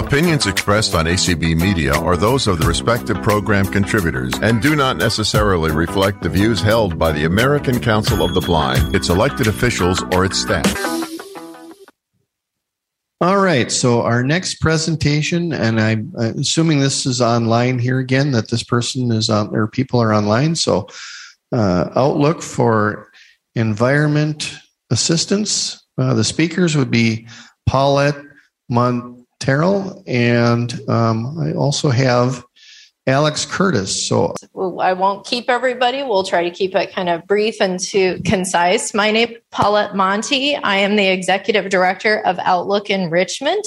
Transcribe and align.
Opinions 0.00 0.46
expressed 0.46 0.94
on 0.94 1.04
ACB 1.04 1.60
Media 1.60 1.92
are 1.92 2.16
those 2.16 2.46
of 2.46 2.58
the 2.58 2.66
respective 2.66 3.22
program 3.22 3.66
contributors 3.66 4.32
and 4.40 4.62
do 4.62 4.74
not 4.74 4.96
necessarily 4.96 5.70
reflect 5.70 6.22
the 6.22 6.28
views 6.30 6.62
held 6.62 6.98
by 6.98 7.12
the 7.12 7.26
American 7.26 7.78
Council 7.78 8.22
of 8.22 8.32
the 8.32 8.40
Blind, 8.40 8.94
its 8.96 9.10
elected 9.10 9.46
officials, 9.46 10.02
or 10.14 10.24
its 10.24 10.38
staff. 10.38 10.66
All 13.20 13.40
right. 13.40 13.70
So 13.70 14.00
our 14.00 14.22
next 14.22 14.54
presentation, 14.62 15.52
and 15.52 15.78
I'm 15.78 16.14
assuming 16.16 16.80
this 16.80 17.04
is 17.04 17.20
online 17.20 17.78
here 17.78 17.98
again, 17.98 18.30
that 18.30 18.48
this 18.48 18.64
person 18.64 19.12
is 19.12 19.28
on, 19.28 19.54
or 19.54 19.68
people 19.68 20.00
are 20.00 20.14
online. 20.14 20.56
So 20.56 20.88
uh, 21.52 21.90
outlook 21.94 22.40
for 22.40 23.12
environment 23.54 24.54
assistance. 24.88 25.86
Uh, 25.98 26.14
the 26.14 26.24
speakers 26.24 26.74
would 26.74 26.90
be 26.90 27.28
Paulette 27.66 28.16
Mont. 28.70 29.19
Terrell, 29.40 30.04
and 30.06 30.72
um, 30.88 31.38
I 31.38 31.52
also 31.52 31.88
have 31.88 32.44
Alex 33.06 33.44
Curtis. 33.44 34.06
So 34.06 34.34
I 34.80 34.92
won't 34.92 35.26
keep 35.26 35.50
everybody. 35.50 36.02
We'll 36.02 36.22
try 36.24 36.44
to 36.44 36.50
keep 36.50 36.74
it 36.74 36.92
kind 36.92 37.08
of 37.08 37.26
brief 37.26 37.60
and 37.60 37.80
to 37.80 38.20
concise. 38.24 38.94
My 38.94 39.10
name 39.10 39.30
is 39.30 39.38
Paulette 39.50 39.92
Monthei. 39.92 40.60
I 40.62 40.76
am 40.76 40.96
the 40.96 41.08
executive 41.08 41.70
director 41.70 42.20
of 42.20 42.38
Outlook 42.38 42.90
Enrichment, 42.90 43.66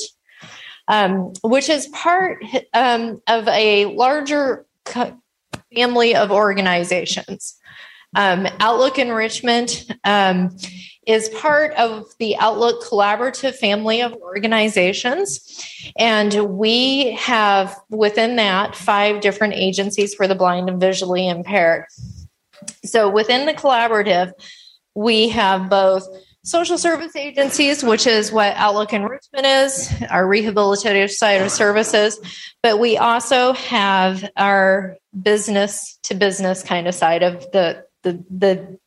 um, 0.88 1.34
which 1.44 1.68
is 1.70 1.88
part 1.88 2.44
um, 2.74 3.22
of 3.28 3.48
a 3.48 3.86
larger 3.86 4.66
family 5.76 6.16
of 6.16 6.32
organizations. 6.32 7.58
Um, 8.16 8.48
Outlook 8.60 9.00
Enrichment 9.00 9.92
is 11.06 11.30
part 11.30 11.74
of 11.74 12.06
the 12.20 12.36
Outlook 12.38 12.84
Collaborative 12.84 13.56
family 13.56 14.02
of 14.02 14.14
organizations. 14.14 15.62
And 15.98 16.58
we 16.58 17.12
have 17.14 17.76
within 17.90 18.38
that 18.38 18.76
five 18.76 19.22
different 19.22 19.54
agencies 19.54 20.14
for 20.14 20.28
the 20.28 20.36
blind 20.36 20.70
and 20.70 20.80
visually 20.80 21.28
impaired. 21.28 21.86
So 22.86 23.10
within 23.10 23.46
the 23.46 23.54
collaborative, 23.54 24.32
we 24.96 25.30
have 25.30 25.70
both 25.70 26.08
social 26.44 26.78
service 26.78 27.16
agencies, 27.16 27.84
which 27.84 28.06
is 28.06 28.32
what 28.32 28.54
Outlook 28.56 28.94
Enrichment 28.94 29.46
is, 29.46 29.92
our 30.10 30.26
rehabilitative 30.26 31.10
side 31.10 31.42
of 31.42 31.50
services, 31.50 32.20
but 32.62 32.80
we 32.80 32.98
also 32.98 33.54
have 33.54 34.30
our 34.36 34.98
business 35.22 35.98
to 36.04 36.16
business 36.16 36.62
kind 36.62 36.88
of 36.88 36.96
side 36.96 37.24
of 37.24 37.50
the 37.52 37.86
the, 38.04 38.24
the 38.30 38.80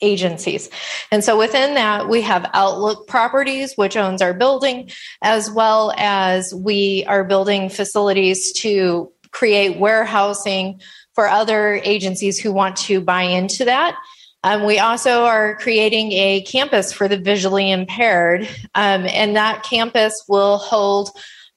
agencies. 0.00 0.70
And 1.10 1.22
so 1.22 1.38
within 1.38 1.74
that, 1.74 2.08
we 2.08 2.22
have 2.22 2.50
Outlook 2.54 3.06
Properties, 3.06 3.74
which 3.76 3.96
owns 3.96 4.22
our 4.22 4.34
building, 4.34 4.90
as 5.22 5.50
well 5.50 5.92
as 5.96 6.54
we 6.54 7.04
are 7.06 7.24
building 7.24 7.68
facilities 7.68 8.52
to 8.60 9.12
create 9.30 9.78
warehousing 9.78 10.80
for 11.14 11.28
other 11.28 11.80
agencies 11.84 12.38
who 12.38 12.52
want 12.52 12.76
to 12.76 13.00
buy 13.00 13.22
into 13.22 13.64
that. 13.64 13.96
Um, 14.42 14.64
we 14.64 14.78
also 14.78 15.24
are 15.24 15.56
creating 15.56 16.12
a 16.12 16.40
campus 16.42 16.92
for 16.92 17.08
the 17.08 17.18
visually 17.18 17.70
impaired, 17.70 18.48
um, 18.74 19.06
and 19.06 19.36
that 19.36 19.62
campus 19.64 20.24
will 20.28 20.56
hold 20.56 21.10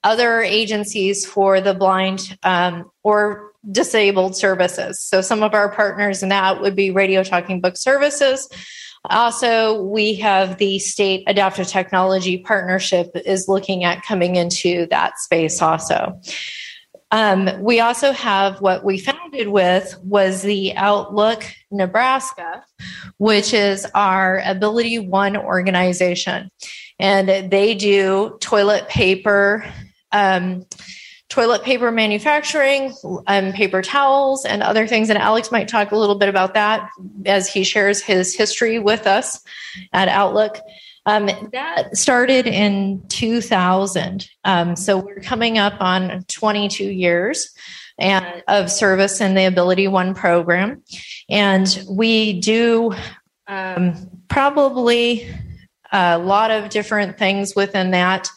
other 0.04 0.42
agencies 0.42 1.26
for 1.26 1.62
the 1.62 1.74
blind 1.74 2.38
um, 2.44 2.92
or 3.04 3.53
disabled 3.72 4.36
services. 4.36 5.00
So 5.00 5.22
some 5.22 5.44
of 5.44 5.54
our 5.54 5.70
partners 5.70 6.24
in 6.24 6.30
that 6.30 6.62
would 6.62 6.76
be 6.76 6.92
Radio 6.92 7.24
Talking 7.24 7.62
Book 7.62 7.78
Services. 7.78 8.50
Also, 9.10 9.84
we 9.84 10.16
have 10.16 10.58
the 10.58 10.80
state 10.80 11.24
adaptive 11.28 11.68
technology 11.68 12.38
partnership 12.38 13.12
is 13.26 13.48
looking 13.48 13.84
at 13.84 14.02
coming 14.04 14.36
into 14.36 14.86
that 14.88 15.20
space 15.20 15.62
also. 15.62 16.20
Um, 17.12 17.62
we 17.62 17.80
also 17.80 18.12
have 18.12 18.60
what 18.60 18.84
we 18.84 18.98
founded 18.98 19.50
with 19.50 19.96
was 20.02 20.42
the 20.42 20.76
Outlook 20.76 21.46
Nebraska, 21.70 22.64
which 23.18 23.54
is 23.54 23.86
our 23.94 24.42
Ability 24.46 24.98
One 24.98 25.38
organization. 25.38 26.50
And 26.98 27.52
they 27.52 27.76
do 27.76 28.38
toilet 28.40 28.88
paper, 28.88 29.64
um, 30.12 30.66
toilet 31.34 31.64
paper 31.64 31.92
manufacturing, 31.92 32.94
um, 33.26 33.52
paper 33.54 33.82
towels, 33.82 34.46
and 34.46 34.62
other 34.62 34.86
things. 34.86 35.10
And 35.10 35.18
Alex 35.18 35.52
might 35.52 35.68
talk 35.68 35.92
a 35.92 35.96
little 35.96 36.14
bit 36.14 36.30
about 36.30 36.54
that 36.54 36.88
as 37.26 37.52
he 37.52 37.64
shares 37.64 38.04
his 38.04 38.36
history 38.36 38.78
with 38.78 39.08
us 39.08 39.44
at 39.94 40.10
Outlook. 40.10 40.60
Um, 41.08 41.32
that 41.52 41.98
started 41.98 42.46
in 42.46 43.02
2000. 43.08 44.30
Um, 44.44 44.76
so 44.76 45.00
we're 45.00 45.22
coming 45.22 45.58
up 45.58 45.74
on 45.80 46.24
22 46.28 46.84
years 46.84 47.52
and 47.98 48.44
of 48.48 48.72
service 48.72 49.20
in 49.20 49.34
the 49.34 49.46
Ability 49.46 49.88
One 49.88 50.14
program. 50.14 50.84
And 51.32 51.84
we 51.90 52.40
do 52.42 52.94
um, 53.48 53.96
probably 54.28 55.28
a 55.92 56.20
lot 56.20 56.52
of 56.52 56.70
different 56.70 57.18
things 57.18 57.56
within 57.56 57.90
that. 57.90 58.30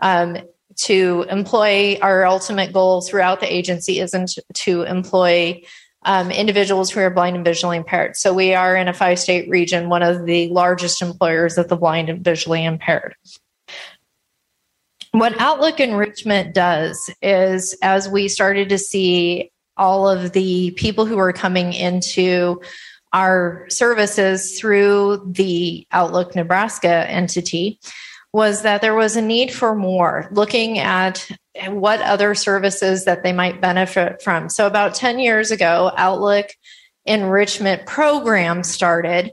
Um, 0.00 0.36
to 0.76 1.26
employ 1.30 1.98
our 2.02 2.26
ultimate 2.26 2.72
goal 2.72 3.02
throughout 3.02 3.40
the 3.40 3.52
agency 3.52 4.00
isn't 4.00 4.38
to 4.54 4.82
employ 4.82 5.62
um, 6.04 6.30
individuals 6.30 6.90
who 6.90 7.00
are 7.00 7.10
blind 7.10 7.36
and 7.36 7.44
visually 7.44 7.76
impaired. 7.76 8.16
So 8.16 8.34
we 8.34 8.54
are 8.54 8.76
in 8.76 8.88
a 8.88 8.94
five 8.94 9.18
state 9.18 9.48
region, 9.48 9.88
one 9.88 10.02
of 10.02 10.26
the 10.26 10.48
largest 10.48 11.00
employers 11.00 11.58
of 11.58 11.68
the 11.68 11.76
blind 11.76 12.08
and 12.08 12.24
visually 12.24 12.64
impaired. 12.64 13.14
What 15.12 15.38
Outlook 15.38 15.78
Enrichment 15.78 16.54
does 16.54 16.98
is, 17.20 17.76
as 17.82 18.08
we 18.08 18.28
started 18.28 18.70
to 18.70 18.78
see 18.78 19.52
all 19.76 20.08
of 20.08 20.32
the 20.32 20.72
people 20.72 21.06
who 21.06 21.18
are 21.18 21.32
coming 21.32 21.72
into 21.72 22.60
our 23.12 23.66
services 23.68 24.58
through 24.58 25.22
the 25.30 25.86
Outlook 25.92 26.34
Nebraska 26.34 27.08
entity, 27.10 27.78
was 28.32 28.62
that 28.62 28.80
there 28.80 28.94
was 28.94 29.16
a 29.16 29.22
need 29.22 29.52
for 29.52 29.74
more, 29.74 30.28
looking 30.32 30.78
at 30.78 31.28
what 31.68 32.00
other 32.00 32.34
services 32.34 33.04
that 33.04 33.22
they 33.22 33.32
might 33.32 33.60
benefit 33.60 34.22
from. 34.22 34.48
So, 34.48 34.66
about 34.66 34.94
10 34.94 35.18
years 35.18 35.50
ago, 35.50 35.92
Outlook 35.96 36.46
Enrichment 37.04 37.86
Program 37.86 38.62
started. 38.62 39.32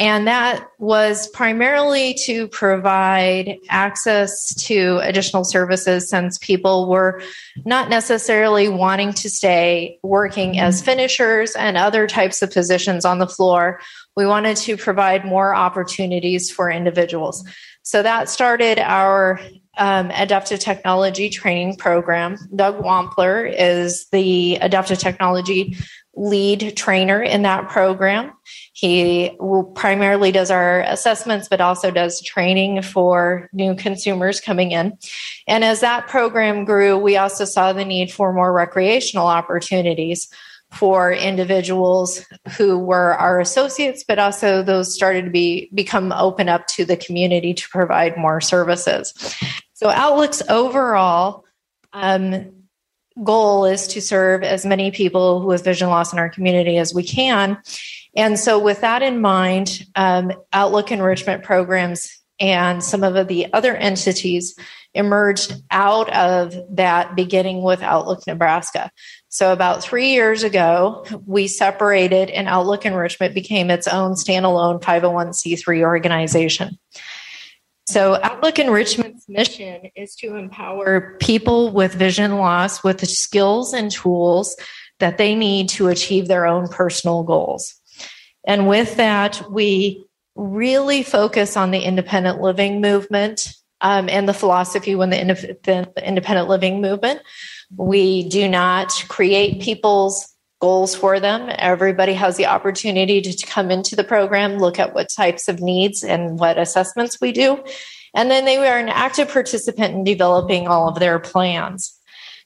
And 0.00 0.28
that 0.28 0.64
was 0.78 1.26
primarily 1.26 2.14
to 2.22 2.46
provide 2.46 3.56
access 3.68 4.54
to 4.66 5.00
additional 5.02 5.42
services 5.42 6.08
since 6.08 6.38
people 6.38 6.88
were 6.88 7.20
not 7.64 7.88
necessarily 7.88 8.68
wanting 8.68 9.12
to 9.14 9.28
stay 9.28 9.98
working 10.04 10.60
as 10.60 10.80
finishers 10.80 11.56
and 11.56 11.76
other 11.76 12.06
types 12.06 12.42
of 12.42 12.52
positions 12.52 13.04
on 13.04 13.18
the 13.18 13.26
floor. 13.26 13.80
We 14.16 14.24
wanted 14.24 14.56
to 14.58 14.76
provide 14.76 15.24
more 15.24 15.52
opportunities 15.52 16.48
for 16.48 16.70
individuals. 16.70 17.44
So 17.88 18.02
that 18.02 18.28
started 18.28 18.78
our 18.78 19.40
um, 19.78 20.10
adaptive 20.10 20.60
technology 20.60 21.30
training 21.30 21.76
program. 21.76 22.36
Doug 22.54 22.82
Wampler 22.82 23.50
is 23.58 24.06
the 24.12 24.56
adaptive 24.56 24.98
technology 24.98 25.74
lead 26.14 26.76
trainer 26.76 27.22
in 27.22 27.42
that 27.42 27.70
program. 27.70 28.32
He 28.74 29.34
primarily 29.74 30.32
does 30.32 30.50
our 30.50 30.82
assessments, 30.82 31.48
but 31.48 31.62
also 31.62 31.90
does 31.90 32.20
training 32.20 32.82
for 32.82 33.48
new 33.54 33.74
consumers 33.74 34.38
coming 34.38 34.72
in. 34.72 34.98
And 35.46 35.64
as 35.64 35.80
that 35.80 36.08
program 36.08 36.66
grew, 36.66 36.98
we 36.98 37.16
also 37.16 37.46
saw 37.46 37.72
the 37.72 37.86
need 37.86 38.12
for 38.12 38.34
more 38.34 38.52
recreational 38.52 39.28
opportunities 39.28 40.28
for 40.72 41.12
individuals 41.12 42.24
who 42.56 42.78
were 42.78 43.14
our 43.14 43.40
associates, 43.40 44.04
but 44.06 44.18
also 44.18 44.62
those 44.62 44.94
started 44.94 45.24
to 45.24 45.30
be 45.30 45.70
become 45.72 46.12
open 46.12 46.48
up 46.48 46.66
to 46.66 46.84
the 46.84 46.96
community 46.96 47.54
to 47.54 47.68
provide 47.70 48.16
more 48.16 48.40
services. 48.40 49.14
So 49.72 49.88
Outlook's 49.88 50.42
overall 50.48 51.44
um, 51.92 52.52
goal 53.24 53.64
is 53.64 53.88
to 53.88 54.00
serve 54.00 54.42
as 54.42 54.66
many 54.66 54.90
people 54.90 55.46
with 55.46 55.64
vision 55.64 55.88
loss 55.88 56.12
in 56.12 56.18
our 56.18 56.28
community 56.28 56.76
as 56.76 56.94
we 56.94 57.02
can. 57.02 57.58
And 58.14 58.38
so, 58.38 58.58
with 58.58 58.80
that 58.80 59.02
in 59.02 59.20
mind, 59.20 59.84
um, 59.94 60.32
Outlook 60.52 60.90
enrichment 60.90 61.44
programs 61.44 62.10
and 62.40 62.82
some 62.82 63.02
of 63.02 63.28
the 63.28 63.52
other 63.52 63.74
entities 63.74 64.54
emerged 64.94 65.54
out 65.70 66.12
of 66.14 66.56
that 66.70 67.14
beginning 67.14 67.62
with 67.62 67.82
Outlook 67.82 68.26
Nebraska. 68.26 68.90
So, 69.30 69.52
about 69.52 69.82
three 69.82 70.12
years 70.12 70.42
ago, 70.42 71.04
we 71.26 71.48
separated 71.48 72.30
and 72.30 72.48
Outlook 72.48 72.86
Enrichment 72.86 73.34
became 73.34 73.70
its 73.70 73.86
own 73.86 74.12
standalone 74.12 74.80
501c3 74.80 75.82
organization. 75.82 76.78
So, 77.86 78.18
Outlook 78.22 78.58
Enrichment's 78.58 79.28
mission 79.28 79.90
is 79.94 80.14
to 80.16 80.36
empower 80.36 81.16
people 81.20 81.70
with 81.70 81.94
vision 81.94 82.38
loss 82.38 82.82
with 82.82 82.98
the 82.98 83.06
skills 83.06 83.74
and 83.74 83.90
tools 83.90 84.56
that 84.98 85.18
they 85.18 85.34
need 85.34 85.68
to 85.70 85.88
achieve 85.88 86.26
their 86.26 86.46
own 86.46 86.68
personal 86.68 87.22
goals. 87.22 87.74
And 88.46 88.66
with 88.66 88.96
that, 88.96 89.42
we 89.50 90.06
really 90.36 91.02
focus 91.02 91.56
on 91.56 91.70
the 91.70 91.80
independent 91.80 92.40
living 92.40 92.80
movement 92.80 93.52
um, 93.80 94.08
and 94.08 94.28
the 94.28 94.34
philosophy 94.34 94.94
when 94.94 95.10
the, 95.10 95.56
the 95.64 96.06
independent 96.06 96.48
living 96.48 96.80
movement. 96.80 97.20
We 97.76 98.28
do 98.28 98.48
not 98.48 99.04
create 99.08 99.60
people's 99.60 100.34
goals 100.60 100.94
for 100.94 101.20
them. 101.20 101.50
Everybody 101.56 102.14
has 102.14 102.36
the 102.36 102.46
opportunity 102.46 103.20
to, 103.20 103.46
come 103.46 103.70
into 103.70 103.94
the 103.94 104.04
program, 104.04 104.58
look 104.58 104.78
at 104.78 104.94
what 104.94 105.08
types 105.08 105.48
of 105.48 105.60
needs 105.60 106.02
and 106.02 106.38
what 106.38 106.58
assessments 106.58 107.20
we 107.20 107.32
do. 107.32 107.62
And 108.14 108.30
then 108.30 108.44
they 108.44 108.56
are 108.56 108.78
an 108.78 108.88
active 108.88 109.28
participant 109.28 109.94
in 109.94 110.04
developing 110.04 110.66
all 110.66 110.88
of 110.88 110.98
their 110.98 111.18
plans. 111.18 111.94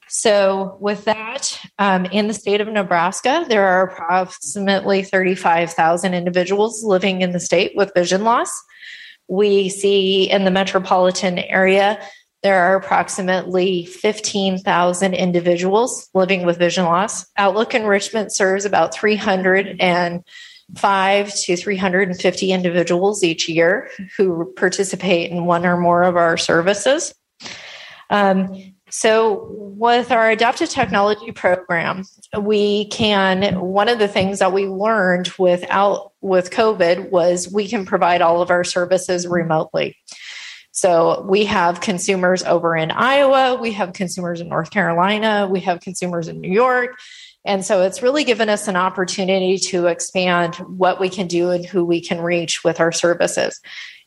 So, 0.08 0.76
with 0.79 1.06
that, 1.06 1.58
um, 1.79 2.05
in 2.05 2.29
the 2.29 2.34
state 2.34 2.61
of 2.61 2.69
Nebraska, 2.69 3.46
there 3.49 3.64
are 3.64 3.84
approximately 3.84 5.02
35,000 5.02 6.12
individuals 6.12 6.84
living 6.84 7.23
in 7.23 7.32
the 7.32 7.40
state 7.40 7.73
with 7.75 7.94
vision 7.94 8.23
loss. 8.23 8.50
We 9.29 9.69
see 9.69 10.31
in 10.31 10.45
the 10.45 10.51
metropolitan 10.51 11.39
area, 11.39 11.99
there 12.43 12.59
are 12.59 12.77
approximately 12.77 13.87
15,000 13.87 15.15
individuals 15.15 16.11
living 16.13 16.45
with 16.45 16.59
vision 16.59 16.85
loss. 16.85 17.25
Outlook 17.37 17.75
Enrichment 17.75 18.35
serves 18.35 18.65
about 18.65 18.95
305 18.95 21.35
to 21.35 21.57
350 21.57 22.53
individuals 22.53 23.23
each 23.23 23.49
year 23.49 23.89
who 24.17 24.53
participate 24.57 25.31
in 25.31 25.45
one 25.45 25.65
or 25.65 25.77
more 25.77 26.03
of 26.03 26.17
our 26.17 26.37
services. 26.37 27.15
Um, 28.11 28.75
so, 28.94 29.47
with 29.50 30.12
our 30.12 30.29
adaptive 30.29 30.69
technology 30.69 31.33
program, 31.33 32.05
we 32.39 32.89
can. 32.89 33.59
One 33.59 33.89
of 33.89 33.99
the 33.99 34.06
things 34.06 34.39
that 34.41 34.53
we 34.53 34.67
learned 34.67 35.33
without 35.39 36.12
with 36.21 36.50
COVID 36.50 37.11
was 37.11 37.50
we 37.50 37.69
can 37.69 37.87
provide 37.87 38.21
all 38.21 38.43
of 38.43 38.50
our 38.50 38.65
services 38.65 39.27
remotely. 39.27 39.97
So 40.73 41.25
we 41.27 41.47
have 41.47 41.81
consumers 41.81 42.43
over 42.43 42.77
in 42.77 42.91
Iowa, 42.91 43.59
we 43.59 43.73
have 43.73 43.94
consumers 43.94 44.43
in 44.43 44.50
North 44.50 44.71
Carolina, 44.71 45.49
we 45.50 45.61
have 45.61 45.81
consumers 45.81 46.29
in 46.29 46.43
New 46.43 46.53
York. 46.53 46.99
And 47.47 47.65
so 47.65 47.83
it's 47.83 48.03
really 48.03 48.25
given 48.25 48.50
us 48.50 48.69
an 48.69 48.77
opportunity 48.77 49.56
to 49.59 49.87
expand 49.87 50.56
what 50.56 51.00
we 51.00 51.09
can 51.09 51.27
do 51.27 51.50
and 51.50 51.65
who 51.65 51.85
we 51.85 52.00
can 52.03 52.21
reach 52.21 52.62
with 52.62 52.79
our 52.79 52.93
services. 52.93 53.61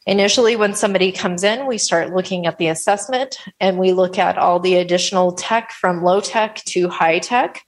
Initially, 0.07 0.55
when 0.55 0.75
somebody 0.75 1.11
comes 1.11 1.43
in, 1.43 1.65
we 1.65 1.79
start 1.79 2.13
looking 2.13 2.45
at 2.45 2.57
the 2.57 2.67
assessment 2.67 3.37
and 3.59 3.79
we 3.79 3.91
look 3.91 4.19
at 4.19 4.37
all 4.37 4.59
the 4.59 4.75
additional 4.75 5.31
tech 5.31 5.71
from 5.71 6.03
low 6.03 6.21
tech 6.21 6.57
to 6.65 6.89
high 6.89 7.19
tech. 7.19 7.63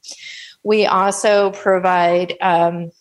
We 0.63 0.85
also 0.85 1.51
provide 1.51 2.35
um, 2.39 2.91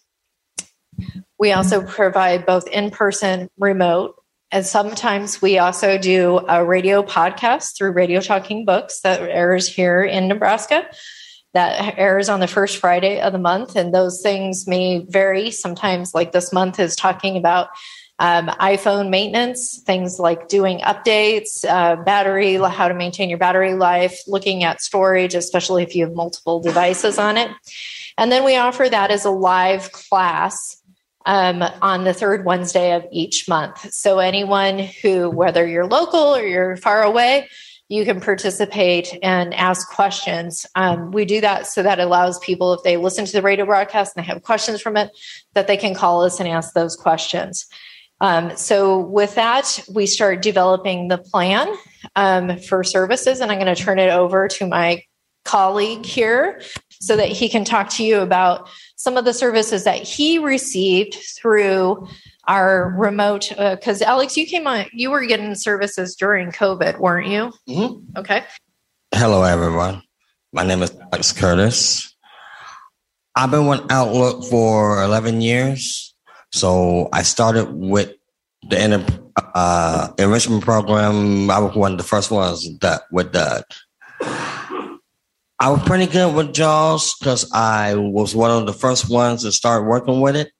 we 1.38 1.52
also 1.52 1.82
provide 1.82 2.46
both 2.46 2.66
in 2.68 2.90
person, 2.90 3.50
remote, 3.58 4.14
and 4.50 4.64
sometimes 4.64 5.42
we 5.42 5.58
also 5.58 5.98
do 5.98 6.40
a 6.48 6.64
radio 6.64 7.02
podcast 7.02 7.76
through 7.76 7.92
Radio 7.92 8.20
Talking 8.20 8.64
Books 8.64 9.00
that 9.00 9.20
airs 9.20 9.68
here 9.68 10.02
in 10.02 10.28
Nebraska. 10.28 10.86
That 11.52 11.98
airs 11.98 12.28
on 12.28 12.40
the 12.40 12.46
first 12.46 12.76
Friday 12.78 13.20
of 13.20 13.32
the 13.32 13.38
month, 13.38 13.76
and 13.76 13.92
those 13.92 14.20
things 14.22 14.66
may 14.66 15.04
vary. 15.08 15.50
Sometimes, 15.50 16.14
like 16.14 16.32
this 16.32 16.52
month, 16.52 16.78
is 16.78 16.94
talking 16.94 17.36
about 17.36 17.68
um, 18.18 18.46
iPhone 18.60 19.10
maintenance, 19.10 19.82
things 19.84 20.18
like 20.18 20.48
doing 20.48 20.78
updates, 20.80 21.64
uh, 21.68 21.96
battery, 21.96 22.54
how 22.54 22.88
to 22.88 22.94
maintain 22.94 23.28
your 23.28 23.38
battery 23.38 23.74
life, 23.74 24.18
looking 24.26 24.64
at 24.64 24.80
storage, 24.80 25.34
especially 25.34 25.82
if 25.82 25.94
you 25.94 26.04
have 26.06 26.14
multiple 26.14 26.60
devices 26.60 27.18
on 27.18 27.36
it. 27.36 27.50
And 28.16 28.32
then 28.32 28.44
we 28.44 28.56
offer 28.56 28.88
that 28.88 29.10
as 29.10 29.24
a 29.26 29.30
live 29.30 29.92
class 29.92 30.82
um, 31.26 31.62
on 31.82 32.04
the 32.04 32.14
third 32.14 32.46
Wednesday 32.46 32.92
of 32.92 33.04
each 33.12 33.48
month. 33.48 33.92
So 33.92 34.18
anyone 34.18 34.78
who, 34.78 35.28
whether 35.28 35.66
you're 35.66 35.86
local 35.86 36.34
or 36.34 36.42
you're 36.42 36.76
far 36.76 37.02
away, 37.02 37.48
you 37.88 38.04
can 38.04 38.20
participate 38.20 39.16
and 39.22 39.54
ask 39.54 39.88
questions. 39.90 40.66
Um, 40.74 41.12
we 41.12 41.24
do 41.24 41.40
that 41.42 41.66
so 41.66 41.82
that 41.82 42.00
allows 42.00 42.38
people, 42.40 42.72
if 42.72 42.82
they 42.82 42.96
listen 42.96 43.26
to 43.26 43.32
the 43.32 43.42
radio 43.42 43.66
broadcast 43.66 44.16
and 44.16 44.24
they 44.24 44.26
have 44.26 44.42
questions 44.42 44.80
from 44.80 44.96
it, 44.96 45.10
that 45.54 45.66
they 45.66 45.76
can 45.76 45.94
call 45.94 46.22
us 46.22 46.40
and 46.40 46.48
ask 46.48 46.72
those 46.72 46.96
questions. 46.96 47.66
Um, 48.20 48.56
so 48.56 48.98
with 48.98 49.34
that, 49.34 49.80
we 49.92 50.06
start 50.06 50.42
developing 50.42 51.08
the 51.08 51.18
plan 51.18 51.68
um, 52.14 52.58
for 52.58 52.82
services, 52.82 53.40
and 53.40 53.50
I'm 53.50 53.58
going 53.58 53.74
to 53.74 53.80
turn 53.80 53.98
it 53.98 54.10
over 54.10 54.48
to 54.48 54.66
my 54.66 55.02
colleague 55.44 56.04
here 56.04 56.60
so 56.90 57.16
that 57.16 57.28
he 57.28 57.48
can 57.48 57.64
talk 57.64 57.88
to 57.88 58.04
you 58.04 58.20
about 58.20 58.68
some 58.96 59.16
of 59.16 59.24
the 59.24 59.32
services 59.32 59.84
that 59.84 60.02
he 60.02 60.38
received 60.38 61.14
through 61.36 62.06
our 62.48 62.94
remote 62.96 63.52
because 63.56 64.02
uh, 64.02 64.06
alex 64.06 64.36
you 64.36 64.46
came 64.46 64.66
on 64.66 64.86
you 64.92 65.10
were 65.10 65.24
getting 65.24 65.54
services 65.54 66.16
during 66.16 66.50
covid 66.50 66.98
weren't 66.98 67.28
you? 67.28 67.52
Mm-hmm. 67.68 68.18
okay. 68.18 68.44
Hello 69.14 69.44
everyone. 69.44 70.02
My 70.52 70.64
name 70.64 70.82
is 70.82 70.92
alex 71.12 71.32
curtis. 71.32 72.12
I've 73.36 73.50
been 73.50 73.66
with 73.66 73.82
outlook 73.90 74.44
for 74.44 75.02
11 75.02 75.42
years 75.42 76.15
so 76.52 77.08
I 77.12 77.22
started 77.22 77.72
with 77.72 78.12
the 78.68 79.20
uh, 79.54 80.08
enrichment 80.18 80.64
program. 80.64 81.50
I 81.50 81.58
was 81.58 81.76
one 81.76 81.92
of 81.92 81.98
the 81.98 82.04
first 82.04 82.30
ones 82.30 82.66
that 82.80 83.02
with 83.10 83.32
that. 83.32 83.64
I 85.58 85.70
was 85.70 85.82
pretty 85.84 86.06
good 86.06 86.34
with 86.34 86.52
JAWS 86.52 87.16
because 87.18 87.50
I 87.52 87.94
was 87.94 88.34
one 88.34 88.50
of 88.50 88.66
the 88.66 88.74
first 88.74 89.08
ones 89.08 89.42
to 89.42 89.52
start 89.52 89.86
working 89.86 90.20
with 90.20 90.36
it. 90.36 90.52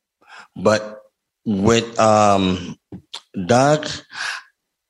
But 0.56 1.00
with 1.44 1.98
um, 2.00 2.76
Doug, 3.46 3.86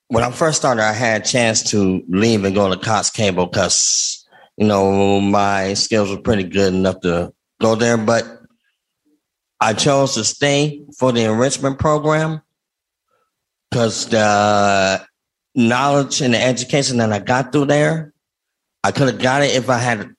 when 0.07 0.23
I 0.23 0.31
first 0.31 0.59
started, 0.59 0.83
I 0.83 0.93
had 0.93 1.21
a 1.21 1.25
chance 1.25 1.61
to 1.71 2.03
leave 2.07 2.45
and 2.45 2.55
go 2.55 2.73
to 2.73 2.79
Cox 2.79 3.09
Cable 3.09 3.47
because, 3.47 4.25
you 4.55 4.65
know, 4.65 5.19
my 5.19 5.73
skills 5.73 6.09
were 6.09 6.21
pretty 6.21 6.43
good 6.43 6.73
enough 6.73 7.01
to 7.01 7.33
go 7.59 7.75
there. 7.75 7.97
But 7.97 8.36
I 9.59 9.73
chose 9.73 10.13
to 10.15 10.23
stay 10.23 10.83
for 10.97 11.11
the 11.11 11.23
enrichment 11.23 11.79
program 11.79 12.41
because 13.69 14.07
the 14.07 15.05
knowledge 15.55 16.21
and 16.21 16.33
the 16.33 16.41
education 16.41 16.97
that 16.97 17.11
I 17.11 17.19
got 17.19 17.51
through 17.51 17.65
there, 17.65 18.13
I 18.83 18.91
could 18.91 19.07
have 19.07 19.19
got 19.19 19.41
it 19.41 19.55
if 19.55 19.69
I 19.69 19.79
had 19.79 20.13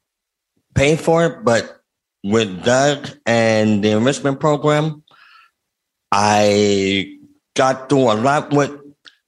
paid 0.75 1.01
for 1.01 1.25
it. 1.25 1.45
But 1.45 1.81
with 2.25 2.65
Doug 2.65 3.09
and 3.27 3.83
the 3.83 3.93
enrichment 3.93 4.41
program, 4.41 5.05
I 6.11 7.17
got 7.55 7.89
through 7.89 8.13
a 8.13 8.15
lot 8.15 8.53
with 8.53 8.73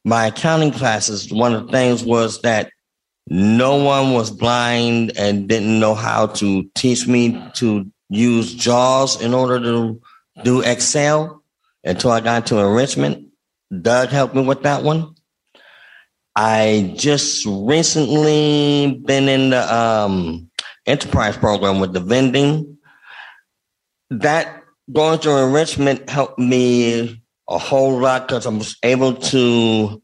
my 0.04 0.26
accounting 0.26 0.72
classes. 0.72 1.32
One 1.32 1.54
of 1.54 1.66
the 1.66 1.72
things 1.72 2.02
was 2.04 2.40
that 2.42 2.72
no 3.28 3.76
one 3.76 4.12
was 4.12 4.30
blind 4.30 5.12
and 5.16 5.48
didn't 5.48 5.78
know 5.78 5.94
how 5.94 6.26
to 6.26 6.68
teach 6.74 7.06
me 7.06 7.40
to 7.54 7.90
use 8.10 8.52
JAWS 8.54 9.22
in 9.22 9.32
order 9.32 9.60
to 9.60 10.00
do 10.42 10.60
Excel 10.60 11.42
until 11.84 12.10
I 12.10 12.20
got 12.20 12.42
into 12.42 12.58
enrichment. 12.58 13.28
Doug 13.80 14.08
helped 14.08 14.34
me 14.34 14.44
with 14.44 14.64
that 14.64 14.82
one. 14.82 15.14
I 16.36 16.94
just 16.96 17.46
recently 17.46 19.00
been 19.04 19.28
in 19.28 19.50
the 19.50 19.74
um, 19.74 20.50
enterprise 20.86 21.36
program 21.36 21.80
with 21.80 21.92
the 21.92 22.00
vending. 22.00 22.78
That 24.10 24.62
going 24.92 25.20
through 25.20 25.46
enrichment 25.46 26.10
helped 26.10 26.38
me 26.38 27.22
a 27.48 27.58
whole 27.58 27.98
lot 28.00 28.26
because 28.26 28.46
I 28.46 28.50
was 28.50 28.76
able 28.82 29.14
to 29.14 30.02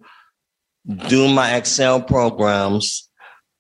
do 1.08 1.28
my 1.28 1.56
Excel 1.56 2.00
programs 2.00 3.05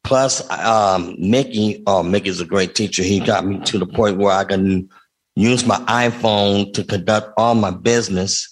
Plus, 0.06 0.48
um, 0.52 1.16
Mickey, 1.18 1.82
oh, 1.88 2.04
Mickey's 2.04 2.40
a 2.40 2.44
great 2.44 2.76
teacher. 2.76 3.02
He 3.02 3.18
got 3.18 3.44
me 3.44 3.58
to 3.64 3.76
the 3.76 3.86
point 3.86 4.18
where 4.18 4.30
I 4.30 4.44
can 4.44 4.88
use 5.34 5.66
my 5.66 5.78
iPhone 5.78 6.72
to 6.74 6.84
conduct 6.84 7.32
all 7.36 7.56
my 7.56 7.72
business. 7.72 8.48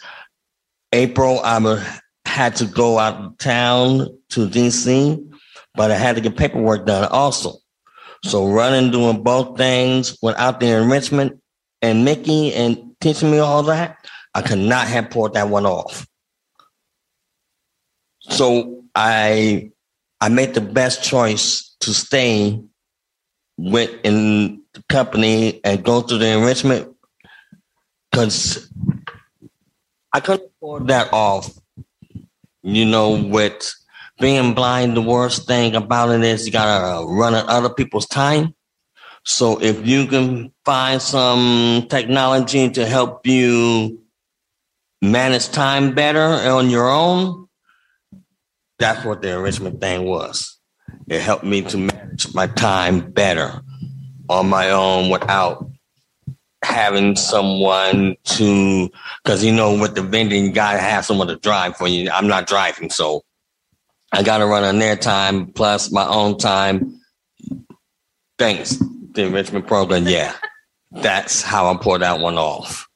April, 0.92 1.38
I 1.44 1.84
had 2.26 2.56
to 2.56 2.66
go 2.66 2.99
out 2.99 3.14
of 3.14 3.38
town 3.38 4.08
to 4.30 4.49
DC, 4.49 5.32
but 5.76 5.92
I 5.92 5.94
had 5.94 6.16
to 6.16 6.20
get 6.20 6.37
paperwork 6.37 6.87
done 6.87 7.04
also. 7.12 7.58
So 8.25 8.49
running, 8.49 8.90
doing 8.90 9.23
both 9.23 9.56
things 9.56 10.18
without 10.20 10.58
the 10.58 10.66
enrichment 10.76 11.40
and 11.82 12.04
Mickey 12.04 12.52
and 12.52 12.96
teaching 13.00 13.30
me 13.30 13.38
all 13.38 13.62
that, 13.64 13.96
I 14.34 14.42
could 14.42 14.58
not 14.58 14.88
have 14.88 15.11
pulled 15.11 15.34
that 15.34 15.49
one 15.49 15.66
off. 15.66 16.04
So 18.23 18.82
I 18.96 19.70
I 20.25 20.31
made 20.31 20.54
the 20.54 20.62
best 20.62 21.04
choice 21.04 21.76
to 21.81 21.93
stay 21.93 22.59
with 23.59 23.90
in 24.04 24.62
the 24.73 24.83
company 24.88 25.61
and 25.62 25.85
go 25.85 26.00
through 26.00 26.16
the 26.16 26.28
enrichment 26.28 26.97
because 28.11 28.71
I 30.14 30.21
couldn't 30.21 30.50
afford 30.57 30.88
that 30.88 31.12
off. 31.12 31.52
You 32.62 32.87
know, 32.87 33.23
with 33.23 33.71
being 34.19 34.54
blind, 34.54 34.97
the 34.97 35.02
worst 35.02 35.47
thing 35.47 35.76
about 35.76 36.09
it 36.09 36.25
is 36.25 36.47
you 36.47 36.52
gotta 36.52 37.04
run 37.04 37.35
at 37.35 37.45
other 37.45 37.69
people's 37.69 38.07
time. 38.07 38.54
So 39.25 39.61
if 39.61 39.87
you 39.87 40.07
can 40.07 40.54
find 40.64 41.02
some 41.02 41.87
technology 41.90 42.71
to 42.71 42.87
help 42.87 43.26
you 43.26 44.00
manage 45.02 45.50
time 45.50 45.95
better 45.95 46.49
on 46.49 46.71
your 46.71 46.88
own, 46.88 47.45
that's 48.78 49.04
what 49.04 49.23
the 49.23 49.37
enrichment 49.37 49.81
thing 49.81 50.04
was. 50.04 50.59
It 51.09 51.21
helped 51.21 51.45
me 51.45 51.62
to 51.62 51.76
manage 51.76 52.35
my 52.35 52.47
time 52.47 53.11
better 53.12 53.62
on 54.28 54.49
my 54.49 54.71
own 54.71 55.11
without 55.11 55.71
having 56.62 57.14
someone 57.14 58.16
to, 58.25 58.90
because 59.23 59.45
you 59.45 59.52
know, 59.52 59.78
with 59.78 59.95
the 59.95 60.02
vending, 60.02 60.47
you 60.47 60.52
gotta 60.52 60.78
have 60.78 61.04
someone 61.04 61.28
to 61.28 61.37
drive 61.37 61.76
for 61.76 61.87
you. 61.87 62.11
I'm 62.11 62.26
not 62.26 62.47
driving, 62.47 62.90
so 62.90 63.23
I 64.12 64.23
gotta 64.23 64.47
run 64.47 64.64
on 64.64 64.78
their 64.78 64.97
time 64.97 65.47
plus 65.52 65.90
my 65.93 66.07
own 66.07 66.38
time. 66.38 67.00
Thanks, 68.38 68.83
the 69.12 69.26
enrichment 69.26 69.66
program. 69.66 70.07
Yeah, 70.07 70.35
that's 70.90 71.43
how 71.43 71.73
I 71.73 71.76
pulled 71.76 72.02
that 72.02 72.21
one 72.21 72.38
off. 72.38 72.88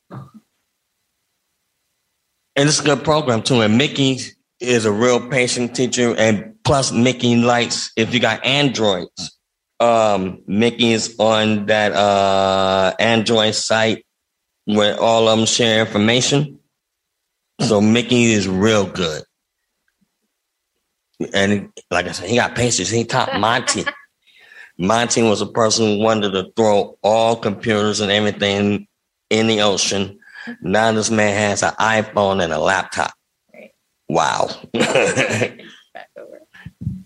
And 2.57 2.69
it's 2.69 2.81
a 2.81 2.85
good 2.85 3.05
program 3.05 3.43
too. 3.43 3.61
And 3.61 3.79
Mickey 3.79 4.19
is 4.61 4.85
a 4.85 4.93
real 4.93 5.29
patient 5.29 5.75
teacher, 5.75 6.15
and 6.17 6.55
plus 6.65 6.93
Mickey 6.93 7.37
likes 7.37 7.93
if 7.97 8.12
you 8.12 8.21
got 8.21 8.45
Androids 8.45 9.38
um, 9.81 10.43
Mickey's 10.47 11.19
on 11.19 11.67
that 11.67 11.93
uh, 11.93 12.95
Android 12.99 13.55
site 13.55 14.05
where 14.65 15.00
all 15.00 15.29
of 15.29 15.38
them 15.38 15.47
share 15.47 15.81
information. 15.81 16.59
So 17.61 17.81
Mickey 17.81 18.25
is 18.25 18.49
real 18.49 18.87
good. 18.87 19.23
And 21.35 21.71
like 21.91 22.07
I 22.07 22.12
said, 22.12 22.29
he 22.29 22.37
got 22.37 22.55
patience. 22.55 22.91
He 22.91 23.05
taught 23.05 23.38
Monty. 23.38 23.85
Monty 24.79 25.23
was 25.23 25.41
a 25.41 25.47
person 25.47 25.87
who 25.87 26.05
wanted 26.05 26.31
to 26.33 26.53
throw 26.57 26.97
all 27.03 27.35
computers 27.35 28.00
and 28.00 28.12
everything 28.12 28.87
in 29.29 29.49
the 29.49 29.62
ocean. 29.62 30.19
Now 30.62 30.93
this 30.93 31.11
man 31.11 31.35
has 31.35 31.65
an 31.65 31.73
iPhone 31.81 32.43
and 32.43 32.53
a 32.53 32.61
laptop. 32.61 33.12
Wow. 34.09 34.49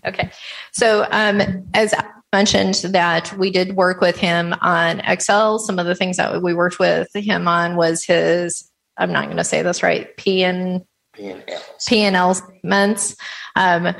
okay. 0.05 0.31
So 0.71 1.07
um, 1.11 1.67
as 1.73 1.93
I 1.93 2.05
mentioned 2.33 2.75
that 2.93 3.31
we 3.37 3.51
did 3.51 3.77
work 3.77 4.01
with 4.01 4.17
him 4.17 4.53
on 4.61 4.99
Excel. 5.01 5.59
Some 5.59 5.79
of 5.79 5.85
the 5.85 5.95
things 5.95 6.17
that 6.17 6.41
we 6.41 6.53
worked 6.53 6.79
with 6.79 7.07
him 7.13 7.47
on 7.47 7.77
was 7.77 8.03
his, 8.03 8.69
I'm 8.97 9.13
not 9.13 9.25
going 9.25 9.37
to 9.37 9.43
say 9.43 9.61
this 9.61 9.83
right, 9.83 10.15
P 10.17 10.43
and 10.43 10.81
P 11.13 11.29
and 11.29 12.15
L 12.15 12.33
statements, 12.33 13.15
um, 13.55 13.95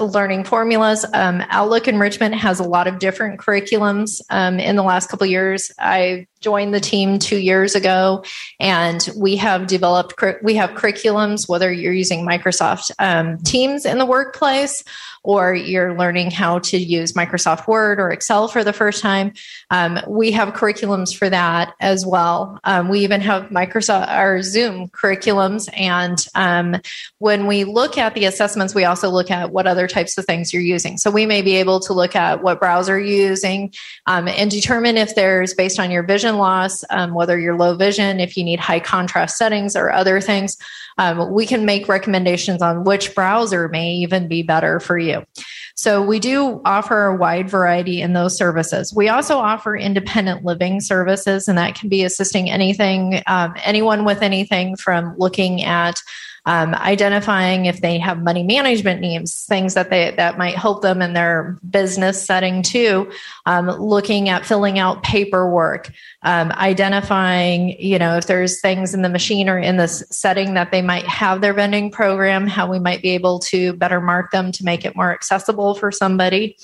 learning 0.00 0.44
formulas. 0.44 1.04
Um, 1.12 1.42
Outlook 1.48 1.88
Enrichment 1.88 2.34
has 2.34 2.60
a 2.60 2.64
lot 2.64 2.86
of 2.86 2.98
different 2.98 3.40
curriculums. 3.40 4.20
Um, 4.30 4.58
in 4.58 4.76
the 4.76 4.82
last 4.82 5.08
couple 5.08 5.26
years, 5.26 5.70
I 5.78 6.26
joined 6.40 6.74
the 6.74 6.80
team 6.80 7.18
two 7.18 7.38
years 7.38 7.74
ago, 7.74 8.24
and 8.60 9.08
we 9.16 9.36
have 9.36 9.66
developed 9.66 10.14
we 10.42 10.54
have 10.54 10.70
curriculums. 10.70 11.48
Whether 11.48 11.72
you're 11.72 11.92
using 11.92 12.26
Microsoft 12.26 12.90
um, 12.98 13.38
Teams 13.38 13.84
in 13.84 13.98
the 13.98 14.06
workplace 14.06 14.84
or 15.24 15.54
you're 15.54 15.98
learning 15.98 16.30
how 16.30 16.58
to 16.60 16.76
use 16.76 17.14
Microsoft 17.14 17.66
Word 17.66 17.98
or 17.98 18.10
Excel 18.10 18.46
for 18.46 18.62
the 18.62 18.72
first 18.72 19.02
time, 19.02 19.32
um, 19.70 19.98
we 20.06 20.30
have 20.30 20.52
curriculums 20.52 21.16
for 21.16 21.28
that 21.30 21.74
as 21.80 22.06
well. 22.06 22.60
Um, 22.64 22.88
we 22.88 23.00
even 23.00 23.22
have 23.22 23.44
Microsoft 23.44 24.08
our 24.08 24.42
Zoom 24.42 24.88
curriculums, 24.90 25.68
and 25.72 26.24
um, 26.34 26.80
when 27.18 27.46
we 27.46 27.64
look 27.64 27.96
at 27.96 28.14
the 28.14 28.26
assessments, 28.26 28.74
we 28.74 28.84
also 28.84 29.08
look 29.08 29.30
at 29.30 29.50
what 29.50 29.66
other 29.66 29.88
types 29.88 30.16
of 30.18 30.26
things 30.26 30.52
you're 30.52 30.62
using. 30.62 30.98
So 30.98 31.10
we 31.10 31.26
may 31.26 31.40
be 31.42 31.56
able 31.56 31.80
to 31.80 31.94
look 31.94 32.14
at 32.14 32.42
what 32.42 32.60
browser 32.60 32.98
you're 33.00 33.28
using 33.30 33.72
um, 34.06 34.28
and 34.28 34.50
determine 34.50 34.98
if 34.98 35.14
there's 35.14 35.54
based 35.54 35.80
on 35.80 35.90
your 35.90 36.02
vision 36.02 36.36
loss, 36.36 36.84
um, 36.90 37.14
whether 37.14 37.38
you're 37.38 37.56
low 37.56 37.74
vision, 37.74 38.20
if 38.20 38.36
you 38.36 38.44
need 38.44 38.60
high 38.60 38.80
contrast 38.80 39.38
settings 39.38 39.74
or 39.74 39.90
other 39.90 40.20
things 40.20 40.58
um, 40.98 41.32
we 41.32 41.46
can 41.46 41.64
make 41.64 41.88
recommendations 41.88 42.62
on 42.62 42.84
which 42.84 43.14
browser 43.14 43.68
may 43.68 43.92
even 43.94 44.28
be 44.28 44.42
better 44.42 44.80
for 44.80 44.98
you. 44.98 45.24
So 45.76 46.02
we 46.02 46.20
do 46.20 46.60
offer 46.64 47.06
a 47.06 47.16
wide 47.16 47.50
variety 47.50 48.00
in 48.00 48.12
those 48.12 48.36
services. 48.36 48.92
We 48.94 49.08
also 49.08 49.38
offer 49.38 49.76
independent 49.76 50.44
living 50.44 50.80
services, 50.80 51.48
and 51.48 51.58
that 51.58 51.74
can 51.74 51.88
be 51.88 52.04
assisting 52.04 52.48
anything, 52.50 53.22
um, 53.26 53.54
anyone 53.64 54.04
with 54.04 54.22
anything 54.22 54.76
from 54.76 55.16
looking 55.18 55.62
at 55.64 55.96
um, 56.46 56.74
identifying 56.74 57.66
if 57.66 57.80
they 57.80 57.98
have 57.98 58.22
money 58.22 58.42
management 58.42 59.00
needs, 59.00 59.44
things 59.46 59.74
that 59.74 59.90
they 59.90 60.12
that 60.16 60.36
might 60.36 60.56
help 60.56 60.82
them 60.82 61.00
in 61.00 61.14
their 61.14 61.58
business 61.70 62.24
setting 62.24 62.62
too. 62.62 63.10
Um, 63.46 63.68
looking 63.68 64.28
at 64.28 64.44
filling 64.44 64.78
out 64.78 65.02
paperwork, 65.02 65.90
um, 66.22 66.52
identifying 66.52 67.80
you 67.80 67.98
know 67.98 68.16
if 68.16 68.26
there's 68.26 68.60
things 68.60 68.94
in 68.94 69.02
the 69.02 69.08
machine 69.08 69.48
or 69.48 69.58
in 69.58 69.76
this 69.78 70.04
setting 70.10 70.54
that 70.54 70.70
they 70.70 70.82
might 70.82 71.06
have 71.06 71.40
their 71.40 71.54
vending 71.54 71.90
program, 71.90 72.46
how 72.46 72.70
we 72.70 72.78
might 72.78 73.02
be 73.02 73.10
able 73.10 73.38
to 73.38 73.72
better 73.74 74.00
mark 74.00 74.30
them 74.30 74.52
to 74.52 74.64
make 74.64 74.84
it 74.84 74.94
more 74.94 75.12
accessible 75.12 75.74
for 75.74 75.90
somebody. 75.90 76.56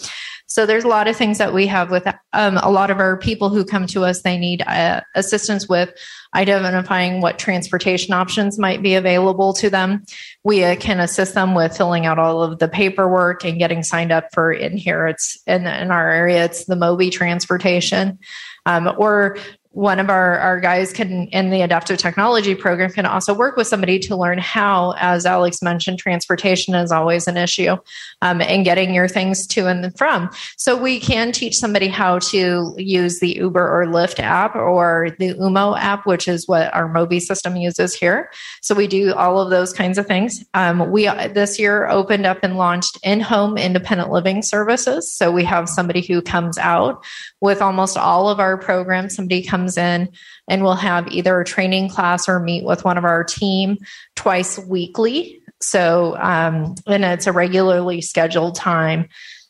So 0.51 0.67
there's 0.67 0.83
a 0.83 0.89
lot 0.89 1.07
of 1.07 1.17
things 1.17 1.39
that 1.39 1.55
we 1.55 1.69
have 1.69 1.93
with 1.93 2.13
um, 2.33 2.57
a 2.57 2.73
lot 2.73 2.91
of 2.91 2.99
our 2.99 3.17
people 3.17 3.51
who 3.51 3.65
come 3.65 3.87
to 3.87 4.05
us. 4.05 4.23
They 4.23 4.37
need 4.37 4.63
uh, 4.67 5.01
assistance 5.15 5.69
with 5.69 5.97
identifying 6.35 7.21
what 7.21 7.39
transportation 7.39 8.13
options 8.13 8.59
might 8.59 8.83
be 8.83 8.97
available 8.97 9.53
to 9.55 9.71
them. 9.71 10.05
We 10.43 10.65
uh, 10.65 10.75
can 10.75 10.99
assist 10.99 11.35
them 11.35 11.55
with 11.55 11.77
filling 11.77 12.05
out 12.05 12.19
all 12.19 12.43
of 12.43 12.59
the 12.59 12.67
paperwork 12.67 13.45
and 13.45 13.61
getting 13.61 13.85
signed 13.85 14.11
up 14.11 14.27
for 14.35 14.53
in 14.53 14.77
here. 14.77 15.07
It's 15.07 15.41
in, 15.47 15.69
in 15.69 15.93
our 15.93 16.11
area, 16.11 16.47
it's 16.47 16.65
the 16.65 16.75
Moby 16.75 17.11
transportation. 17.11 18.19
Um, 18.67 18.93
or 18.99 19.39
one 19.73 20.01
of 20.01 20.11
our, 20.11 20.39
our 20.39 20.59
guys 20.59 20.93
can 20.93 21.29
in 21.29 21.51
the 21.51 21.63
adaptive 21.63 21.97
technology 21.97 22.57
program 22.57 22.91
can 22.91 23.07
also 23.07 23.33
work 23.33 23.57
with 23.57 23.69
somebody 23.69 24.01
to 24.01 24.17
learn 24.17 24.37
how 24.39 24.95
as 24.99 25.25
alex 25.25 25.63
mentioned 25.63 25.97
transportation 25.97 26.75
is 26.75 26.91
always 26.91 27.29
an 27.29 27.37
issue 27.37 27.77
um, 28.21 28.41
and 28.41 28.65
getting 28.65 28.93
your 28.93 29.07
things 29.07 29.47
to 29.47 29.69
and 29.69 29.97
from. 29.97 30.29
So 30.57 30.77
we 30.77 30.99
can 30.99 31.31
teach 31.31 31.57
somebody 31.57 31.87
how 31.87 32.19
to 32.31 32.75
use 32.79 33.21
the 33.21 33.37
uber 33.37 33.63
or 33.63 33.87
lyft 33.87 34.19
app 34.19 34.57
or 34.57 35.15
the 35.19 35.35
umo 35.35 35.79
app 35.79 36.05
which 36.05 36.27
is 36.27 36.49
what 36.49 36.73
our 36.75 36.89
Moby 36.89 37.21
system 37.21 37.57
uses 37.57 37.95
here. 37.95 38.31
So 38.63 38.75
we 38.75 38.89
do 38.89 39.15
all 39.15 39.41
of 39.41 39.51
those 39.51 39.73
kinds 39.73 39.99
of 39.99 40.07
things. 40.07 40.45
Um, 40.55 40.91
we 40.91 41.05
this 41.05 41.59
year 41.59 41.87
opened 41.89 42.27
up 42.27 42.39
and 42.43 42.57
launched 42.57 42.99
in-home 43.05 43.57
independent 43.57 44.11
living 44.11 44.43
services. 44.43 45.13
So 45.13 45.31
we 45.31 45.45
have 45.45 45.69
somebody 45.69 46.01
who 46.01 46.21
comes 46.23 46.59
out 46.59 47.05
with 47.41 47.63
almost 47.63 47.97
all 47.97 48.29
of 48.29 48.41
our 48.41 48.59
programs 48.59 49.15
somebody 49.15 49.43
comes 49.43 49.60
comes 49.61 49.77
in 49.77 50.09
and 50.49 50.63
we'll 50.63 50.75
have 50.75 51.09
either 51.09 51.39
a 51.41 51.45
training 51.45 51.91
class 51.91 52.29
or 52.29 52.41
meet 52.41 52.65
with 52.65 52.85
one 52.85 52.97
of 52.97 53.05
our 53.05 53.23
team 53.23 53.77
twice 54.17 54.59
weekly. 54.59 55.43
So, 55.61 56.17
um, 56.19 56.75
and 56.87 57.05
it's 57.05 57.27
a 57.27 57.33
regularly 57.33 58.01
scheduled 58.01 58.55
time. 58.55 59.09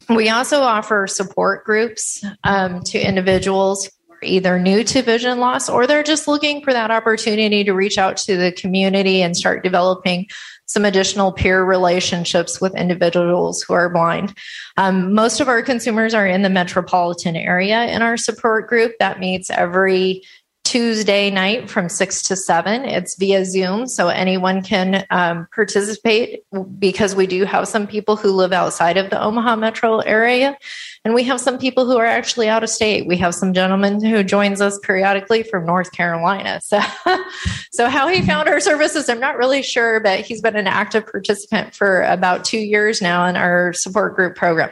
We 0.08 0.28
also 0.28 0.62
offer 0.62 1.06
support 1.06 1.64
groups 1.64 2.24
um, 2.42 2.82
to 2.86 2.98
individuals 2.98 3.86
who 3.86 4.14
are 4.14 4.18
either 4.22 4.58
new 4.58 4.82
to 4.82 5.02
vision 5.02 5.38
loss 5.38 5.68
or 5.68 5.86
they're 5.86 6.02
just 6.02 6.26
looking 6.26 6.64
for 6.64 6.72
that 6.72 6.90
opportunity 6.90 7.62
to 7.62 7.72
reach 7.72 7.96
out 7.96 8.16
to 8.18 8.36
the 8.36 8.50
community 8.50 9.22
and 9.22 9.36
start 9.36 9.62
developing 9.62 10.26
some 10.70 10.84
additional 10.84 11.32
peer 11.32 11.64
relationships 11.64 12.60
with 12.60 12.76
individuals 12.76 13.60
who 13.60 13.74
are 13.74 13.90
blind. 13.90 14.38
Um, 14.76 15.12
most 15.12 15.40
of 15.40 15.48
our 15.48 15.62
consumers 15.62 16.14
are 16.14 16.28
in 16.28 16.42
the 16.42 16.48
metropolitan 16.48 17.34
area 17.34 17.86
in 17.86 18.02
our 18.02 18.16
support 18.16 18.68
group 18.68 18.92
that 19.00 19.18
meets 19.18 19.50
every 19.50 20.22
Tuesday 20.64 21.30
night 21.30 21.68
from 21.68 21.88
six 21.88 22.22
to 22.22 22.36
seven. 22.36 22.84
It's 22.84 23.16
via 23.16 23.44
Zoom, 23.44 23.88
so 23.88 24.06
anyone 24.06 24.62
can 24.62 25.04
um, 25.10 25.48
participate 25.52 26.44
because 26.78 27.14
we 27.16 27.26
do 27.26 27.44
have 27.44 27.66
some 27.66 27.88
people 27.88 28.14
who 28.14 28.30
live 28.30 28.52
outside 28.52 28.96
of 28.96 29.10
the 29.10 29.20
Omaha 29.20 29.56
metro 29.56 29.98
area. 29.98 30.56
And 31.04 31.14
we 31.14 31.24
have 31.24 31.40
some 31.40 31.58
people 31.58 31.86
who 31.86 31.96
are 31.96 32.06
actually 32.06 32.48
out 32.48 32.62
of 32.62 32.68
state. 32.68 33.06
We 33.06 33.16
have 33.16 33.34
some 33.34 33.54
gentlemen 33.54 34.04
who 34.04 34.22
joins 34.22 34.60
us 34.60 34.78
periodically 34.82 35.42
from 35.42 35.64
North 35.64 35.92
Carolina. 35.92 36.60
So, 36.62 36.78
so 37.72 37.88
how 37.88 38.08
he 38.08 38.20
found 38.20 38.48
our 38.48 38.60
services, 38.60 39.08
I'm 39.08 39.18
not 39.18 39.38
really 39.38 39.62
sure, 39.62 40.00
but 40.00 40.20
he's 40.20 40.42
been 40.42 40.56
an 40.56 40.66
active 40.66 41.06
participant 41.06 41.74
for 41.74 42.02
about 42.02 42.44
two 42.44 42.58
years 42.58 43.00
now 43.00 43.24
in 43.26 43.34
our 43.34 43.72
support 43.72 44.14
group 44.14 44.36
program. 44.36 44.70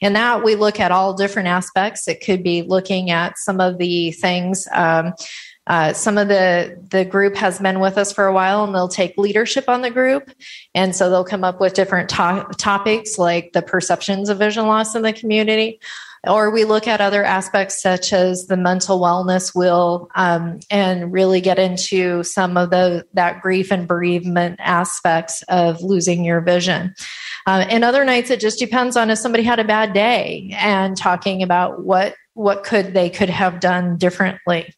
In 0.00 0.14
that, 0.14 0.42
we 0.42 0.54
look 0.54 0.80
at 0.80 0.90
all 0.90 1.12
different 1.12 1.48
aspects. 1.48 2.08
It 2.08 2.24
could 2.24 2.42
be 2.42 2.62
looking 2.62 3.10
at 3.10 3.36
some 3.36 3.60
of 3.60 3.76
the 3.76 4.12
things. 4.12 4.66
Um, 4.72 5.12
uh, 5.66 5.92
some 5.92 6.16
of 6.16 6.28
the 6.28 6.80
the 6.90 7.04
group 7.04 7.34
has 7.36 7.58
been 7.58 7.80
with 7.80 7.98
us 7.98 8.12
for 8.12 8.26
a 8.26 8.32
while 8.32 8.64
and 8.64 8.74
they'll 8.74 8.88
take 8.88 9.18
leadership 9.18 9.68
on 9.68 9.82
the 9.82 9.90
group. 9.90 10.30
And 10.74 10.94
so 10.94 11.10
they'll 11.10 11.24
come 11.24 11.44
up 11.44 11.60
with 11.60 11.74
different 11.74 12.08
to- 12.10 12.46
topics 12.56 13.18
like 13.18 13.52
the 13.52 13.62
perceptions 13.62 14.28
of 14.28 14.38
vision 14.38 14.66
loss 14.66 14.94
in 14.94 15.02
the 15.02 15.12
community. 15.12 15.80
Or 16.26 16.50
we 16.50 16.64
look 16.64 16.88
at 16.88 17.00
other 17.00 17.22
aspects 17.22 17.80
such 17.80 18.12
as 18.12 18.46
the 18.46 18.56
mental 18.56 18.98
wellness 18.98 19.54
wheel 19.54 20.08
um, 20.16 20.58
and 20.70 21.12
really 21.12 21.40
get 21.40 21.58
into 21.58 22.24
some 22.24 22.56
of 22.56 22.70
the 22.70 23.06
that 23.14 23.42
grief 23.42 23.70
and 23.70 23.86
bereavement 23.86 24.58
aspects 24.60 25.42
of 25.48 25.82
losing 25.82 26.24
your 26.24 26.40
vision. 26.40 26.94
Uh, 27.46 27.64
and 27.68 27.84
other 27.84 28.04
nights 28.04 28.30
it 28.30 28.40
just 28.40 28.58
depends 28.58 28.96
on 28.96 29.10
if 29.10 29.18
somebody 29.18 29.44
had 29.44 29.60
a 29.60 29.64
bad 29.64 29.92
day 29.92 30.50
and 30.58 30.96
talking 30.96 31.42
about 31.42 31.84
what 31.84 32.14
what 32.34 32.64
could 32.64 32.92
they 32.92 33.08
could 33.08 33.30
have 33.30 33.60
done 33.60 33.96
differently 33.96 34.74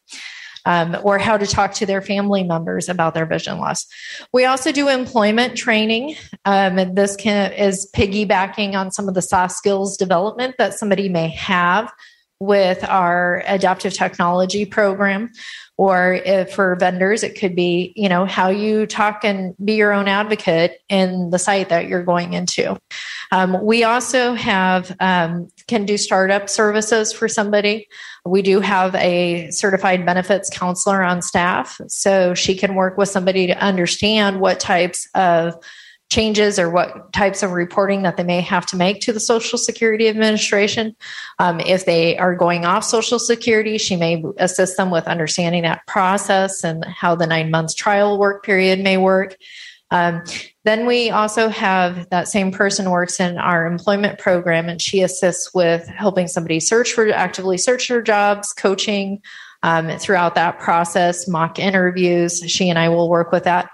um, 0.65 0.97
or 1.03 1.17
how 1.17 1.37
to 1.37 1.45
talk 1.45 1.73
to 1.75 1.85
their 1.85 2.01
family 2.01 2.43
members 2.43 2.89
about 2.89 3.13
their 3.13 3.25
vision 3.25 3.57
loss. 3.57 3.85
We 4.33 4.45
also 4.45 4.71
do 4.71 4.87
employment 4.87 5.57
training. 5.57 6.15
Um, 6.45 6.77
and 6.79 6.95
this 6.95 7.15
can, 7.15 7.51
is 7.53 7.89
piggybacking 7.95 8.73
on 8.73 8.91
some 8.91 9.07
of 9.07 9.13
the 9.13 9.21
soft 9.21 9.53
skills 9.53 9.97
development 9.97 10.55
that 10.57 10.73
somebody 10.73 11.09
may 11.09 11.29
have 11.29 11.91
with 12.39 12.83
our 12.85 13.43
adaptive 13.47 13.93
technology 13.93 14.65
program 14.65 15.29
or 15.77 16.21
for 16.53 16.75
vendors 16.77 17.21
it 17.21 17.37
could 17.37 17.53
be 17.53 17.91
you 17.97 18.07
know 18.07 18.25
how 18.25 18.49
you 18.49 18.85
talk 18.85 19.25
and 19.25 19.55
be 19.63 19.73
your 19.73 19.91
own 19.91 20.07
advocate 20.07 20.79
in 20.87 21.31
the 21.31 21.39
site 21.39 21.67
that 21.67 21.87
you're 21.87 22.03
going 22.03 22.33
into 22.33 22.77
um, 23.31 23.63
we 23.63 23.83
also 23.83 24.33
have 24.33 24.95
um, 24.99 25.49
can 25.67 25.85
do 25.85 25.97
startup 25.97 26.49
services 26.49 27.13
for 27.13 27.27
somebody 27.27 27.87
we 28.25 28.41
do 28.41 28.59
have 28.59 28.95
a 28.95 29.49
certified 29.51 30.05
benefits 30.05 30.49
counselor 30.49 31.01
on 31.01 31.21
staff 31.21 31.79
so 31.87 32.33
she 32.33 32.55
can 32.55 32.75
work 32.75 32.97
with 32.97 33.09
somebody 33.09 33.47
to 33.47 33.57
understand 33.57 34.39
what 34.39 34.59
types 34.59 35.07
of 35.15 35.55
changes 36.09 36.57
or 36.57 36.69
what 36.69 37.13
types 37.13 37.43
of 37.43 37.51
reporting 37.51 38.01
that 38.01 38.17
they 38.17 38.23
may 38.23 38.41
have 38.41 38.65
to 38.65 38.75
make 38.75 38.99
to 38.99 39.13
the 39.13 39.19
Social 39.19 39.59
Security 39.59 40.07
Administration. 40.07 40.95
Um, 41.37 41.59
if 41.59 41.85
they 41.85 42.17
are 42.17 42.35
going 42.35 42.65
off 42.65 42.83
Social 42.83 43.19
Security, 43.19 43.77
she 43.77 43.95
may 43.95 44.23
assist 44.37 44.75
them 44.75 44.89
with 44.89 45.05
understanding 45.05 45.61
that 45.63 45.85
process 45.85 46.63
and 46.63 46.83
how 46.85 47.15
the 47.15 47.27
nine 47.27 47.51
months 47.51 47.75
trial 47.75 48.17
work 48.17 48.43
period 48.43 48.79
may 48.79 48.97
work. 48.97 49.37
Um, 49.91 50.23
then 50.65 50.85
we 50.85 51.09
also 51.09 51.49
have 51.49 52.07
that 52.09 52.27
same 52.27 52.51
person 52.51 52.91
works 52.91 53.19
in 53.19 53.37
our 53.37 53.65
employment 53.65 54.19
program 54.19 54.69
and 54.69 54.81
she 54.81 55.01
assists 55.01 55.53
with 55.53 55.87
helping 55.87 56.27
somebody 56.27 56.59
search 56.59 56.93
for 56.93 57.09
actively 57.11 57.57
search 57.57 57.87
for 57.87 58.01
jobs, 58.01 58.53
coaching 58.53 59.21
um, 59.63 59.89
throughout 59.97 60.35
that 60.35 60.59
process, 60.59 61.27
mock 61.27 61.59
interviews. 61.59 62.43
She 62.47 62.69
and 62.69 62.77
I 62.77 62.89
will 62.89 63.09
work 63.09 63.31
with 63.31 63.45
that. 63.45 63.69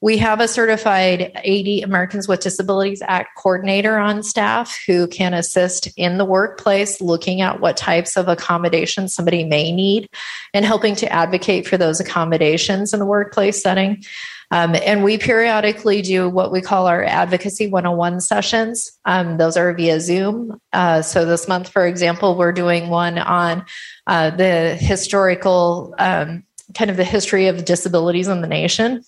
We 0.00 0.18
have 0.18 0.40
a 0.40 0.46
certified 0.46 1.32
AD 1.34 1.82
Americans 1.82 2.28
with 2.28 2.40
Disabilities 2.40 3.02
Act 3.02 3.30
coordinator 3.36 3.98
on 3.98 4.22
staff 4.22 4.78
who 4.86 5.08
can 5.08 5.34
assist 5.34 5.88
in 5.96 6.18
the 6.18 6.24
workplace 6.24 7.00
looking 7.00 7.40
at 7.40 7.60
what 7.60 7.76
types 7.76 8.16
of 8.16 8.28
accommodations 8.28 9.12
somebody 9.12 9.42
may 9.42 9.72
need 9.72 10.08
and 10.54 10.64
helping 10.64 10.94
to 10.96 11.12
advocate 11.12 11.66
for 11.66 11.76
those 11.76 11.98
accommodations 11.98 12.92
in 12.92 13.00
the 13.00 13.06
workplace 13.06 13.60
setting. 13.60 14.04
Um, 14.50 14.76
and 14.76 15.04
we 15.04 15.18
periodically 15.18 16.00
do 16.00 16.28
what 16.28 16.52
we 16.52 16.62
call 16.62 16.86
our 16.86 17.04
Advocacy 17.04 17.66
101 17.66 18.20
sessions. 18.20 18.92
Um, 19.04 19.36
those 19.36 19.56
are 19.56 19.74
via 19.74 20.00
Zoom. 20.00 20.58
Uh, 20.72 21.02
so 21.02 21.24
this 21.24 21.48
month, 21.48 21.68
for 21.68 21.86
example, 21.86 22.36
we're 22.36 22.52
doing 22.52 22.88
one 22.88 23.18
on 23.18 23.64
uh, 24.06 24.30
the 24.30 24.74
historical 24.74 25.94
um, 25.98 26.44
kind 26.74 26.90
of 26.90 26.96
the 26.96 27.04
history 27.04 27.46
of 27.46 27.64
disabilities 27.64 28.28
in 28.28 28.40
the 28.42 28.46
nation 28.46 29.02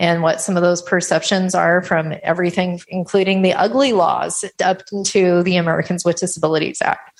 and 0.00 0.22
what 0.22 0.40
some 0.40 0.56
of 0.56 0.62
those 0.62 0.82
perceptions 0.82 1.54
are 1.54 1.82
from 1.82 2.14
everything, 2.22 2.80
including 2.88 3.42
the 3.42 3.52
ugly 3.52 3.92
laws 3.92 4.44
up 4.64 4.82
into 4.92 5.42
the 5.42 5.56
Americans 5.56 6.04
with 6.04 6.16
Disabilities 6.16 6.80
Act. 6.82 7.10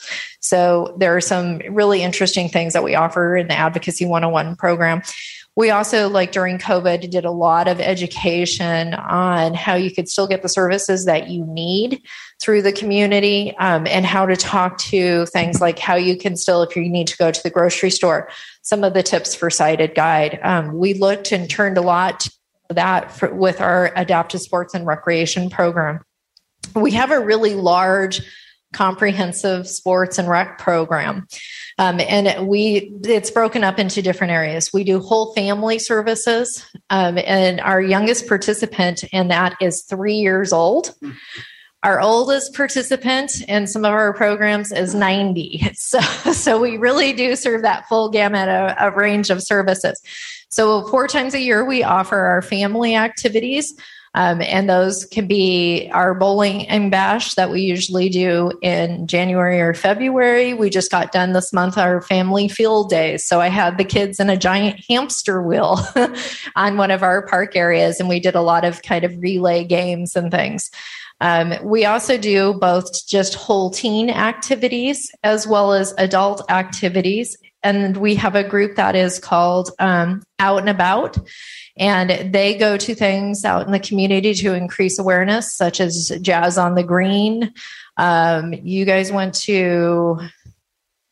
So 0.41 0.97
there 0.99 1.15
are 1.17 1.21
some 1.21 1.59
really 1.71 2.03
interesting 2.03 2.49
things 2.49 2.73
that 2.73 2.85
we 2.85 2.95
offer 2.95 3.37
in 3.37 3.49
the 3.49 3.55
Advocacy 3.55 4.07
101 4.07 4.57
program. 4.57 5.03
We 5.57 5.71
also, 5.71 6.09
like 6.09 6.33
during 6.33 6.59
COVID, 6.59 7.11
did 7.11 7.25
a 7.25 7.31
lot 7.31 7.69
of 7.69 7.79
education 7.81 8.95
on 8.95 9.55
how 9.55 9.75
you 9.75 9.93
could 9.93 10.09
still 10.09 10.27
get 10.27 10.43
the 10.43 10.49
services 10.49 11.05
that 11.05 11.29
you 11.29 11.45
need 11.47 12.03
through 12.43 12.63
the 12.63 12.73
community 12.73 13.57
um, 13.59 13.87
and 13.87 14.05
how 14.05 14.27
to 14.27 14.37
talk 14.37 14.79
to 14.79 15.27
things 15.27 15.61
like 15.61 15.79
how 15.79 15.95
you 15.95 16.17
can 16.17 16.37
still, 16.37 16.63
if 16.63 16.77
you 16.77 16.89
need 16.89 17.07
to 17.07 17.17
go 17.17 17.31
to 17.31 17.43
the 17.43 17.51
grocery 17.51 17.91
store, 17.91 18.29
some 18.63 18.85
of 18.85 18.95
the 18.95 19.03
tips 19.03 19.35
for 19.35 19.51
sighted 19.51 19.95
guide. 19.95 20.39
Um, 20.43 20.77
we 20.77 20.95
looked 20.95 21.33
and 21.33 21.49
turned 21.49 21.79
a 21.79 21.83
lot 21.83 22.29
that 22.71 23.13
for, 23.13 23.33
with 23.33 23.61
our 23.61 23.93
adaptive 23.97 24.41
sports 24.41 24.75
and 24.75 24.87
recreation 24.87 25.51
program. 25.51 26.01
We 26.75 26.93
have 26.93 27.11
a 27.11 27.21
really 27.21 27.55
large 27.55 28.21
comprehensive 28.73 29.69
sports 29.69 30.19
and 30.19 30.29
rec 30.29 30.59
program. 30.59 31.27
Um, 31.79 32.01
and 32.01 32.47
we 32.47 32.93
it's 33.05 33.31
broken 33.31 33.65
up 33.65 33.79
into 33.79 34.03
different 34.03 34.33
areas. 34.33 34.73
We 34.73 34.85
do 34.85 35.01
whole 35.01 35.33
family 35.35 35.79
services, 35.79 36.65
um, 36.91 37.19
and 37.19 37.61
our 37.61 37.81
youngest 37.81 38.29
participant 38.29 39.05
in 39.05 39.29
that 39.29 39.57
is 39.61 39.83
three 39.83 40.15
years 40.15 40.53
old. 40.53 40.95
Our 41.85 42.01
oldest 42.01 42.55
participant 42.55 43.43
in 43.43 43.67
some 43.67 43.85
of 43.85 43.93
our 43.93 44.15
programs 44.15 44.73
is 44.73 44.95
90. 44.95 45.71
So, 45.75 46.01
so 46.33 46.59
we 46.61 46.79
really 46.79 47.13
do 47.13 47.37
serve 47.37 47.63
that 47.63 47.87
full 47.89 48.09
gamut 48.09 48.49
of, 48.49 48.71
of 48.79 48.97
range 48.97 49.29
of 49.29 49.43
services. 49.43 50.01
So, 50.49 50.87
four 50.89 51.07
times 51.07 51.35
a 51.35 51.41
year, 51.41 51.65
we 51.65 51.83
offer 51.83 52.17
our 52.17 52.41
family 52.41 52.97
activities. 52.97 53.75
Um, 54.15 54.41
and 54.43 54.71
those 54.71 55.05
can 55.07 55.27
be 55.27 55.91
our 55.93 56.15
bowling 56.15 56.69
and 56.69 56.91
bash 56.91 57.35
that 57.35 57.51
we 57.51 57.63
usually 57.63 58.09
do 58.09 58.53
in 58.63 59.09
January 59.09 59.61
or 59.61 59.75
February. 59.75 60.55
We 60.55 60.71
just 60.71 60.91
got 60.91 61.11
done 61.11 61.33
this 61.33 61.53
month 61.53 61.77
our 61.77 62.01
family 62.01 62.49
field 62.49 62.91
days. 62.91 63.27
So 63.27 63.41
I 63.41 63.49
had 63.49 63.77
the 63.77 63.85
kids 63.85 64.21
in 64.21 64.31
a 64.31 64.37
giant 64.37 64.81
hamster 64.89 65.43
wheel 65.43 65.81
on 66.57 66.77
one 66.77 66.93
of 66.93 67.03
our 67.03 67.27
park 67.27 67.57
areas, 67.57 67.99
and 67.99 68.09
we 68.09 68.21
did 68.21 68.37
a 68.37 68.41
lot 68.41 68.65
of 68.65 68.83
kind 68.83 69.05
of 69.05 69.21
relay 69.21 69.65
games 69.65 70.15
and 70.15 70.31
things. 70.31 70.71
Um, 71.21 71.55
we 71.63 71.85
also 71.85 72.19
do 72.19 72.55
both 72.55 73.07
just 73.07 73.35
whole 73.35 73.71
teen 73.71 74.11
activities 74.11 75.11
as 75.23 75.47
well 75.47 75.73
as 75.73 75.95
adult 75.97 76.51
activities. 76.51 77.37
And 77.63 77.97
we 77.97 78.15
have 78.17 78.35
a 78.35 78.47
group 78.47 78.77
that 78.77 78.95
is 78.95 79.19
called 79.19 79.71
um, 79.79 80.23
Out 80.39 80.59
and 80.59 80.69
About. 80.69 81.17
And 81.77 82.33
they 82.33 82.57
go 82.57 82.77
to 82.77 82.95
things 82.95 83.45
out 83.45 83.67
in 83.67 83.73
the 83.73 83.81
community 83.81 84.35
to 84.35 84.55
increase 84.55 84.99
awareness, 84.99 85.53
such 85.53 85.81
as 85.81 86.13
Jazz 86.21 86.59
on 86.59 86.75
the 86.75 86.85
Green. 86.85 87.53
Um, 87.97 88.53
you 88.53 88.85
guys 88.85 89.11
went 89.11 89.35
to 89.43 90.21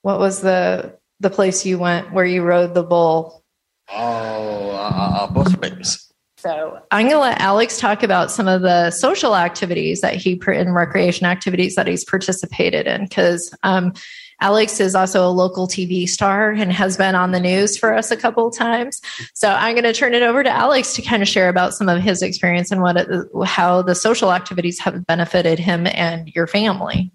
what 0.03 0.19
was 0.19 0.41
the 0.41 0.99
the 1.21 1.31
place 1.31 1.65
you 1.65 1.79
went 1.79 2.13
where 2.13 2.25
you 2.25 2.43
rode 2.43 2.75
the 2.75 2.83
bull? 2.83 3.43
Oh, 3.89 4.71
uh, 4.71 5.29
uh, 5.31 5.41
uh 5.41 5.57
Babies. 5.57 6.12
So 6.43 6.81
I'm 6.91 7.07
going 7.07 7.15
to 7.15 7.21
let 7.21 7.41
Alex 7.41 7.79
talk 7.79 8.03
about 8.03 8.33
some 8.33 8.49
of 8.49 8.63
the 8.63 8.91
social 8.91 9.37
activities 9.37 10.01
that 10.01 10.17
he 10.17 10.41
and 10.49 10.75
recreation 10.75 11.25
activities 11.25 11.77
that 11.77 11.87
he's 11.87 12.05
participated 12.05 12.89
in 12.89 13.05
because 13.05 13.55
um, 13.63 13.93
Alex 14.41 14.81
is 14.81 14.97
also 14.97 15.25
a 15.25 15.31
local 15.31 15.69
TV 15.69 16.09
star 16.09 16.51
and 16.51 16.73
has 16.73 16.97
been 16.97 17.15
on 17.15 17.31
the 17.31 17.39
news 17.39 17.79
for 17.79 17.95
us 17.95 18.11
a 18.11 18.17
couple 18.17 18.49
of 18.49 18.57
times. 18.57 19.01
So 19.35 19.51
I'm 19.51 19.77
going 19.77 19.85
to 19.85 19.93
turn 19.93 20.15
it 20.15 20.23
over 20.25 20.43
to 20.43 20.51
Alex 20.51 20.95
to 20.95 21.03
kind 21.03 21.23
of 21.23 21.29
share 21.29 21.49
about 21.49 21.75
some 21.75 21.89
of 21.89 22.03
his 22.03 22.23
experience 22.23 22.73
and 22.73 22.83
what 22.83 22.97
it, 22.97 23.09
how 23.45 23.81
the 23.81 23.95
social 23.95 24.33
activities 24.33 24.81
have 24.81 25.07
benefited 25.07 25.61
him 25.61 25.87
and 25.87 26.27
your 26.35 26.49
family. 26.49 27.13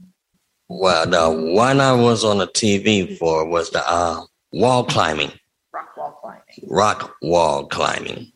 Well, 0.70 1.06
the 1.06 1.52
one 1.54 1.82
I 1.82 1.92
was 1.92 2.24
on 2.24 2.38
the 2.38 2.48
TV 2.48 3.18
for 3.18 3.46
was 3.46 3.72
the 3.72 3.84
uh, 3.92 4.22
wall 4.54 4.86
climbing. 4.86 5.34
Rock 5.74 5.98
wall 5.98 6.18
climbing. 6.22 6.42
Rock 6.66 7.16
wall 7.22 7.66
climbing. 7.66 8.32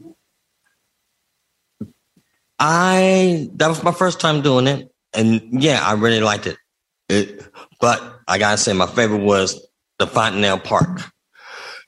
I 2.61 3.49
that 3.55 3.67
was 3.67 3.83
my 3.83 3.91
first 3.91 4.19
time 4.19 4.43
doing 4.43 4.67
it, 4.67 4.87
and 5.13 5.41
yeah, 5.63 5.81
I 5.83 5.93
really 5.93 6.21
liked 6.21 6.45
it. 6.45 6.57
it 7.09 7.43
but 7.81 8.19
I 8.27 8.37
gotta 8.37 8.57
say, 8.59 8.71
my 8.73 8.85
favorite 8.85 9.23
was 9.23 9.67
the 9.97 10.05
Fontenelle 10.05 10.59
Park. 10.59 11.01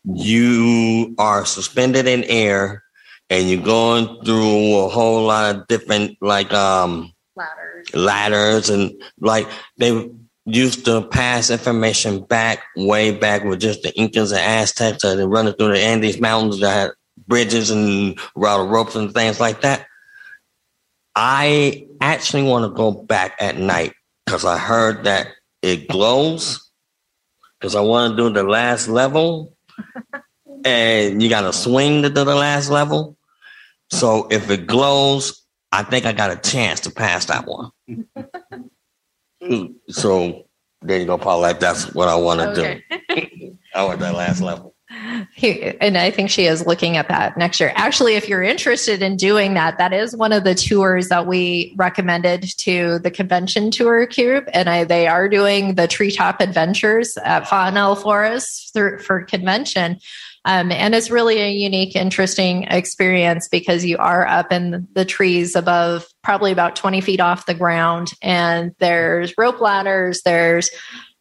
You 0.03 1.13
are 1.19 1.45
suspended 1.45 2.07
in 2.07 2.23
air, 2.23 2.83
and 3.29 3.47
you're 3.51 3.61
going 3.61 4.23
through 4.25 4.77
a 4.77 4.89
whole 4.89 5.27
lot 5.27 5.55
of 5.55 5.67
different 5.67 6.17
like 6.21 6.51
um 6.51 7.13
ladders, 7.35 7.93
ladders, 7.93 8.69
and 8.71 8.99
like 9.19 9.47
they 9.77 10.09
used 10.47 10.85
to 10.85 11.03
pass 11.03 11.51
information 11.51 12.23
back 12.23 12.63
way 12.75 13.11
back 13.11 13.43
with 13.43 13.61
just 13.61 13.83
the 13.83 13.93
Incas 13.95 14.31
and 14.31 14.41
Aztecs 14.41 15.03
and 15.03 15.31
running 15.31 15.53
through 15.53 15.73
the 15.73 15.79
Andes 15.79 16.19
Mountains 16.19 16.61
that 16.61 16.73
had 16.73 16.91
bridges 17.27 17.69
and 17.69 18.19
ropes 18.35 18.95
and 18.95 19.13
things 19.13 19.39
like 19.39 19.61
that. 19.61 19.85
I 21.15 21.87
actually 22.01 22.43
want 22.43 22.65
to 22.65 22.75
go 22.75 22.91
back 22.91 23.35
at 23.39 23.57
night 23.57 23.93
because 24.25 24.45
I 24.45 24.57
heard 24.57 25.03
that 25.05 25.27
it 25.61 25.87
glows. 25.87 26.69
Because 27.59 27.75
I 27.75 27.81
want 27.81 28.17
to 28.17 28.17
do 28.17 28.29
the 28.29 28.43
last 28.43 28.89
level, 28.89 29.55
and 30.65 31.23
you 31.23 31.29
got 31.29 31.41
to 31.41 31.53
swing 31.53 32.01
to 32.01 32.09
do 32.09 32.25
the 32.25 32.35
last 32.35 32.69
level. 32.69 33.17
So 33.89 34.27
if 34.29 34.49
it 34.49 34.67
glows, 34.67 35.45
I 35.71 35.83
think 35.83 36.05
I 36.05 36.11
got 36.11 36.31
a 36.31 36.35
chance 36.35 36.81
to 36.81 36.91
pass 36.91 37.25
that 37.25 37.45
one. 37.47 37.71
so 39.89 40.45
there 40.81 40.99
you 40.99 41.05
go, 41.05 41.17
Paul. 41.17 41.39
Like 41.39 41.61
that's 41.61 41.93
what 41.93 42.09
I 42.09 42.15
want 42.15 42.41
to 42.41 42.49
okay. 42.49 42.83
do. 42.89 43.57
I 43.73 43.85
want 43.85 43.99
that 44.01 44.13
last 44.13 44.41
level. 44.41 44.72
And 45.81 45.97
I 45.97 46.11
think 46.11 46.29
she 46.29 46.45
is 46.45 46.65
looking 46.65 46.97
at 46.97 47.07
that 47.07 47.37
next 47.37 47.59
year. 47.59 47.73
Actually, 47.75 48.15
if 48.15 48.29
you're 48.29 48.43
interested 48.43 49.01
in 49.01 49.17
doing 49.17 49.53
that, 49.55 49.77
that 49.77 49.93
is 49.93 50.15
one 50.15 50.31
of 50.31 50.43
the 50.43 50.55
tours 50.55 51.09
that 51.09 51.25
we 51.25 51.73
recommended 51.75 52.43
to 52.59 52.99
the 52.99 53.11
convention 53.11 53.71
tour 53.71 54.05
group. 54.05 54.47
And 54.53 54.69
I, 54.69 54.83
they 54.83 55.07
are 55.07 55.27
doing 55.27 55.75
the 55.75 55.87
treetop 55.87 56.41
adventures 56.41 57.17
at 57.17 57.47
Fontenelle 57.47 57.95
Forest 57.95 58.73
through, 58.73 58.99
for 58.99 59.23
convention. 59.23 59.99
Um, 60.45 60.71
and 60.71 60.93
it's 60.93 61.09
really 61.09 61.39
a 61.39 61.49
unique, 61.49 61.95
interesting 61.95 62.63
experience 62.63 63.47
because 63.47 63.85
you 63.85 63.97
are 63.97 64.27
up 64.27 64.51
in 64.51 64.87
the 64.93 65.05
trees 65.05 65.55
above, 65.55 66.05
probably 66.21 66.51
about 66.51 66.75
20 66.75 66.99
feet 66.99 67.21
off 67.21 67.45
the 67.45 67.53
ground, 67.53 68.11
and 68.21 68.75
there's 68.79 69.33
rope 69.37 69.61
ladders, 69.61 70.21
there's 70.23 70.69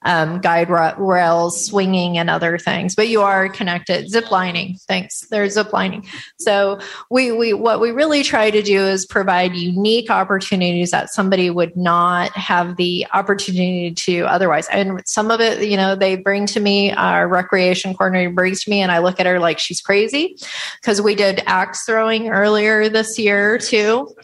um, 0.05 0.41
guide 0.41 0.69
rails, 0.71 1.65
swinging, 1.65 2.19
and 2.19 2.29
other 2.29 2.59
things. 2.59 2.95
But 2.95 3.09
you 3.09 3.23
are 3.23 3.49
connected. 3.49 4.09
Zip 4.09 4.31
lining, 4.31 4.77
thanks. 4.88 5.21
There's 5.31 5.55
zip 5.55 5.73
lining. 5.73 6.07
So 6.38 6.79
we 7.11 7.33
we 7.33 7.53
what 7.53 7.81
we 7.81 7.91
really 7.91 8.23
try 8.23 8.51
to 8.51 8.62
do 8.62 8.81
is 8.81 9.07
provide 9.07 9.55
unique 9.55 10.11
opportunities 10.11 10.91
that 10.91 11.11
somebody 11.11 11.51
would 11.51 11.77
not 11.77 12.33
have 12.33 12.77
the 12.77 13.07
opportunity 13.12 13.93
to 13.93 14.23
otherwise. 14.23 14.69
And 14.69 15.01
some 15.07 15.31
of 15.31 15.41
it, 15.41 15.69
you 15.69 15.77
know, 15.77 15.95
they 15.95 16.17
bring 16.17 16.47
to 16.47 16.61
me. 16.61 16.93
Our 16.93 17.29
recreation 17.29 17.95
coordinator 17.95 18.31
brings 18.31 18.65
to 18.65 18.71
me, 18.71 18.81
and 18.81 18.91
I 18.91 18.99
look 18.99 19.21
at 19.21 19.27
her 19.27 19.38
like 19.38 19.59
she's 19.59 19.81
crazy 19.81 20.37
because 20.81 21.01
we 21.01 21.15
did 21.15 21.43
axe 21.47 21.85
throwing 21.85 22.29
earlier 22.29 22.88
this 22.88 23.19
year 23.19 23.59
too. 23.59 24.15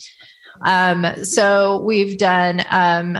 Um, 0.65 1.25
so 1.25 1.81
we've 1.83 2.19
done 2.19 2.65
um, 2.71 3.19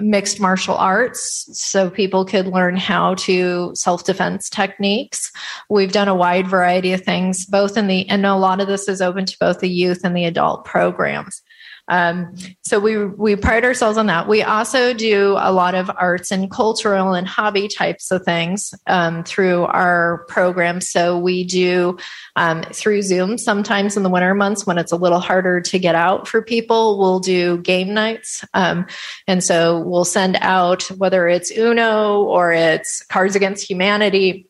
mixed 0.00 0.40
martial 0.40 0.76
arts 0.76 1.48
so 1.52 1.90
people 1.90 2.24
could 2.24 2.46
learn 2.46 2.76
how 2.76 3.14
to 3.14 3.72
self-defense 3.74 4.48
techniques. 4.50 5.30
We've 5.70 5.92
done 5.92 6.08
a 6.08 6.14
wide 6.14 6.48
variety 6.48 6.92
of 6.92 7.02
things 7.02 7.46
both 7.46 7.76
in 7.76 7.86
the 7.86 8.08
and 8.08 8.24
a 8.24 8.36
lot 8.36 8.60
of 8.60 8.68
this 8.68 8.88
is 8.88 9.00
open 9.00 9.26
to 9.26 9.36
both 9.40 9.60
the 9.60 9.68
youth 9.68 10.00
and 10.04 10.16
the 10.16 10.24
adult 10.24 10.64
programs 10.64 11.42
um, 11.88 12.34
so 12.62 12.80
we 12.80 13.06
we 13.06 13.36
pride 13.36 13.64
ourselves 13.64 13.96
on 13.96 14.06
that. 14.06 14.26
We 14.28 14.42
also 14.42 14.92
do 14.92 15.36
a 15.38 15.52
lot 15.52 15.74
of 15.74 15.90
arts 15.96 16.30
and 16.30 16.50
cultural 16.50 17.14
and 17.14 17.26
hobby 17.26 17.68
types 17.68 18.10
of 18.10 18.24
things 18.24 18.74
um, 18.86 19.22
through 19.22 19.64
our 19.64 20.24
program. 20.28 20.80
So 20.80 21.18
we 21.18 21.44
do 21.44 21.98
um, 22.34 22.62
through 22.62 23.02
Zoom. 23.02 23.38
Sometimes 23.38 23.96
in 23.96 24.02
the 24.02 24.10
winter 24.10 24.34
months 24.34 24.66
when 24.66 24.78
it's 24.78 24.92
a 24.92 24.96
little 24.96 25.20
harder 25.20 25.60
to 25.60 25.78
get 25.78 25.94
out 25.94 26.26
for 26.26 26.42
people, 26.42 26.98
we'll 26.98 27.20
do 27.20 27.58
game 27.58 27.94
nights, 27.94 28.44
um, 28.54 28.86
and 29.26 29.42
so 29.42 29.80
we'll 29.80 30.04
send 30.04 30.36
out 30.40 30.84
whether 30.96 31.28
it's 31.28 31.50
Uno 31.56 32.22
or 32.22 32.52
it's 32.52 33.04
Cards 33.04 33.36
Against 33.36 33.68
Humanity 33.68 34.48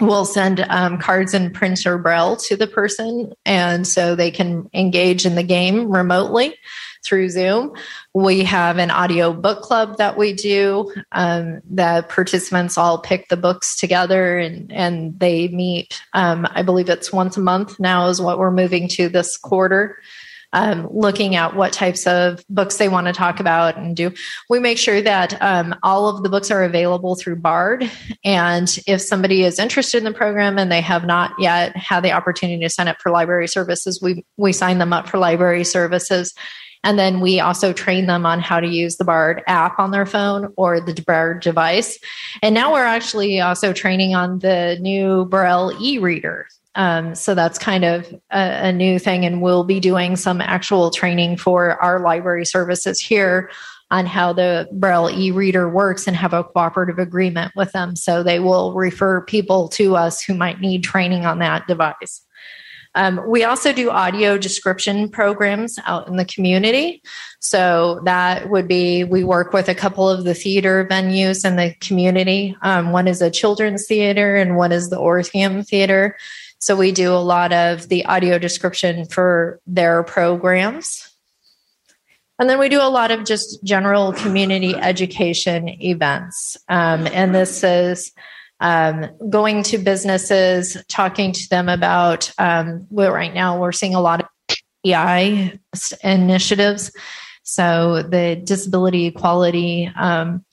we'll 0.00 0.24
send 0.24 0.60
um, 0.68 0.98
cards 0.98 1.34
in 1.34 1.50
print 1.50 1.86
or 1.86 1.98
braille 1.98 2.36
to 2.36 2.56
the 2.56 2.66
person 2.66 3.32
and 3.44 3.86
so 3.86 4.14
they 4.14 4.30
can 4.30 4.68
engage 4.74 5.24
in 5.24 5.34
the 5.34 5.42
game 5.42 5.90
remotely 5.90 6.56
through 7.04 7.28
zoom. 7.28 7.72
We 8.14 8.44
have 8.44 8.78
an 8.78 8.90
audio 8.90 9.32
book 9.32 9.60
club 9.60 9.98
that 9.98 10.16
we 10.16 10.32
do 10.32 10.92
um, 11.12 11.60
the 11.70 12.04
participants 12.08 12.78
all 12.78 12.98
pick 12.98 13.28
the 13.28 13.36
books 13.36 13.76
together 13.76 14.38
and, 14.38 14.72
and 14.72 15.18
they 15.18 15.48
meet 15.48 16.00
um, 16.12 16.46
i 16.52 16.62
believe 16.62 16.88
it's 16.88 17.12
once 17.12 17.36
a 17.36 17.40
month 17.40 17.78
now 17.78 18.08
is 18.08 18.20
what 18.20 18.38
we're 18.38 18.50
moving 18.50 18.88
to 18.88 19.08
this 19.08 19.36
quarter 19.36 19.98
um, 20.54 20.88
looking 20.90 21.34
at 21.34 21.54
what 21.54 21.72
types 21.72 22.06
of 22.06 22.44
books 22.48 22.78
they 22.78 22.88
want 22.88 23.08
to 23.08 23.12
talk 23.12 23.40
about 23.40 23.76
and 23.76 23.94
do. 23.94 24.12
We 24.48 24.60
make 24.60 24.78
sure 24.78 25.02
that 25.02 25.40
um, 25.42 25.74
all 25.82 26.08
of 26.08 26.22
the 26.22 26.28
books 26.28 26.50
are 26.50 26.62
available 26.62 27.16
through 27.16 27.36
BARD. 27.36 27.90
And 28.24 28.78
if 28.86 29.02
somebody 29.02 29.42
is 29.42 29.58
interested 29.58 29.98
in 29.98 30.04
the 30.04 30.12
program 30.12 30.58
and 30.58 30.72
they 30.72 30.80
have 30.80 31.04
not 31.04 31.32
yet 31.38 31.76
had 31.76 32.02
the 32.02 32.12
opportunity 32.12 32.62
to 32.62 32.70
sign 32.70 32.88
up 32.88 33.00
for 33.00 33.10
library 33.10 33.48
services, 33.48 34.00
we, 34.00 34.24
we 34.36 34.52
sign 34.52 34.78
them 34.78 34.92
up 34.92 35.08
for 35.08 35.18
library 35.18 35.64
services. 35.64 36.32
And 36.84 36.98
then 36.98 37.20
we 37.20 37.40
also 37.40 37.72
train 37.72 38.06
them 38.06 38.26
on 38.26 38.40
how 38.40 38.60
to 38.60 38.68
use 38.68 38.96
the 38.96 39.04
BARD 39.04 39.42
app 39.46 39.78
on 39.78 39.90
their 39.90 40.06
phone 40.06 40.52
or 40.56 40.80
the 40.80 40.94
BARD 41.04 41.40
device. 41.42 41.98
And 42.42 42.54
now 42.54 42.72
we're 42.72 42.84
actually 42.84 43.40
also 43.40 43.72
training 43.72 44.14
on 44.14 44.38
the 44.38 44.78
new 44.80 45.24
Braille 45.24 45.72
e 45.80 45.98
reader. 45.98 46.46
Um, 46.76 47.14
so 47.14 47.34
that's 47.34 47.58
kind 47.58 47.84
of 47.84 48.12
a, 48.30 48.68
a, 48.68 48.72
new 48.72 48.98
thing. 48.98 49.24
And 49.24 49.40
we'll 49.40 49.64
be 49.64 49.78
doing 49.78 50.16
some 50.16 50.40
actual 50.40 50.90
training 50.90 51.36
for 51.36 51.80
our 51.80 52.00
library 52.00 52.44
services 52.44 52.98
here 52.98 53.50
on 53.90 54.06
how 54.06 54.32
the 54.32 54.68
Braille 54.72 55.10
e 55.10 55.30
reader 55.30 55.68
works 55.68 56.08
and 56.08 56.16
have 56.16 56.32
a 56.32 56.42
cooperative 56.42 56.98
agreement 56.98 57.52
with 57.54 57.70
them. 57.72 57.94
So 57.94 58.22
they 58.22 58.40
will 58.40 58.72
refer 58.74 59.20
people 59.20 59.68
to 59.70 59.94
us 59.94 60.22
who 60.22 60.34
might 60.34 60.60
need 60.60 60.82
training 60.82 61.26
on 61.26 61.38
that 61.38 61.66
device. 61.68 62.24
Um, 62.96 63.20
we 63.26 63.42
also 63.42 63.72
do 63.72 63.90
audio 63.90 64.38
description 64.38 65.08
programs 65.08 65.78
out 65.84 66.06
in 66.06 66.16
the 66.16 66.24
community. 66.24 67.02
So 67.40 68.00
that 68.04 68.50
would 68.50 68.68
be 68.68 69.02
we 69.04 69.24
work 69.24 69.52
with 69.52 69.68
a 69.68 69.74
couple 69.74 70.08
of 70.08 70.24
the 70.24 70.34
theater 70.34 70.86
venues 70.88 71.44
in 71.44 71.56
the 71.56 71.74
community. 71.80 72.56
Um, 72.62 72.92
one 72.92 73.08
is 73.08 73.20
a 73.20 73.30
children's 73.30 73.86
theater 73.86 74.36
and 74.36 74.56
one 74.56 74.70
is 74.70 74.90
the 74.90 74.98
Orpheum 74.98 75.62
Theater. 75.64 76.16
So 76.64 76.74
we 76.74 76.92
do 76.92 77.12
a 77.12 77.20
lot 77.20 77.52
of 77.52 77.90
the 77.90 78.06
audio 78.06 78.38
description 78.38 79.04
for 79.04 79.60
their 79.66 80.02
programs. 80.02 81.06
And 82.38 82.48
then 82.48 82.58
we 82.58 82.70
do 82.70 82.80
a 82.80 82.88
lot 82.88 83.10
of 83.10 83.26
just 83.26 83.62
general 83.62 84.14
community 84.14 84.74
education 84.74 85.68
events. 85.68 86.56
Um, 86.70 87.06
and 87.08 87.34
this 87.34 87.62
is 87.62 88.12
um, 88.60 89.10
going 89.28 89.62
to 89.64 89.76
businesses, 89.76 90.82
talking 90.88 91.32
to 91.32 91.48
them 91.50 91.68
about, 91.68 92.32
um, 92.38 92.86
well, 92.88 93.12
right 93.12 93.34
now 93.34 93.60
we're 93.60 93.70
seeing 93.70 93.94
a 93.94 94.00
lot 94.00 94.22
of 94.22 94.56
EI 94.86 95.60
initiatives. 96.02 96.92
So 97.42 98.02
the 98.04 98.40
disability 98.42 99.04
equality 99.04 99.92
um, 99.94 100.46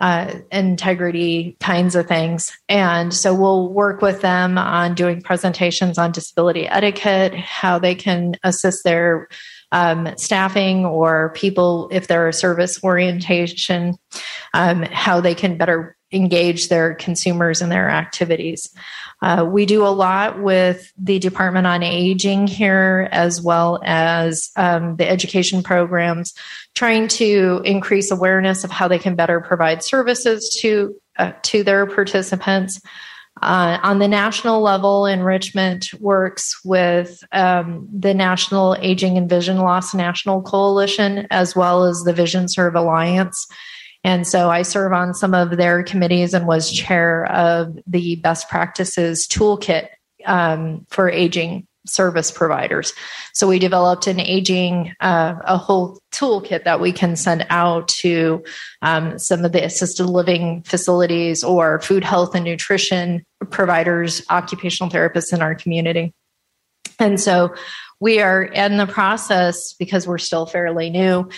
uh, 0.00 0.34
integrity 0.52 1.56
kinds 1.60 1.94
of 1.94 2.06
things. 2.06 2.56
And 2.68 3.12
so 3.12 3.34
we'll 3.34 3.68
work 3.68 4.00
with 4.00 4.20
them 4.20 4.58
on 4.58 4.94
doing 4.94 5.20
presentations 5.20 5.98
on 5.98 6.12
disability 6.12 6.68
etiquette, 6.68 7.34
how 7.34 7.78
they 7.78 7.94
can 7.94 8.36
assist 8.44 8.84
their 8.84 9.28
um, 9.72 10.08
staffing 10.16 10.86
or 10.86 11.30
people 11.34 11.88
if 11.92 12.06
they're 12.06 12.28
a 12.28 12.32
service 12.32 12.82
orientation, 12.82 13.94
um, 14.54 14.82
how 14.82 15.20
they 15.20 15.34
can 15.34 15.58
better 15.58 15.97
engage 16.12 16.68
their 16.68 16.94
consumers 16.94 17.60
in 17.60 17.68
their 17.68 17.90
activities. 17.90 18.70
Uh, 19.20 19.46
we 19.48 19.66
do 19.66 19.84
a 19.84 19.88
lot 19.88 20.40
with 20.40 20.92
the 20.96 21.18
Department 21.18 21.66
on 21.66 21.82
Aging 21.82 22.46
here, 22.46 23.08
as 23.10 23.42
well 23.42 23.80
as 23.84 24.50
um, 24.56 24.96
the 24.96 25.08
education 25.08 25.62
programs, 25.62 26.34
trying 26.74 27.08
to 27.08 27.60
increase 27.64 28.10
awareness 28.10 28.64
of 28.64 28.70
how 28.70 28.86
they 28.86 28.98
can 28.98 29.16
better 29.16 29.40
provide 29.40 29.82
services 29.82 30.56
to 30.60 30.94
uh, 31.18 31.32
to 31.42 31.64
their 31.64 31.84
participants. 31.86 32.80
Uh, 33.42 33.78
on 33.82 33.98
the 33.98 34.08
national 34.08 34.60
level, 34.60 35.06
Enrichment 35.06 35.88
works 36.00 36.58
with 36.64 37.22
um, 37.32 37.88
the 37.92 38.14
National 38.14 38.76
Aging 38.80 39.16
and 39.16 39.28
Vision 39.28 39.58
Loss 39.58 39.94
National 39.94 40.42
Coalition, 40.42 41.26
as 41.30 41.54
well 41.54 41.84
as 41.84 42.02
the 42.02 42.12
VisionServe 42.12 42.74
Alliance 42.74 43.46
and 44.04 44.26
so 44.26 44.50
I 44.50 44.62
serve 44.62 44.92
on 44.92 45.14
some 45.14 45.34
of 45.34 45.56
their 45.56 45.82
committees 45.82 46.34
and 46.34 46.46
was 46.46 46.70
chair 46.70 47.26
of 47.26 47.78
the 47.86 48.16
best 48.16 48.48
practices 48.48 49.26
toolkit 49.26 49.88
um, 50.24 50.86
for 50.88 51.08
aging 51.08 51.66
service 51.86 52.30
providers. 52.30 52.92
So 53.32 53.48
we 53.48 53.58
developed 53.58 54.06
an 54.06 54.20
aging, 54.20 54.94
uh, 55.00 55.36
a 55.44 55.56
whole 55.56 56.00
toolkit 56.12 56.64
that 56.64 56.80
we 56.80 56.92
can 56.92 57.16
send 57.16 57.46
out 57.50 57.88
to 57.88 58.44
um, 58.82 59.18
some 59.18 59.44
of 59.44 59.52
the 59.52 59.64
assisted 59.64 60.06
living 60.06 60.62
facilities 60.62 61.42
or 61.42 61.80
food 61.80 62.04
health 62.04 62.34
and 62.34 62.44
nutrition 62.44 63.24
providers, 63.50 64.22
occupational 64.30 64.90
therapists 64.90 65.32
in 65.32 65.40
our 65.40 65.54
community. 65.54 66.12
And 66.98 67.20
so 67.20 67.54
we 68.00 68.20
are 68.20 68.42
in 68.42 68.76
the 68.76 68.86
process 68.86 69.72
because 69.74 70.06
we're 70.06 70.18
still 70.18 70.46
fairly 70.46 70.90
new 70.90 71.28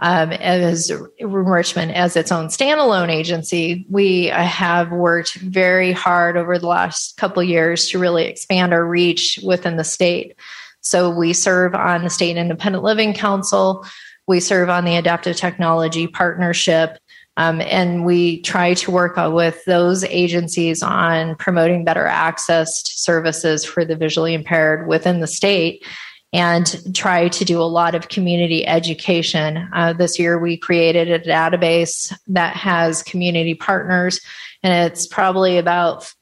um, 0.00 0.32
as 0.32 0.92
Enrichment 1.18 1.92
as 1.92 2.16
its 2.16 2.30
own 2.30 2.46
standalone 2.46 3.10
agency, 3.10 3.84
we 3.88 4.26
have 4.26 4.92
worked 4.92 5.34
very 5.34 5.92
hard 5.92 6.36
over 6.36 6.58
the 6.58 6.68
last 6.68 7.16
couple 7.16 7.42
years 7.42 7.88
to 7.88 7.98
really 7.98 8.26
expand 8.26 8.72
our 8.72 8.84
reach 8.84 9.40
within 9.44 9.76
the 9.76 9.84
state. 9.84 10.36
So 10.80 11.10
we 11.10 11.32
serve 11.32 11.74
on 11.74 12.04
the 12.04 12.10
State 12.10 12.36
Independent 12.36 12.84
Living 12.84 13.12
Council, 13.12 13.84
we 14.28 14.40
serve 14.40 14.68
on 14.68 14.84
the 14.84 14.96
Adaptive 14.96 15.36
Technology 15.36 16.06
Partnership, 16.06 16.98
um, 17.36 17.60
and 17.60 18.04
we 18.04 18.40
try 18.42 18.74
to 18.74 18.90
work 18.90 19.16
with 19.16 19.64
those 19.64 20.04
agencies 20.04 20.82
on 20.82 21.34
promoting 21.36 21.84
better 21.84 22.06
access 22.06 22.82
to 22.82 22.92
services 22.92 23.64
for 23.64 23.84
the 23.84 23.96
visually 23.96 24.34
impaired 24.34 24.86
within 24.86 25.20
the 25.20 25.26
state 25.26 25.84
and 26.32 26.94
try 26.94 27.28
to 27.28 27.44
do 27.44 27.60
a 27.60 27.64
lot 27.64 27.94
of 27.94 28.08
community 28.08 28.66
education. 28.66 29.68
Uh, 29.72 29.92
this 29.92 30.18
year, 30.18 30.38
we 30.38 30.56
created 30.56 31.10
a 31.10 31.18
database 31.18 32.12
that 32.26 32.54
has 32.54 33.02
community 33.02 33.54
partners, 33.54 34.20
and 34.62 34.90
it's 34.90 35.06
probably 35.06 35.56
about 35.58 36.12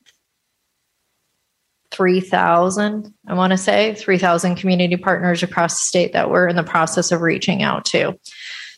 3,000, 1.91 3.13
I 3.27 3.35
want 3.35 3.53
to 3.53 3.57
say, 3.57 3.95
3,000 3.95 4.57
community 4.57 4.97
partners 4.97 5.43
across 5.43 5.75
the 5.75 5.87
state 5.87 6.13
that 6.13 6.31
we're 6.31 6.49
in 6.49 6.57
the 6.57 6.63
process 6.63 7.11
of 7.11 7.23
reaching 7.23 7.63
out 7.63 7.85
to. 7.87 8.19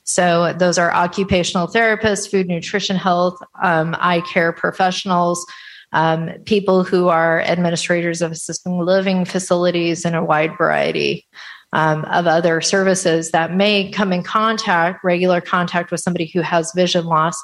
So, 0.04 0.54
those 0.54 0.78
are 0.78 0.90
occupational 0.90 1.66
therapists, 1.66 2.30
food, 2.30 2.48
nutrition, 2.48 2.96
health, 2.96 3.38
um, 3.62 3.94
eye 3.98 4.22
care 4.22 4.52
professionals, 4.52 5.44
um, 5.92 6.30
people 6.44 6.84
who 6.84 7.08
are 7.08 7.40
administrators 7.40 8.22
of 8.22 8.32
assisted 8.32 8.70
living 8.70 9.24
facilities, 9.24 10.04
and 10.04 10.14
a 10.14 10.24
wide 10.24 10.56
variety 10.56 11.26
um, 11.72 12.04
of 12.06 12.26
other 12.26 12.60
services 12.60 13.30
that 13.30 13.54
may 13.54 13.90
come 13.90 14.12
in 14.12 14.22
contact, 14.22 15.04
regular 15.04 15.40
contact 15.40 15.90
with 15.90 16.00
somebody 16.00 16.26
who 16.26 16.40
has 16.40 16.72
vision 16.74 17.06
loss, 17.06 17.42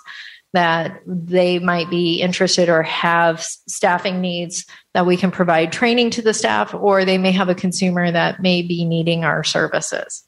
that 0.52 1.00
they 1.06 1.58
might 1.58 1.90
be 1.90 2.20
interested 2.20 2.68
or 2.68 2.82
have 2.82 3.42
staffing 3.42 4.20
needs 4.20 4.64
that 4.94 5.04
we 5.04 5.16
can 5.16 5.30
provide 5.30 5.72
training 5.72 6.10
to 6.10 6.22
the 6.22 6.32
staff, 6.32 6.72
or 6.72 7.04
they 7.04 7.18
may 7.18 7.32
have 7.32 7.48
a 7.48 7.54
consumer 7.54 8.10
that 8.10 8.40
may 8.40 8.62
be 8.62 8.84
needing 8.84 9.24
our 9.24 9.42
services. 9.42 10.26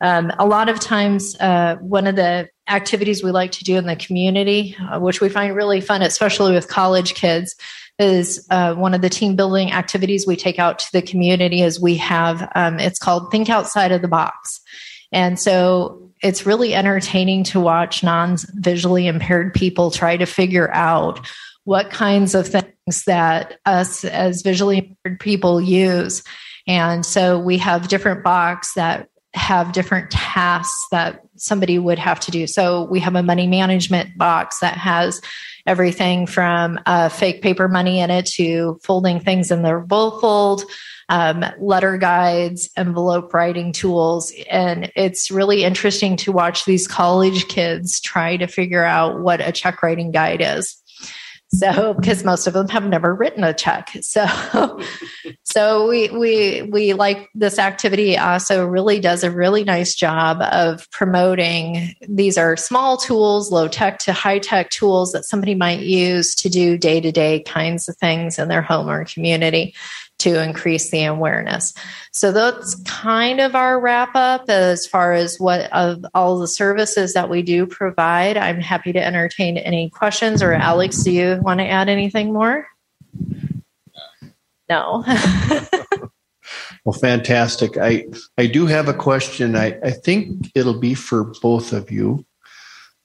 Um, 0.00 0.32
a 0.38 0.46
lot 0.46 0.68
of 0.68 0.80
times, 0.80 1.36
uh, 1.40 1.76
one 1.76 2.06
of 2.06 2.16
the 2.16 2.48
activities 2.68 3.22
we 3.22 3.30
like 3.30 3.52
to 3.52 3.64
do 3.64 3.76
in 3.76 3.86
the 3.86 3.96
community, 3.96 4.76
uh, 4.90 4.98
which 4.98 5.20
we 5.20 5.28
find 5.28 5.54
really 5.54 5.80
fun, 5.80 6.02
especially 6.02 6.54
with 6.54 6.68
college 6.68 7.14
kids, 7.14 7.54
is 7.98 8.46
uh, 8.50 8.74
one 8.74 8.94
of 8.94 9.02
the 9.02 9.10
team 9.10 9.36
building 9.36 9.72
activities 9.72 10.26
we 10.26 10.36
take 10.36 10.58
out 10.58 10.78
to 10.78 10.86
the 10.92 11.02
community. 11.02 11.60
Is 11.60 11.78
we 11.78 11.96
have 11.96 12.50
um, 12.54 12.78
it's 12.80 12.98
called 12.98 13.30
Think 13.30 13.50
Outside 13.50 13.92
of 13.92 14.00
the 14.00 14.08
Box, 14.08 14.60
and 15.12 15.38
so 15.38 16.10
it's 16.22 16.46
really 16.46 16.74
entertaining 16.74 17.44
to 17.44 17.60
watch 17.60 18.02
non 18.02 18.36
visually 18.54 19.06
impaired 19.06 19.52
people 19.52 19.90
try 19.90 20.16
to 20.16 20.26
figure 20.26 20.72
out 20.72 21.26
what 21.64 21.90
kinds 21.90 22.34
of 22.34 22.48
things 22.48 23.04
that 23.06 23.58
us 23.66 24.04
as 24.04 24.40
visually 24.40 24.96
impaired 25.04 25.20
people 25.20 25.60
use. 25.60 26.22
And 26.66 27.04
so 27.04 27.38
we 27.38 27.58
have 27.58 27.88
different 27.88 28.24
box 28.24 28.74
that 28.74 29.08
have 29.34 29.72
different 29.72 30.10
tasks 30.10 30.86
that 30.90 31.22
somebody 31.36 31.78
would 31.78 31.98
have 31.98 32.20
to 32.20 32.30
do. 32.30 32.46
So 32.46 32.84
we 32.84 33.00
have 33.00 33.14
a 33.14 33.22
money 33.22 33.46
management 33.46 34.18
box 34.18 34.58
that 34.60 34.76
has 34.76 35.20
everything 35.66 36.26
from 36.26 36.80
uh, 36.86 37.08
fake 37.08 37.42
paper 37.42 37.68
money 37.68 38.00
in 38.00 38.10
it 38.10 38.26
to 38.26 38.78
folding 38.82 39.20
things 39.20 39.50
in 39.50 39.62
the 39.62 39.84
billfold, 39.86 40.64
um, 41.08 41.44
letter 41.60 41.96
guides, 41.96 42.70
envelope 42.76 43.32
writing 43.34 43.72
tools. 43.72 44.32
And 44.50 44.90
it's 44.96 45.30
really 45.30 45.64
interesting 45.64 46.16
to 46.18 46.32
watch 46.32 46.64
these 46.64 46.88
college 46.88 47.48
kids 47.48 48.00
try 48.00 48.36
to 48.36 48.46
figure 48.46 48.84
out 48.84 49.20
what 49.20 49.40
a 49.40 49.52
check 49.52 49.82
writing 49.82 50.10
guide 50.10 50.40
is. 50.40 50.79
So, 51.52 51.94
because 51.94 52.22
most 52.22 52.46
of 52.46 52.52
them 52.52 52.68
have 52.68 52.86
never 52.86 53.12
written 53.12 53.42
a 53.42 53.52
check. 53.52 53.90
So, 54.02 54.24
so 55.44 55.88
we, 55.88 56.08
we, 56.10 56.62
we 56.62 56.92
like 56.92 57.28
this 57.34 57.58
activity 57.58 58.16
also 58.16 58.64
really 58.64 59.00
does 59.00 59.24
a 59.24 59.32
really 59.32 59.64
nice 59.64 59.94
job 59.96 60.42
of 60.42 60.88
promoting. 60.92 61.94
These 62.08 62.38
are 62.38 62.56
small 62.56 62.96
tools, 62.96 63.50
low 63.50 63.66
tech 63.66 63.98
to 64.00 64.12
high 64.12 64.38
tech 64.38 64.70
tools 64.70 65.10
that 65.10 65.24
somebody 65.24 65.56
might 65.56 65.80
use 65.80 66.36
to 66.36 66.48
do 66.48 66.78
day 66.78 67.00
to 67.00 67.10
day 67.10 67.42
kinds 67.42 67.88
of 67.88 67.96
things 67.96 68.38
in 68.38 68.46
their 68.46 68.62
home 68.62 68.88
or 68.88 69.04
community 69.04 69.74
to 70.20 70.42
increase 70.42 70.90
the 70.90 71.04
awareness. 71.04 71.74
So 72.12 72.32
that's 72.32 72.74
kind 72.84 73.40
of 73.40 73.54
our 73.54 73.80
wrap 73.80 74.14
up 74.14 74.48
as 74.48 74.86
far 74.86 75.12
as 75.12 75.38
what 75.38 75.72
of 75.72 76.04
all 76.14 76.38
the 76.38 76.48
services 76.48 77.14
that 77.14 77.28
we 77.28 77.42
do 77.42 77.66
provide. 77.66 78.36
I'm 78.36 78.60
happy 78.60 78.92
to 78.92 79.04
entertain 79.04 79.56
any 79.56 79.90
questions 79.90 80.42
or 80.42 80.52
Alex, 80.52 81.02
do 81.02 81.10
you 81.10 81.40
want 81.42 81.60
to 81.60 81.66
add 81.66 81.88
anything 81.88 82.32
more? 82.32 82.66
No. 84.68 85.04
well, 86.84 86.92
fantastic. 86.92 87.76
I, 87.76 88.06
I 88.38 88.46
do 88.46 88.66
have 88.66 88.88
a 88.88 88.94
question. 88.94 89.56
I, 89.56 89.78
I 89.82 89.90
think 89.90 90.50
it'll 90.54 90.78
be 90.78 90.94
for 90.94 91.24
both 91.42 91.72
of 91.72 91.90
you. 91.90 92.24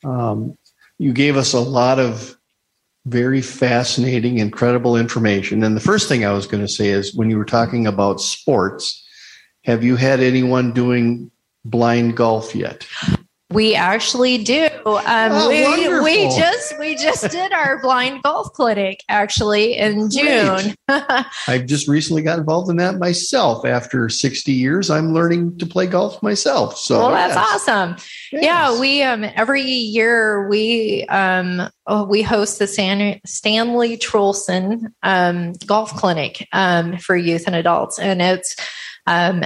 Um, 0.04 0.58
you 1.00 1.14
gave 1.14 1.38
us 1.38 1.54
a 1.54 1.60
lot 1.60 2.00
of 2.00 2.38
very 3.06 3.42
fascinating, 3.42 4.40
incredible 4.40 4.98
information. 4.98 5.64
And 5.64 5.76
the 5.76 5.82
first 5.82 6.10
thing 6.10 6.26
I 6.26 6.34
was 6.34 6.48
going 6.48 6.64
to 6.66 6.72
say 6.72 6.90
is 6.90 7.16
when 7.16 7.30
you 7.30 7.38
were 7.38 7.46
talking 7.46 7.86
about 7.86 8.20
sports, 8.20 9.04
have 9.64 9.84
you 9.84 9.96
had 9.96 10.20
anyone 10.20 10.74
doing 10.74 11.32
blind 11.64 12.18
golf 12.18 12.56
yet? 12.56 12.86
We 13.56 13.74
actually 13.74 14.44
do. 14.44 14.68
Um, 14.86 15.32
oh, 15.32 15.50
we, 15.50 16.04
we 16.04 16.30
just 16.38 16.78
we 16.78 16.96
just 16.96 17.32
did 17.32 17.54
our 17.54 17.82
blind 17.82 18.22
golf 18.22 18.52
clinic 18.52 19.02
actually 19.08 19.78
in 19.78 20.10
June. 20.10 20.76
I've 21.48 21.66
just 21.66 21.88
recently 21.88 22.22
got 22.22 22.38
involved 22.38 22.70
in 22.70 22.76
that 22.78 23.00
myself. 23.00 23.66
After 23.66 24.10
sixty 24.10 24.52
years, 24.52 24.90
I'm 24.90 25.14
learning 25.14 25.58
to 25.60 25.66
play 25.66 25.88
golf 25.88 26.22
myself. 26.22 26.78
So 26.78 27.00
well, 27.00 27.12
that's 27.12 27.36
yes. 27.36 27.48
awesome. 27.54 27.96
Yes. 28.34 28.44
Yeah, 28.44 28.80
we 28.80 29.04
um 29.04 29.24
every 29.24 29.64
year 29.64 30.50
we 30.50 31.06
um 31.06 31.70
oh, 31.88 32.04
we 32.04 32.22
host 32.22 32.60
the 32.60 32.68
Stan- 32.68 33.22
Stanley 33.26 33.98
Trolson 33.98 34.92
um, 35.04 35.54
golf 35.66 35.96
clinic 35.96 36.48
um, 36.52 36.98
for 36.98 37.16
youth 37.16 37.44
and 37.48 37.56
adults, 37.56 38.00
and 38.00 38.22
it's 38.22 38.56
um, 39.08 39.44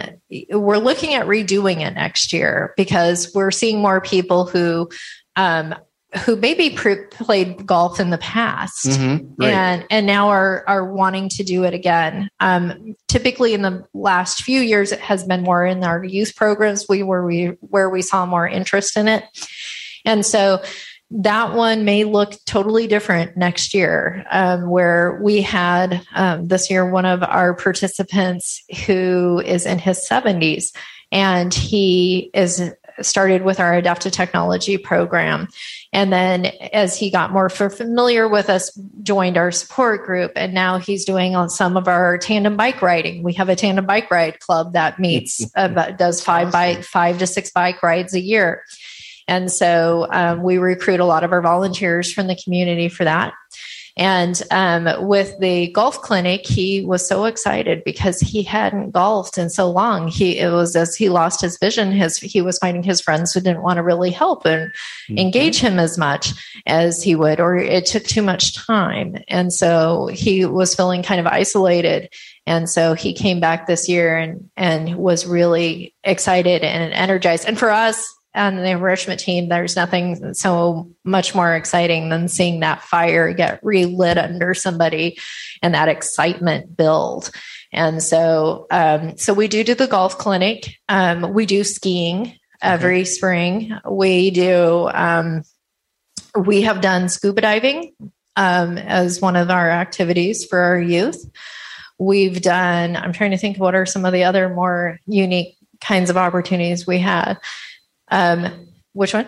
we're 0.52 0.78
looking 0.78 1.14
at 1.14 1.28
redoing 1.28 1.82
it 1.86 1.94
next 1.94 2.32
year 2.34 2.74
because 2.78 3.32
we're 3.34 3.52
seeing 3.52 3.80
more 3.82 4.02
people 4.02 4.46
who 4.46 4.90
um, 5.36 5.76
who 6.26 6.36
maybe 6.36 6.72
pre- 6.72 7.06
played 7.12 7.66
golf 7.68 8.00
in 8.00 8.10
the 8.10 8.18
past 8.18 8.88
mm-hmm, 8.88 9.28
right. 9.38 9.54
and 9.54 9.86
and 9.92 10.08
now 10.08 10.30
are 10.30 10.64
are 10.68 10.92
wanting 10.92 11.30
to 11.30 11.44
do 11.44 11.64
it 11.64 11.74
again. 11.74 12.30
Um, 12.40 12.96
typically, 13.08 13.54
in 13.54 13.62
the 13.62 13.86
last 13.94 14.42
few 14.44 14.62
years, 14.62 14.92
it 14.92 15.00
has 15.02 15.24
been 15.24 15.44
more 15.44 15.66
in 15.66 15.84
our 15.84 16.04
youth 16.04 16.36
programs. 16.36 16.88
We 16.90 17.04
were 17.04 17.26
we 17.26 17.48
where 17.60 17.90
we 17.90 18.02
saw 18.02 18.26
more 18.26 18.48
interest 18.48 18.98
in 18.98 19.08
it, 19.08 19.24
and 20.04 20.26
so 20.26 20.64
that 21.12 21.56
one 21.56 21.86
may 21.86 22.04
look 22.04 22.34
totally 22.46 22.86
different 22.86 23.36
next 23.36 23.74
year. 23.74 24.26
Um, 24.30 24.70
where 24.70 25.20
we 25.22 25.42
had 25.42 26.06
um, 26.14 26.48
this 26.48 26.70
year 26.70 26.90
one 26.90 27.06
of 27.06 27.24
our 27.24 27.56
participants 27.56 28.64
who 28.86 29.42
is 29.46 29.66
in 29.66 29.80
his 29.80 30.08
70s 30.08 30.76
and 31.12 31.54
he 31.54 32.30
is 32.34 32.72
started 33.02 33.44
with 33.44 33.60
our 33.60 33.74
adaptive 33.74 34.12
technology 34.12 34.78
program. 34.78 35.48
And 35.94 36.12
then 36.12 36.48
as 36.74 36.98
he 36.98 37.10
got 37.10 37.32
more 37.32 37.50
familiar 37.50 38.28
with 38.28 38.50
us 38.50 38.78
joined 39.02 39.38
our 39.38 39.52
support 39.52 40.06
group 40.06 40.34
and 40.36 40.54
now 40.54 40.78
he's 40.78 41.06
doing 41.06 41.36
on 41.36 41.50
some 41.50 41.78
of 41.78 41.88
our 41.88 42.18
tandem 42.18 42.58
bike 42.58 42.82
riding. 42.82 43.24
We 43.24 43.34
have 43.34 43.50
a 43.50 43.56
tandem 43.56 43.86
bike 43.86 44.12
ride 44.12 44.40
club 44.40 44.74
that 44.74 45.00
meets 45.00 45.50
uh, 45.56 45.92
does 45.92 46.24
five 46.24 46.52
bike 46.52 46.84
five 46.84 47.18
to 47.20 47.28
six 47.28 47.52
bike 47.52 47.82
rides 47.82 48.14
a 48.14 48.22
year 48.22 48.64
and 49.30 49.52
so 49.52 50.08
um, 50.10 50.42
we 50.42 50.58
recruit 50.58 51.00
a 51.00 51.06
lot 51.06 51.24
of 51.24 51.32
our 51.32 51.42
volunteers 51.42 52.12
from 52.12 52.26
the 52.26 52.36
community 52.36 52.90
for 52.90 53.04
that. 53.04 53.34
And 53.96 54.42
um, 54.50 55.08
with 55.08 55.38
the 55.40 55.72
golf 55.72 56.02
clinic, 56.02 56.48
he 56.48 56.86
was 56.86 57.06
so 57.06 57.26
excited 57.26 57.84
because 57.84 58.22
he 58.22 58.44
hadn't 58.44 58.92
golfed 58.92 59.38
in 59.38 59.50
so 59.50 59.70
long. 59.70 60.08
He 60.08 60.40
it 60.40 60.52
was 60.52 60.76
as 60.76 60.96
he 60.96 61.10
lost 61.10 61.42
his 61.42 61.58
vision, 61.60 61.92
his 61.92 62.18
he 62.18 62.42
was 62.42 62.58
finding 62.58 62.82
his 62.82 63.02
friends 63.02 63.34
who 63.34 63.42
didn't 63.42 63.62
want 63.62 63.78
to 63.78 63.84
really 63.84 64.10
help 64.10 64.46
and 64.46 64.72
mm-hmm. 64.72 65.18
engage 65.18 65.60
him 65.60 65.80
as 65.80 65.98
much 65.98 66.32
as 66.66 67.04
he 67.04 67.14
would, 67.14 67.40
or 67.40 67.58
it 67.58 67.86
took 67.86 68.04
too 68.04 68.22
much 68.22 68.56
time. 68.56 69.18
And 69.28 69.52
so 69.54 70.08
he 70.08 70.46
was 70.46 70.74
feeling 70.74 71.04
kind 71.04 71.20
of 71.20 71.28
isolated. 71.28 72.10
And 72.48 72.70
so 72.70 72.94
he 72.94 73.14
came 73.14 73.40
back 73.40 73.68
this 73.68 73.90
year 73.90 74.18
and 74.18 74.50
and 74.56 74.96
was 74.96 75.28
really 75.28 75.94
excited 76.04 76.64
and 76.64 76.94
energized. 76.94 77.46
And 77.46 77.60
for 77.60 77.70
us, 77.70 78.08
on 78.36 78.58
the 78.58 78.70
enrichment 78.70 79.20
team, 79.20 79.50
there's 79.50 79.76
nothing 79.76 80.34
so 80.34 80.92
much 81.04 81.34
more 81.34 81.56
exciting 81.56 82.10
than 82.10 82.28
seeing 82.28 82.60
that 82.60 82.84
fire 82.84 83.34
get 83.34 83.60
relit 83.64 84.18
under 84.18 84.54
somebody 84.54 85.18
and 85.62 85.74
that 85.74 85.88
excitement 85.88 86.78
build. 86.78 87.32
And 87.72 88.02
so, 88.02 88.68
um, 88.72 89.18
so 89.18 89.34
we 89.34 89.48
do 89.48 89.64
do 89.64 89.76
the 89.76 89.88
golf 89.88 90.18
clinic. 90.18 90.76
Um, 90.88 91.34
we 91.34 91.46
do 91.46 91.64
skiing 91.64 92.36
every 92.62 93.06
spring. 93.06 93.74
We 93.90 94.32
do, 94.32 94.90
um, 94.94 95.44
we 96.36 96.64
have 96.64 96.82
done 96.82 97.10
scuba 97.10 97.42
diving 97.42 97.94
um, 98.36 98.78
as 98.78 99.22
one 99.22 99.36
of 99.36 99.50
our 99.50 99.70
activities 99.70 100.46
for 100.46 100.60
our 100.60 100.80
youth. 100.80 101.30
We've 101.98 102.42
done, 102.42 102.96
I'm 102.96 103.14
trying 103.14 103.32
to 103.32 103.38
think 103.38 103.58
what 103.58 103.76
are 103.76 103.86
some 103.86 104.06
of 104.06 104.14
the 104.14 104.24
other 104.24 104.50
more 104.50 105.00
unique 105.06 105.58
kinds 105.82 106.10
of 106.10 106.18
opportunities 106.18 106.88
we 106.88 107.00
had. 107.00 107.38
Um, 108.12 108.68
which 108.94 109.14
one? 109.14 109.28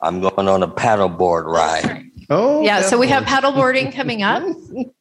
I'm 0.00 0.20
going 0.20 0.48
on 0.48 0.62
a 0.62 0.68
paddleboard 0.68 1.44
ride. 1.44 2.06
Oh, 2.28 2.62
yeah. 2.62 2.82
So 2.82 2.98
we 2.98 3.08
have 3.08 3.24
paddleboarding 3.24 3.92
coming 3.94 4.22
up. 4.22 4.42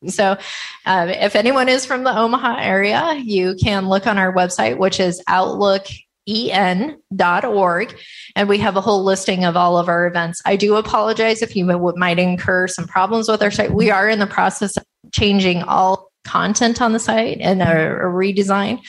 so 0.08 0.38
um, 0.86 1.10
if 1.10 1.36
anyone 1.36 1.70
is 1.70 1.86
from 1.86 2.04
the 2.04 2.16
Omaha 2.16 2.58
area, 2.60 3.16
you 3.24 3.56
can 3.62 3.90
look 3.90 4.06
on 4.06 4.18
our 4.18 4.34
website, 4.34 4.78
which 4.78 5.00
is 5.00 5.24
outlooken.org. 5.28 8.00
And 8.36 8.50
we 8.50 8.58
have 8.60 8.76
a 8.76 8.82
whole 8.82 9.04
listing 9.04 9.46
of 9.46 9.58
all 9.58 9.78
of 9.78 9.88
our 9.88 10.08
events. 10.08 10.42
I 10.46 10.56
do 10.56 10.76
apologize 10.76 11.42
if 11.42 11.56
you 11.56 11.66
might 11.66 12.20
incur 12.20 12.68
some 12.68 12.88
problems 12.88 13.30
with 13.30 13.42
our 13.42 13.52
site. 13.52 13.74
We 13.74 13.92
are 13.92 14.10
in 14.10 14.20
the 14.20 14.28
process 14.28 14.78
of 14.78 14.84
changing 15.12 15.64
all 15.64 16.12
content 16.24 16.82
on 16.82 16.94
the 16.94 17.00
site 17.00 17.40
and 17.40 17.62
a, 17.62 17.96
a 17.96 18.06
redesign. 18.06 18.80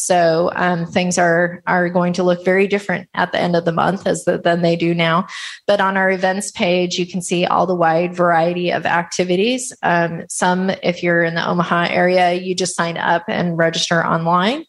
So 0.00 0.52
um, 0.54 0.86
things 0.86 1.18
are 1.18 1.60
are 1.66 1.88
going 1.88 2.12
to 2.14 2.22
look 2.22 2.44
very 2.44 2.68
different 2.68 3.08
at 3.14 3.32
the 3.32 3.40
end 3.40 3.56
of 3.56 3.64
the 3.64 3.72
month 3.72 4.06
as 4.06 4.24
the, 4.24 4.38
than 4.38 4.62
they 4.62 4.76
do 4.76 4.94
now. 4.94 5.26
But 5.66 5.80
on 5.80 5.96
our 5.96 6.08
events 6.08 6.52
page, 6.52 6.98
you 6.98 7.06
can 7.06 7.20
see 7.20 7.44
all 7.44 7.66
the 7.66 7.74
wide 7.74 8.14
variety 8.14 8.70
of 8.70 8.86
activities. 8.86 9.72
Um, 9.82 10.22
some, 10.28 10.70
if 10.84 11.02
you're 11.02 11.24
in 11.24 11.34
the 11.34 11.46
Omaha 11.46 11.88
area, 11.90 12.34
you 12.34 12.54
just 12.54 12.76
sign 12.76 12.96
up 12.96 13.24
and 13.26 13.58
register 13.58 14.06
online. 14.06 14.64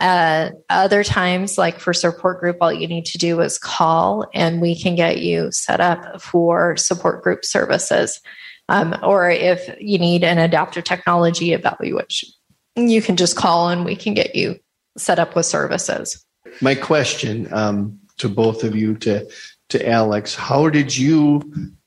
Uh, 0.00 0.50
other 0.70 1.04
times, 1.04 1.58
like 1.58 1.78
for 1.78 1.92
support 1.92 2.40
group, 2.40 2.56
all 2.62 2.72
you 2.72 2.88
need 2.88 3.04
to 3.04 3.18
do 3.18 3.40
is 3.42 3.58
call 3.58 4.26
and 4.32 4.62
we 4.62 4.74
can 4.74 4.96
get 4.96 5.18
you 5.18 5.52
set 5.52 5.80
up 5.82 6.20
for 6.20 6.78
support 6.78 7.22
group 7.22 7.44
services. 7.44 8.22
Um, 8.70 8.96
or 9.02 9.28
if 9.28 9.68
you 9.78 9.98
need 9.98 10.24
an 10.24 10.38
adaptive 10.38 10.84
technology 10.84 11.52
evaluation, 11.52 12.30
you 12.76 13.02
can 13.02 13.16
just 13.16 13.36
call 13.36 13.68
and 13.68 13.84
we 13.84 13.96
can 13.96 14.14
get 14.14 14.34
you 14.34 14.58
set 14.96 15.18
up 15.18 15.34
with 15.34 15.46
services. 15.46 16.24
My 16.60 16.74
question 16.74 17.52
um, 17.52 17.98
to 18.18 18.28
both 18.28 18.64
of 18.64 18.76
you, 18.76 18.96
to 18.98 19.28
to 19.70 19.88
Alex, 19.88 20.34
how 20.34 20.68
did 20.68 20.96
you 20.96 21.42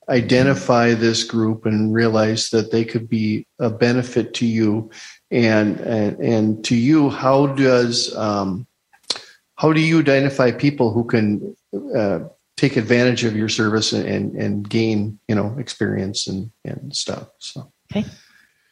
identify 0.09 0.93
this 0.93 1.23
group 1.23 1.65
and 1.65 1.93
realize 1.93 2.49
that 2.49 2.71
they 2.71 2.83
could 2.83 3.07
be 3.07 3.45
a 3.59 3.69
benefit 3.69 4.33
to 4.35 4.45
you? 4.45 4.89
And 5.31 5.79
and, 5.79 6.19
and 6.19 6.65
to 6.65 6.75
you 6.75 7.09
how 7.09 7.47
does 7.47 8.15
um, 8.15 8.67
how 9.55 9.73
do 9.73 9.81
you 9.81 9.99
identify 9.99 10.51
people 10.51 10.91
who 10.91 11.03
can 11.03 11.55
uh, 11.95 12.19
take 12.57 12.77
advantage 12.77 13.23
of 13.23 13.35
your 13.35 13.49
service 13.49 13.91
and 13.93 14.35
and 14.35 14.67
gain 14.67 15.19
you 15.27 15.35
know 15.35 15.55
experience 15.59 16.27
and 16.27 16.51
and 16.63 16.95
stuff 16.95 17.29
so? 17.39 17.71
Okay. 17.91 18.05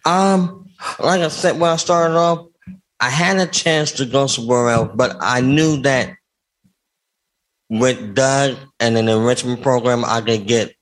Um 0.05 0.62
like 0.99 1.21
i 1.21 1.27
said 1.27 1.59
when 1.59 1.71
i 1.71 1.75
started 1.75 2.15
off 2.15 2.47
i 2.99 3.09
had 3.09 3.37
a 3.37 3.47
chance 3.47 3.91
to 3.91 4.05
go 4.05 4.27
somewhere 4.27 4.69
else 4.69 4.89
but 4.95 5.15
i 5.21 5.41
knew 5.41 5.81
that 5.81 6.15
with 7.69 8.15
doug 8.15 8.57
and 8.79 8.97
an 8.97 9.07
enrichment 9.07 9.61
program 9.61 10.03
i 10.05 10.21
could 10.21 10.47
get 10.47 10.75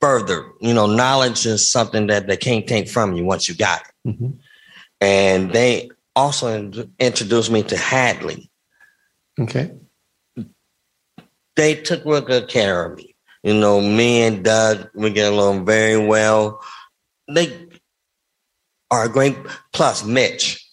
further. 0.00 0.52
You 0.60 0.74
know, 0.74 0.86
knowledge 0.86 1.46
is 1.46 1.68
something 1.68 2.06
that 2.08 2.26
they 2.26 2.36
can't 2.36 2.66
take 2.66 2.88
from 2.88 3.14
you 3.14 3.24
once 3.24 3.48
you 3.48 3.54
got 3.54 3.82
it. 3.82 4.08
Mm-hmm. 4.08 4.30
And 5.00 5.52
they 5.52 5.90
also 6.14 6.48
in- 6.48 6.94
introduced 6.98 7.50
me 7.50 7.62
to 7.64 7.76
Hadley. 7.76 8.50
Okay. 9.38 9.72
They 11.56 11.74
took 11.74 12.04
real 12.04 12.20
good 12.20 12.48
care 12.48 12.84
of 12.84 12.96
me. 12.96 13.14
You 13.42 13.54
know, 13.54 13.80
me 13.80 14.22
and 14.22 14.44
Doug, 14.44 14.90
we 14.94 15.10
get 15.10 15.32
along 15.32 15.64
very 15.64 15.96
well. 15.96 16.60
They 17.28 17.68
are 18.90 19.08
great. 19.08 19.36
Plus, 19.72 20.04
Mitch, 20.04 20.64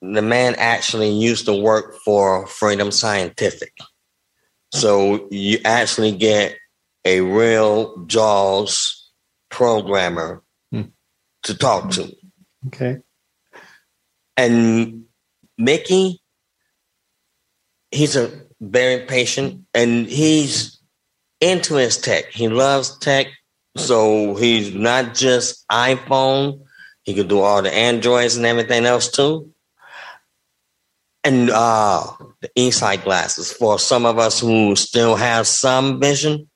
the 0.00 0.22
man 0.22 0.54
actually 0.56 1.10
used 1.10 1.46
to 1.46 1.54
work 1.54 1.96
for 2.04 2.46
Freedom 2.46 2.90
Scientific. 2.90 3.72
So 4.72 5.28
you 5.30 5.58
actually 5.64 6.12
get 6.12 6.56
a 7.04 7.20
real 7.20 8.04
JAWS 8.06 9.10
programmer 9.50 10.42
hmm. 10.70 10.82
to 11.42 11.56
talk 11.56 11.90
to. 11.92 12.14
Okay. 12.68 12.98
And 14.36 15.04
Mickey, 15.58 16.22
he's 17.90 18.16
a 18.16 18.30
very 18.60 19.06
patient 19.06 19.64
and 19.74 20.06
he's 20.06 20.80
into 21.40 21.74
his 21.74 21.96
tech. 21.96 22.30
He 22.30 22.48
loves 22.48 22.98
tech. 22.98 23.26
So 23.76 24.34
he's 24.34 24.74
not 24.74 25.14
just 25.14 25.64
iPhone. 25.70 26.62
He 27.10 27.14
can 27.14 27.28
do 27.28 27.40
all 27.40 27.62
the 27.62 27.72
Androids 27.72 28.36
and 28.36 28.46
everything 28.46 28.86
else 28.86 29.10
too. 29.10 29.52
And 31.22 31.50
uh 31.50 32.06
the 32.40 32.48
eSight 32.56 33.04
glasses 33.04 33.52
for 33.52 33.78
some 33.78 34.06
of 34.06 34.18
us 34.18 34.40
who 34.40 34.74
still 34.74 35.16
have 35.16 35.46
some 35.46 36.00
vision 36.00 36.48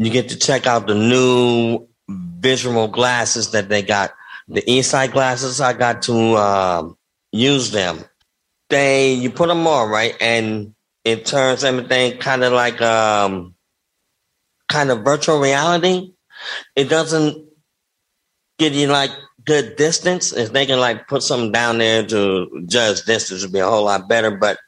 you 0.00 0.10
get 0.10 0.30
to 0.30 0.38
check 0.38 0.66
out 0.66 0.86
the 0.86 0.94
new 0.94 1.86
visual 2.08 2.88
glasses 2.88 3.50
that 3.50 3.68
they 3.68 3.82
got. 3.82 4.14
The 4.48 4.62
eSight 4.62 5.12
glasses, 5.12 5.60
I 5.60 5.74
got 5.74 6.00
to 6.02 6.36
um, 6.38 6.96
use 7.32 7.70
them. 7.70 8.02
They 8.70 9.12
you 9.12 9.30
put 9.30 9.48
them 9.48 9.66
on 9.66 9.90
right, 9.90 10.16
and 10.18 10.74
it 11.04 11.26
turns 11.26 11.64
everything 11.64 12.16
kind 12.16 12.44
of 12.44 12.54
like 12.54 12.80
um, 12.80 13.54
kind 14.68 14.90
of 14.90 15.04
virtual 15.04 15.38
reality. 15.38 16.14
It 16.74 16.88
doesn't 16.88 17.46
give 18.58 18.74
you 18.74 18.86
like 18.86 19.10
good 19.50 19.74
distance. 19.74 20.32
If 20.32 20.52
they 20.52 20.64
can 20.64 20.78
like 20.78 21.08
put 21.08 21.24
something 21.24 21.50
down 21.50 21.78
there 21.78 22.06
to 22.06 22.64
judge 22.66 23.02
distance, 23.02 23.42
would 23.42 23.52
be 23.52 23.58
a 23.58 23.66
whole 23.66 23.84
lot 23.84 24.08
better. 24.08 24.30
But 24.30 24.58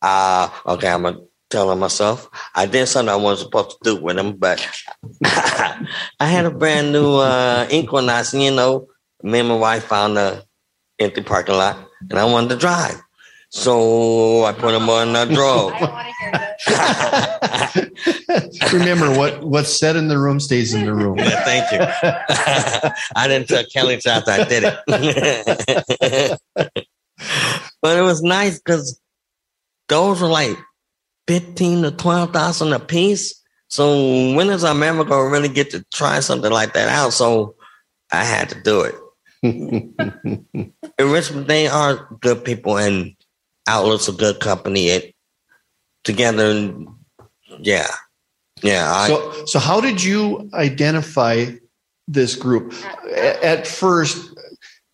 uh 0.00 0.48
okay, 0.64 0.90
I'm 0.90 1.02
gonna 1.02 1.18
telling 1.50 1.80
myself 1.80 2.28
I 2.54 2.66
did 2.66 2.86
something 2.86 3.12
I 3.12 3.16
wasn't 3.16 3.48
supposed 3.48 3.70
to 3.70 3.78
do 3.82 3.96
with 4.00 4.16
him, 4.16 4.36
but 4.36 4.64
I 5.24 5.86
had 6.20 6.46
a 6.46 6.52
brand 6.52 6.92
new 6.92 7.16
uh, 7.16 7.66
Equinox. 7.68 8.32
You 8.32 8.54
know, 8.54 8.86
me 9.24 9.40
and 9.40 9.48
my 9.48 9.56
wife 9.56 9.84
found 9.84 10.18
a 10.18 10.44
empty 11.00 11.22
parking 11.22 11.56
lot, 11.56 11.76
and 12.08 12.18
I 12.18 12.24
wanted 12.26 12.50
to 12.50 12.56
drive. 12.56 13.02
So 13.50 14.44
I 14.44 14.52
put 14.52 14.70
them 14.70 14.88
on 14.88 15.14
the 15.14 15.24
drove. 15.34 15.72
Remember, 18.72 19.16
what 19.16 19.44
what's 19.44 19.78
said 19.78 19.96
in 19.96 20.08
the 20.08 20.18
room 20.18 20.40
stays 20.40 20.74
in 20.74 20.84
the 20.84 20.94
room. 20.94 21.18
Yeah, 21.18 21.44
thank 21.44 21.70
you. 21.72 21.78
I 23.16 23.28
didn't 23.28 23.48
tell 23.48 23.64
Kelly 23.72 24.00
after 24.06 24.30
I 24.30 24.44
did 24.44 24.64
it. 24.64 24.78
but 27.82 27.98
it 27.98 28.02
was 28.02 28.22
nice 28.22 28.58
because 28.58 29.00
those 29.88 30.20
were 30.20 30.28
like 30.28 30.56
fifteen 31.26 31.82
to 31.82 31.90
twelve 31.90 32.32
thousand 32.32 32.72
a 32.72 32.80
piece. 32.80 33.42
So 33.68 34.34
when 34.34 34.48
is 34.50 34.62
America 34.62 35.10
gonna 35.10 35.30
really 35.30 35.48
get 35.48 35.70
to 35.70 35.84
try 35.92 36.20
something 36.20 36.52
like 36.52 36.74
that 36.74 36.88
out? 36.88 37.12
So 37.12 37.56
I 38.12 38.24
had 38.24 38.48
to 38.50 38.62
do 38.62 38.82
it. 38.82 38.94
in 39.42 39.94
Richmond, 40.98 41.46
they 41.46 41.68
are 41.68 42.08
good 42.20 42.44
people, 42.44 42.78
and 42.78 43.14
Outlook's 43.66 44.08
a 44.08 44.12
good 44.12 44.40
company. 44.40 44.88
It 44.88 45.14
together, 46.06 46.50
And 46.50 46.88
yeah, 47.58 47.88
yeah. 48.62 48.90
I, 48.90 49.08
so, 49.08 49.44
so 49.44 49.58
how 49.58 49.80
did 49.80 50.02
you 50.02 50.48
identify 50.54 51.46
this 52.08 52.34
group 52.34 52.72
at 53.14 53.66
first? 53.66 54.32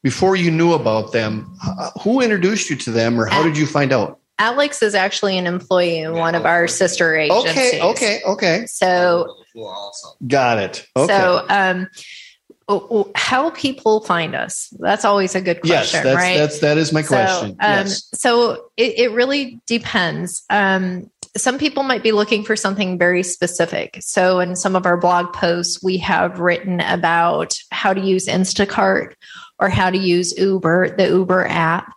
Before 0.02 0.34
you 0.34 0.50
knew 0.50 0.72
about 0.72 1.12
them, 1.12 1.56
who 2.02 2.20
introduced 2.20 2.68
you 2.68 2.74
to 2.74 2.90
them, 2.90 3.20
or 3.20 3.26
how 3.26 3.44
did 3.44 3.56
you 3.56 3.66
find 3.66 3.92
out? 3.92 4.18
Alex 4.40 4.82
is 4.82 4.96
actually 4.96 5.38
an 5.38 5.46
employee 5.46 6.00
in 6.00 6.14
one 6.14 6.34
of 6.34 6.44
our 6.44 6.66
sister 6.66 7.14
agencies. 7.14 7.52
Okay, 7.52 7.80
okay, 7.80 8.20
okay. 8.26 8.66
So 8.66 9.36
got 10.26 10.58
it. 10.58 10.84
Okay. 10.96 11.06
So 11.06 11.46
um 11.48 11.86
how 13.14 13.50
people 13.50 14.00
find 14.00 14.34
us. 14.34 14.72
That's 14.78 15.04
always 15.04 15.34
a 15.34 15.40
good 15.40 15.60
question 15.60 15.72
yes, 15.72 15.92
that's, 15.92 16.16
right? 16.16 16.36
that's 16.36 16.58
that 16.60 16.78
is 16.78 16.92
my 16.92 17.02
question. 17.02 17.56
so, 17.60 17.66
um, 17.66 17.86
yes. 17.86 18.08
so 18.14 18.70
it, 18.76 18.98
it 18.98 19.12
really 19.12 19.60
depends. 19.66 20.42
Um, 20.50 21.10
some 21.36 21.58
people 21.58 21.82
might 21.82 22.02
be 22.02 22.12
looking 22.12 22.44
for 22.44 22.56
something 22.56 22.98
very 22.98 23.22
specific. 23.22 23.98
So 24.00 24.40
in 24.40 24.54
some 24.54 24.76
of 24.76 24.84
our 24.86 24.96
blog 24.96 25.32
posts 25.32 25.82
we 25.82 25.98
have 25.98 26.40
written 26.40 26.80
about 26.80 27.54
how 27.70 27.94
to 27.94 28.00
use 28.00 28.26
instacart 28.26 29.14
or 29.58 29.68
how 29.68 29.90
to 29.90 29.98
use 29.98 30.36
uber 30.36 30.94
the 30.96 31.08
uber 31.08 31.46
app. 31.46 31.92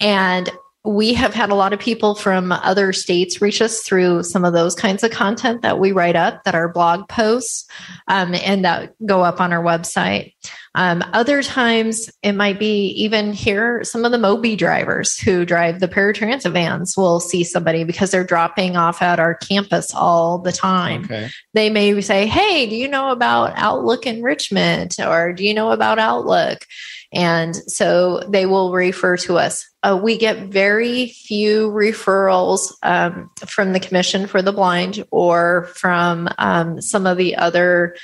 And 0.00 0.50
we 0.84 1.14
have 1.14 1.32
had 1.32 1.50
a 1.50 1.54
lot 1.54 1.72
of 1.72 1.78
people 1.78 2.16
from 2.16 2.50
other 2.50 2.92
states 2.92 3.40
reach 3.40 3.62
us 3.62 3.82
through 3.82 4.24
some 4.24 4.44
of 4.44 4.52
those 4.52 4.74
kinds 4.74 5.04
of 5.04 5.12
content 5.12 5.62
that 5.62 5.78
we 5.78 5.92
write 5.92 6.16
up 6.16 6.42
that 6.42 6.56
are 6.56 6.68
blog 6.68 7.08
posts 7.08 7.68
um, 8.08 8.34
and 8.34 8.64
that 8.64 8.92
go 9.06 9.22
up 9.22 9.40
on 9.40 9.52
our 9.52 9.62
website. 9.62 10.34
Um, 10.74 11.04
other 11.12 11.42
times 11.42 12.10
it 12.22 12.32
might 12.32 12.58
be 12.58 12.88
even 12.96 13.32
here, 13.32 13.84
some 13.84 14.04
of 14.04 14.10
the 14.10 14.18
Moby 14.18 14.56
drivers 14.56 15.18
who 15.18 15.44
drive 15.44 15.78
the 15.78 15.88
paratransit 15.88 16.52
vans 16.52 16.96
will 16.96 17.20
see 17.20 17.44
somebody 17.44 17.84
because 17.84 18.10
they're 18.10 18.24
dropping 18.24 18.76
off 18.76 19.02
at 19.02 19.20
our 19.20 19.34
campus 19.36 19.94
all 19.94 20.38
the 20.38 20.52
time. 20.52 21.04
Okay. 21.04 21.28
They 21.52 21.70
may 21.70 22.00
say, 22.00 22.26
Hey, 22.26 22.66
do 22.66 22.74
you 22.74 22.88
know 22.88 23.10
about 23.10 23.52
Outlook 23.56 24.06
enrichment? 24.06 24.98
Or 24.98 25.32
do 25.32 25.44
you 25.44 25.54
know 25.54 25.70
about 25.70 26.00
Outlook? 26.00 26.66
And 27.12 27.54
so 27.54 28.20
they 28.28 28.46
will 28.46 28.72
refer 28.72 29.16
to 29.18 29.36
us. 29.36 29.68
Uh, 29.82 30.00
we 30.02 30.16
get 30.16 30.48
very 30.48 31.08
few 31.08 31.68
referrals 31.68 32.72
um, 32.82 33.30
from 33.46 33.72
the 33.72 33.80
Commission 33.80 34.26
for 34.26 34.40
the 34.40 34.52
Blind 34.52 35.04
or 35.10 35.64
from 35.74 36.28
um, 36.38 36.80
some 36.80 37.06
of 37.06 37.18
the 37.18 37.36
other 37.36 37.94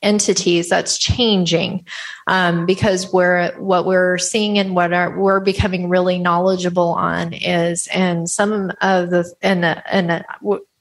entities 0.00 0.68
that's 0.68 0.98
changing 0.98 1.86
um, 2.26 2.66
because 2.66 3.12
we're 3.12 3.52
what 3.58 3.86
we're 3.86 4.18
seeing 4.18 4.58
and 4.58 4.74
what 4.74 4.90
we're 5.16 5.40
becoming 5.40 5.88
really 5.88 6.18
knowledgeable 6.18 6.90
on 6.90 7.32
is 7.32 7.88
and 7.88 8.28
some 8.28 8.72
of 8.80 9.10
the 9.10 9.32
and 9.42 9.64
and 9.64 10.24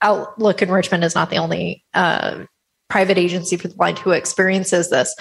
outlook 0.01 0.61
enrichment 0.61 1.03
is 1.03 1.15
not 1.15 1.29
the 1.29 1.37
only 1.37 1.83
uh, 1.93 2.45
private 2.91 3.17
agency 3.17 3.55
for 3.57 3.67
the 3.67 3.75
blind 3.75 3.97
who 3.99 4.11
experiences 4.11 4.89
this 4.89 5.15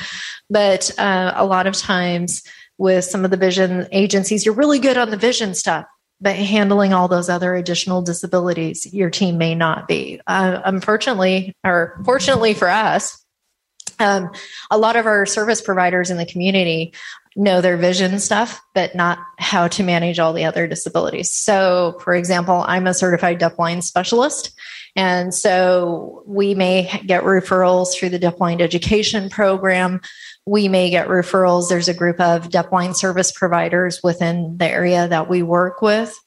but 0.50 0.90
uh, 0.98 1.32
a 1.36 1.46
lot 1.46 1.66
of 1.66 1.74
times 1.74 2.42
with 2.80 3.04
some 3.04 3.26
of 3.26 3.30
the 3.30 3.36
vision 3.36 3.86
agencies, 3.92 4.44
you're 4.44 4.54
really 4.54 4.78
good 4.78 4.96
on 4.96 5.10
the 5.10 5.16
vision 5.16 5.54
stuff, 5.54 5.84
but 6.18 6.34
handling 6.34 6.94
all 6.94 7.08
those 7.08 7.28
other 7.28 7.54
additional 7.54 8.00
disabilities, 8.00 8.90
your 8.90 9.10
team 9.10 9.36
may 9.36 9.54
not 9.54 9.86
be. 9.86 10.18
Uh, 10.26 10.62
unfortunately, 10.64 11.54
or 11.62 12.00
fortunately 12.06 12.54
for 12.54 12.70
us, 12.70 13.22
um, 13.98 14.30
a 14.70 14.78
lot 14.78 14.96
of 14.96 15.04
our 15.04 15.26
service 15.26 15.60
providers 15.60 16.10
in 16.10 16.16
the 16.16 16.24
community 16.24 16.94
know 17.36 17.60
their 17.60 17.76
vision 17.76 18.18
stuff, 18.18 18.62
but 18.74 18.94
not 18.94 19.18
how 19.38 19.68
to 19.68 19.82
manage 19.82 20.18
all 20.18 20.32
the 20.32 20.46
other 20.46 20.66
disabilities. 20.66 21.30
So, 21.30 21.98
for 22.00 22.14
example, 22.14 22.64
I'm 22.66 22.86
a 22.86 22.94
certified 22.94 23.38
deafblind 23.38 23.82
specialist. 23.82 24.58
And 24.96 25.34
so 25.34 26.22
we 26.26 26.54
may 26.54 27.00
get 27.06 27.24
referrals 27.24 27.94
through 27.94 28.10
the 28.10 28.18
deafblind 28.18 28.60
education 28.60 29.30
program. 29.30 30.00
We 30.46 30.68
may 30.68 30.90
get 30.90 31.08
referrals. 31.08 31.68
There's 31.68 31.88
a 31.88 31.94
group 31.94 32.20
of 32.20 32.48
deafblind 32.48 32.96
service 32.96 33.32
providers 33.32 34.00
within 34.02 34.56
the 34.56 34.68
area 34.68 35.06
that 35.08 35.28
we 35.28 35.42
work 35.42 35.82
with. 35.82 36.18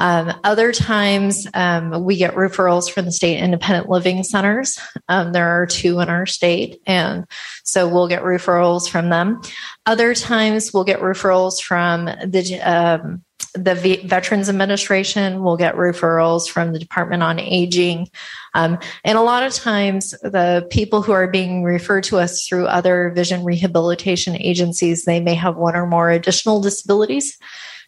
Um, 0.00 0.32
other 0.44 0.72
times, 0.72 1.46
um, 1.54 2.04
we 2.04 2.16
get 2.16 2.34
referrals 2.34 2.88
from 2.90 3.06
the 3.06 3.12
state 3.12 3.38
independent 3.38 3.88
living 3.88 4.22
centers. 4.22 4.78
Um, 5.08 5.32
there 5.32 5.48
are 5.48 5.66
two 5.66 5.98
in 5.98 6.08
our 6.08 6.24
state, 6.24 6.80
and 6.86 7.26
so 7.64 7.88
we'll 7.88 8.06
get 8.06 8.22
referrals 8.22 8.88
from 8.88 9.08
them. 9.08 9.40
Other 9.86 10.14
times, 10.14 10.72
we'll 10.72 10.84
get 10.84 11.00
referrals 11.00 11.60
from 11.60 12.04
the 12.04 12.60
um, 12.60 13.24
the 13.54 13.74
v- 13.74 14.06
Veterans 14.06 14.48
Administration. 14.48 15.42
We'll 15.42 15.56
get 15.56 15.74
referrals 15.74 16.48
from 16.48 16.72
the 16.72 16.78
Department 16.78 17.22
on 17.22 17.38
Aging. 17.38 18.08
Um, 18.54 18.78
and 19.04 19.18
a 19.18 19.22
lot 19.22 19.42
of 19.42 19.52
times, 19.52 20.10
the 20.22 20.66
people 20.70 21.02
who 21.02 21.12
are 21.12 21.28
being 21.28 21.62
referred 21.62 22.04
to 22.04 22.18
us 22.18 22.46
through 22.46 22.66
other 22.66 23.10
vision 23.14 23.44
rehabilitation 23.44 24.36
agencies, 24.36 25.04
they 25.04 25.20
may 25.20 25.34
have 25.34 25.56
one 25.56 25.76
or 25.76 25.86
more 25.86 26.10
additional 26.10 26.60
disabilities. 26.60 27.38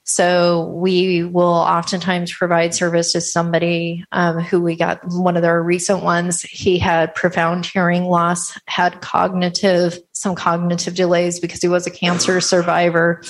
So 0.04 0.66
we 0.74 1.22
will 1.24 1.44
oftentimes 1.44 2.32
provide 2.32 2.74
service 2.74 3.12
to 3.12 3.20
somebody 3.20 4.04
um, 4.12 4.40
who 4.40 4.61
we 4.61 4.74
got 4.74 5.00
one 5.04 5.36
of 5.36 5.42
their 5.42 5.62
recent 5.62 6.02
ones. 6.02 6.42
He 6.42 6.78
had 6.78 7.14
profound 7.14 7.66
hearing 7.66 8.04
loss, 8.04 8.58
had 8.66 9.02
cognitive, 9.02 9.98
some 10.12 10.34
cognitive 10.34 10.94
delays 10.94 11.38
because 11.38 11.61
he 11.61 11.68
was 11.68 11.86
a 11.86 11.90
cancer 11.92 12.40
survivor. 12.40 13.22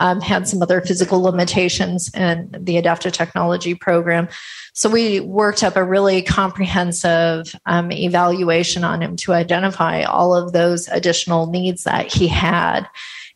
Um, 0.00 0.20
had 0.20 0.46
some 0.46 0.62
other 0.62 0.80
physical 0.80 1.20
limitations 1.20 2.08
in 2.14 2.54
the 2.56 2.76
adaptive 2.76 3.12
technology 3.12 3.74
program. 3.74 4.28
So 4.72 4.88
we 4.88 5.18
worked 5.18 5.64
up 5.64 5.74
a 5.74 5.82
really 5.82 6.22
comprehensive 6.22 7.52
um, 7.66 7.90
evaluation 7.90 8.84
on 8.84 9.02
him 9.02 9.16
to 9.16 9.32
identify 9.32 10.02
all 10.02 10.36
of 10.36 10.52
those 10.52 10.86
additional 10.86 11.50
needs 11.50 11.82
that 11.82 12.12
he 12.12 12.28
had 12.28 12.88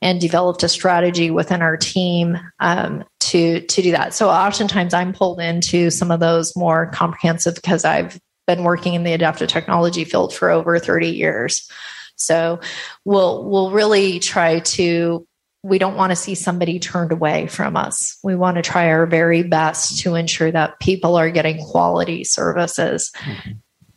and 0.02 0.20
developed 0.20 0.62
a 0.62 0.68
strategy 0.68 1.30
within 1.30 1.62
our 1.62 1.76
team 1.76 2.38
um, 2.60 3.04
to 3.20 3.60
to 3.62 3.82
do 3.82 3.92
that. 3.92 4.12
So 4.12 4.28
oftentimes 4.28 4.92
I'm 4.92 5.12
pulled 5.12 5.40
into 5.40 5.90
some 5.90 6.10
of 6.10 6.20
those 6.20 6.54
more 6.56 6.86
comprehensive 6.86 7.54
because 7.54 7.84
I've 7.84 8.20
been 8.46 8.64
working 8.64 8.94
in 8.94 9.04
the 9.04 9.12
adaptive 9.12 9.48
technology 9.48 10.04
field 10.04 10.34
for 10.34 10.50
over 10.50 10.78
30 10.78 11.08
years. 11.08 11.70
So 12.16 12.60
we'll 13.04 13.48
we'll 13.48 13.70
really 13.70 14.18
try 14.18 14.58
to 14.58 15.26
we 15.62 15.78
don't 15.78 15.96
want 15.96 16.10
to 16.10 16.16
see 16.16 16.34
somebody 16.34 16.78
turned 16.78 17.12
away 17.12 17.46
from 17.46 17.76
us. 17.76 18.18
We 18.22 18.34
want 18.34 18.56
to 18.56 18.62
try 18.62 18.88
our 18.88 19.06
very 19.06 19.42
best 19.42 20.00
to 20.00 20.16
ensure 20.16 20.50
that 20.50 20.80
people 20.80 21.16
are 21.16 21.30
getting 21.30 21.58
quality 21.64 22.24
services. 22.24 23.12
Mm-hmm. 23.18 23.52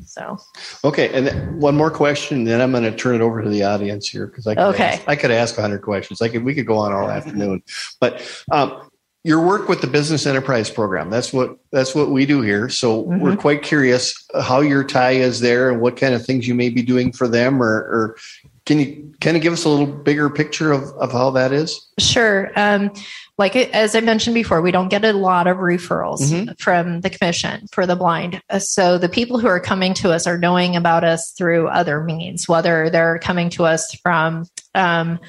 So, 0.06 0.38
okay, 0.84 1.12
and 1.12 1.62
one 1.62 1.76
more 1.76 1.92
question, 1.92 2.44
then 2.44 2.62
I'm 2.62 2.72
going 2.72 2.84
to 2.84 2.96
turn 2.96 3.16
it 3.16 3.22
over 3.22 3.42
to 3.42 3.50
the 3.50 3.64
audience 3.64 4.08
here 4.08 4.28
because 4.28 4.48
I 4.48 4.56
could 4.56 4.76
okay. 4.76 4.84
ask, 4.84 5.04
I 5.08 5.16
could 5.16 5.32
ask 5.32 5.58
100 5.58 5.82
questions. 5.82 6.22
I 6.22 6.30
could 6.30 6.44
we 6.44 6.54
could 6.54 6.68
go 6.68 6.78
on 6.78 6.94
all 6.94 7.10
afternoon, 7.10 7.64
but 8.00 8.46
um, 8.52 8.90
your 9.26 9.42
work 9.46 9.68
with 9.68 9.82
the 9.82 9.88
business 9.88 10.28
enterprise 10.28 10.70
program 10.70 11.10
that's 11.10 11.34
what 11.34 11.58
that's 11.72 11.96
what 11.96 12.12
we 12.12 12.26
do 12.26 12.42
here. 12.42 12.70
So 12.70 13.04
mm-hmm. 13.04 13.20
we're 13.20 13.36
quite 13.36 13.64
curious 13.64 14.14
how 14.42 14.62
your 14.62 14.84
tie 14.84 15.14
is 15.14 15.40
there 15.40 15.72
and 15.72 15.82
what 15.82 15.98
kind 15.98 16.14
of 16.14 16.24
things 16.24 16.48
you 16.48 16.54
may 16.54 16.70
be 16.70 16.84
doing 16.84 17.12
for 17.12 17.28
them, 17.28 17.62
or, 17.62 17.74
or 17.74 18.18
can 18.66 18.80
you 18.80 19.14
kind 19.22 19.38
of 19.38 19.44
give 19.44 19.54
us 19.54 19.64
a 19.64 19.70
little 19.70 19.86
bigger 19.86 20.30
picture 20.30 20.72
of, 20.72 20.84
of 20.98 21.12
how 21.12 21.30
that 21.32 21.54
is? 21.54 21.88
Sure. 22.00 22.52
Um, 22.56 22.92
like 23.38 23.56
as 23.56 23.96
I 23.96 24.00
mentioned 24.00 24.34
before, 24.34 24.62
we 24.62 24.72
don't 24.72 24.90
get 24.90 25.06
a 25.06 25.14
lot 25.14 25.46
of 25.46 25.58
referrals 25.58 26.22
mm-hmm. 26.22 26.54
from 26.58 27.02
the 27.02 27.10
commission 27.10 27.68
for 27.72 27.86
the 27.86 27.96
blind. 27.96 28.42
Uh, 28.50 28.60
so 28.60 28.98
the 28.98 29.10
people 29.10 29.40
who 29.40 29.48
are 29.48 29.60
coming 29.60 29.94
to 29.96 30.12
us 30.12 30.26
are 30.26 30.38
knowing 30.38 30.76
about 30.76 31.04
us 31.04 31.34
through 31.38 31.68
other 31.68 32.04
means, 32.04 32.48
whether 32.48 32.90
they're 32.90 33.20
coming 33.20 33.50
to 33.52 33.66
us 33.66 33.94
from 34.02 34.46
um, 34.74 35.20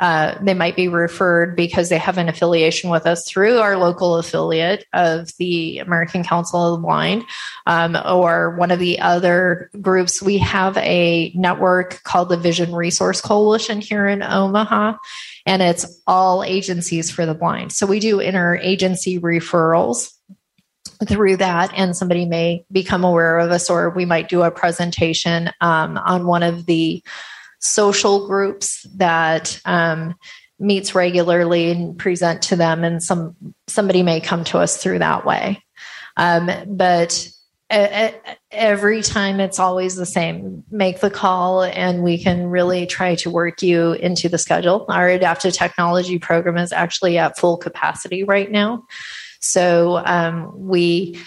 uh, 0.00 0.34
they 0.40 0.54
might 0.54 0.76
be 0.76 0.88
referred 0.88 1.54
because 1.54 1.90
they 1.90 1.98
have 1.98 2.16
an 2.16 2.28
affiliation 2.28 2.88
with 2.88 3.06
us 3.06 3.28
through 3.28 3.58
our 3.58 3.76
local 3.76 4.16
affiliate 4.16 4.86
of 4.94 5.30
the 5.36 5.78
American 5.78 6.24
Council 6.24 6.74
of 6.74 6.80
the 6.80 6.86
Blind 6.86 7.22
um, 7.66 7.96
or 8.06 8.56
one 8.56 8.70
of 8.70 8.78
the 8.78 8.98
other 8.98 9.70
groups. 9.82 10.22
We 10.22 10.38
have 10.38 10.76
a 10.78 11.30
network 11.34 12.02
called 12.02 12.30
the 12.30 12.38
Vision 12.38 12.74
Resource 12.74 13.20
Coalition 13.20 13.82
here 13.82 14.08
in 14.08 14.22
Omaha, 14.22 14.94
and 15.44 15.60
it's 15.60 16.00
all 16.06 16.42
agencies 16.44 17.10
for 17.10 17.26
the 17.26 17.34
blind. 17.34 17.72
So 17.72 17.86
we 17.86 18.00
do 18.00 18.16
interagency 18.16 19.20
referrals 19.20 20.14
through 21.06 21.36
that 21.36 21.72
and 21.74 21.96
somebody 21.96 22.24
may 22.24 22.64
become 22.72 23.04
aware 23.04 23.38
of 23.38 23.50
us 23.50 23.70
or 23.70 23.90
we 23.90 24.04
might 24.04 24.28
do 24.28 24.42
a 24.42 24.50
presentation 24.50 25.50
um, 25.60 25.96
on 25.98 26.26
one 26.26 26.42
of 26.42 26.66
the 26.66 27.02
social 27.60 28.26
groups 28.26 28.82
that 28.96 29.60
um, 29.64 30.14
meets 30.58 30.94
regularly 30.94 31.70
and 31.70 31.96
present 31.98 32.42
to 32.42 32.56
them 32.56 32.84
and 32.84 33.02
some 33.02 33.36
somebody 33.68 34.02
may 34.02 34.20
come 34.20 34.44
to 34.44 34.58
us 34.58 34.82
through 34.82 34.98
that 34.98 35.24
way. 35.24 35.62
Um, 36.16 36.50
but 36.66 37.30
every 37.70 39.00
time 39.00 39.38
it's 39.38 39.60
always 39.60 39.94
the 39.94 40.06
same. 40.06 40.64
Make 40.70 41.00
the 41.00 41.10
call 41.10 41.62
and 41.62 42.02
we 42.02 42.18
can 42.20 42.48
really 42.48 42.84
try 42.86 43.14
to 43.16 43.30
work 43.30 43.62
you 43.62 43.92
into 43.92 44.28
the 44.28 44.38
schedule. 44.38 44.86
Our 44.88 45.08
adaptive 45.08 45.54
technology 45.54 46.18
program 46.18 46.56
is 46.56 46.72
actually 46.72 47.16
at 47.16 47.38
full 47.38 47.56
capacity 47.56 48.24
right 48.24 48.50
now. 48.50 48.86
So 49.40 50.02
um, 50.04 50.52
we 50.56 51.20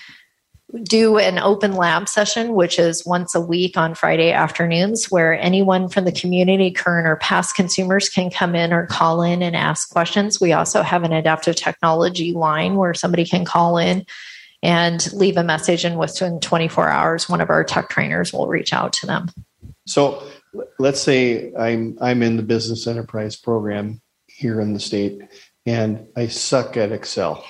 do 0.81 1.17
an 1.17 1.37
open 1.37 1.73
lab 1.73 2.09
session, 2.09 2.55
which 2.55 2.79
is 2.79 3.05
once 3.05 3.35
a 3.35 3.41
week 3.41 3.77
on 3.77 3.93
Friday 3.93 4.31
afternoons, 4.31 5.11
where 5.11 5.39
anyone 5.39 5.87
from 5.87 6.05
the 6.05 6.11
community, 6.11 6.71
current 6.71 7.07
or 7.07 7.17
past 7.17 7.55
consumers, 7.55 8.09
can 8.09 8.31
come 8.31 8.55
in 8.55 8.73
or 8.73 8.87
call 8.87 9.21
in 9.21 9.43
and 9.43 9.55
ask 9.55 9.89
questions. 9.91 10.41
We 10.41 10.51
also 10.51 10.81
have 10.81 11.03
an 11.03 11.13
adaptive 11.13 11.55
technology 11.55 12.31
line 12.33 12.75
where 12.75 12.93
somebody 12.93 13.25
can 13.25 13.45
call 13.45 13.77
in 13.77 14.05
and 14.63 15.11
leave 15.13 15.37
a 15.37 15.43
message, 15.43 15.83
and 15.83 15.99
within 15.99 16.39
24 16.39 16.89
hours, 16.89 17.29
one 17.29 17.41
of 17.41 17.49
our 17.49 17.63
tech 17.63 17.89
trainers 17.89 18.31
will 18.31 18.47
reach 18.47 18.73
out 18.73 18.93
to 18.93 19.05
them. 19.05 19.27
So, 19.85 20.23
let's 20.79 21.01
say 21.01 21.53
I'm 21.53 21.97
I'm 21.99 22.23
in 22.23 22.37
the 22.37 22.43
business 22.43 22.87
enterprise 22.87 23.35
program 23.35 24.01
here 24.27 24.61
in 24.61 24.73
the 24.73 24.79
state, 24.79 25.21
and 25.65 26.07
I 26.15 26.27
suck 26.27 26.77
at 26.77 26.91
Excel. 26.91 27.43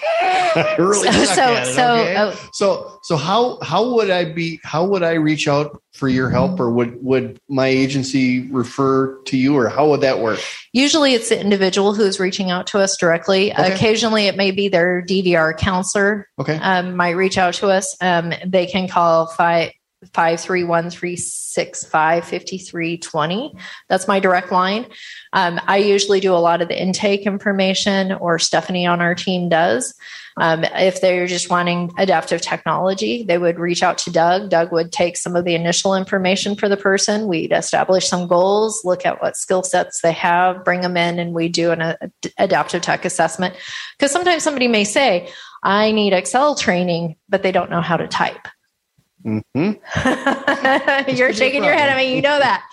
really 0.78 1.12
so 1.12 1.26
so 1.26 1.54
it, 1.54 1.66
so, 1.66 1.96
okay? 1.96 2.16
oh. 2.18 2.50
so 2.54 3.00
so 3.02 3.16
how 3.18 3.58
how 3.62 3.96
would 3.96 4.12
I 4.12 4.26
be 4.26 4.60
how 4.64 4.86
would 4.86 5.02
I 5.02 5.14
reach 5.14 5.48
out 5.48 5.82
for 5.94 6.08
your 6.08 6.30
help 6.30 6.60
or 6.60 6.70
would 6.70 7.04
would 7.04 7.40
my 7.50 7.68
agency 7.68 8.48
refer 8.52 9.20
to 9.24 9.38
you 9.38 9.58
or 9.58 9.68
how 9.70 9.90
would 9.90 10.02
that 10.02 10.20
work? 10.20 10.40
Usually 10.72 11.14
it's 11.14 11.30
the 11.30 11.40
individual 11.40 11.96
who's 11.96 12.20
reaching 12.20 12.52
out 12.52 12.68
to 12.68 12.80
us 12.80 12.96
directly. 13.00 13.52
Okay. 13.52 13.74
Occasionally 13.74 14.28
it 14.28 14.38
may 14.38 14.52
be 14.52 14.68
their 14.68 15.04
DVR 15.04 15.58
counselor. 15.58 16.28
Okay. 16.40 16.58
Um, 16.58 16.96
might 16.96 17.12
reach 17.12 17.38
out 17.38 17.56
to 17.56 17.68
us. 17.68 17.96
Um, 18.00 18.34
they 18.46 18.68
can 18.68 18.88
call 18.88 19.28
five 19.28 19.72
five 20.14 20.40
three 20.40 20.64
one 20.64 20.90
three 20.90 21.16
six 21.16 21.84
five 21.84 22.26
fifty 22.26 22.58
three 22.58 22.98
twenty. 22.98 23.54
That's 23.90 24.08
my 24.08 24.20
direct 24.20 24.52
line. 24.52 24.88
Um, 25.34 25.60
I 25.68 25.78
usually 25.78 26.20
do 26.20 26.34
a 26.34 26.38
lot 26.38 26.62
of 26.62 26.68
the 26.68 26.82
intake 26.82 27.26
information, 27.26 28.12
or 28.12 28.40
Stephanie 28.40 28.86
on 28.86 29.02
our 29.02 29.16
team 29.16 29.50
does. 29.50 29.94
Um, 30.36 30.64
if 30.64 31.00
they're 31.00 31.28
just 31.28 31.52
wanting 31.52 31.92
adaptive 31.98 32.42
technology, 32.42 33.24
they 33.24 33.38
would 33.38 33.60
reach 33.60 33.84
out 33.84 34.00
to 34.00 34.12
Doug. 34.12 34.50
Doug 34.50 34.72
would 34.72 34.92
take 34.92 35.16
some 35.16 35.36
of 35.36 35.46
the 35.46 35.54
initial 35.54 35.94
information 35.94 36.56
for 36.56 36.68
the 36.68 36.78
person. 36.78 37.28
We'd 37.28 37.52
establish 37.52 38.08
some 38.08 38.28
goals, 38.28 38.82
look 38.84 39.06
at 39.06 39.22
what 39.22 39.38
skill 39.38 39.62
sets 39.62 40.02
they 40.02 40.12
have, 40.14 40.66
bring 40.66 40.82
them 40.82 40.98
in, 40.98 41.20
and 41.20 41.36
we 41.36 41.50
do 41.50 41.70
an 41.70 41.82
a, 41.82 41.98
adaptive 42.40 42.82
tech 42.82 43.06
assessment. 43.06 43.56
Because 43.98 44.12
sometimes 44.12 44.42
somebody 44.42 44.68
may 44.68 44.86
say, 44.86 45.32
I 45.62 45.92
need 45.92 46.14
Excel 46.14 46.56
training, 46.56 47.16
but 47.30 47.44
they 47.44 47.52
don't 47.52 47.70
know 47.70 47.82
how 47.82 47.98
to 47.98 48.08
type. 48.08 48.48
Mm-hmm. 49.26 51.10
You're 51.16 51.34
shaking 51.34 51.64
your 51.64 51.74
head. 51.74 51.90
I 51.90 51.98
mean, 51.98 52.16
you 52.16 52.22
know 52.22 52.40
that. 52.40 52.64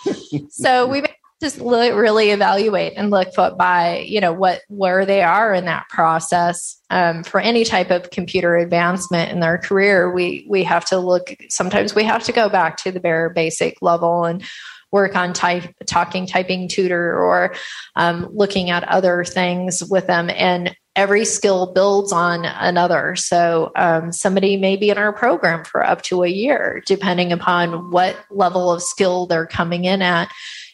so 0.49 0.87
we 0.87 1.03
just 1.41 1.59
really 1.59 2.29
evaluate 2.29 2.93
and 2.95 3.09
look 3.09 3.29
by 3.57 4.05
you 4.07 4.21
know 4.21 4.31
what 4.31 4.61
where 4.69 5.07
they 5.07 5.23
are 5.23 5.53
in 5.55 5.65
that 5.65 5.89
process 5.89 6.77
um, 6.91 7.23
for 7.23 7.39
any 7.39 7.65
type 7.65 7.89
of 7.89 8.11
computer 8.11 8.57
advancement 8.57 9.31
in 9.31 9.39
their 9.39 9.57
career 9.57 10.11
we 10.11 10.45
we 10.47 10.63
have 10.63 10.85
to 10.85 10.99
look 10.99 11.35
sometimes 11.49 11.95
we 11.95 12.03
have 12.03 12.23
to 12.23 12.31
go 12.31 12.47
back 12.47 12.77
to 12.77 12.91
the 12.91 12.99
bare 12.99 13.31
basic 13.31 13.81
level 13.81 14.23
and 14.23 14.43
work 14.91 15.15
on 15.15 15.33
type, 15.33 15.73
talking, 15.85 16.25
typing 16.25 16.67
tutor, 16.67 17.17
or 17.17 17.55
um, 17.95 18.27
looking 18.31 18.69
at 18.69 18.83
other 18.87 19.23
things 19.23 19.83
with 19.89 20.07
them. 20.07 20.29
And 20.29 20.75
every 20.95 21.25
skill 21.25 21.71
builds 21.73 22.11
on 22.11 22.45
another. 22.45 23.15
So 23.15 23.71
um, 23.75 24.11
somebody 24.11 24.57
may 24.57 24.75
be 24.75 24.89
in 24.89 24.97
our 24.97 25.13
program 25.13 25.63
for 25.63 25.85
up 25.85 26.01
to 26.03 26.23
a 26.23 26.27
year, 26.27 26.83
depending 26.85 27.31
upon 27.31 27.91
what 27.91 28.17
level 28.29 28.71
of 28.71 28.83
skill 28.83 29.25
they're 29.25 29.45
coming 29.45 29.85
in 29.85 30.01
at 30.01 30.29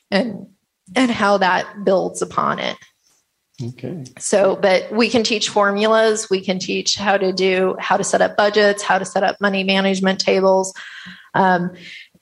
and 0.09 0.47
and 0.95 1.11
how 1.11 1.37
that 1.37 1.83
builds 1.83 2.21
upon 2.21 2.59
it. 2.59 2.77
Okay. 3.61 4.03
So, 4.19 4.55
but 4.55 4.91
we 4.91 5.09
can 5.09 5.23
teach 5.23 5.49
formulas. 5.49 6.29
We 6.29 6.41
can 6.41 6.59
teach 6.59 6.95
how 6.95 7.17
to 7.17 7.33
do, 7.33 7.75
how 7.79 7.97
to 7.97 8.03
set 8.03 8.21
up 8.21 8.37
budgets, 8.37 8.83
how 8.83 8.99
to 8.99 9.05
set 9.05 9.23
up 9.23 9.41
money 9.41 9.63
management 9.63 10.19
tables. 10.19 10.73
Um, 11.33 11.71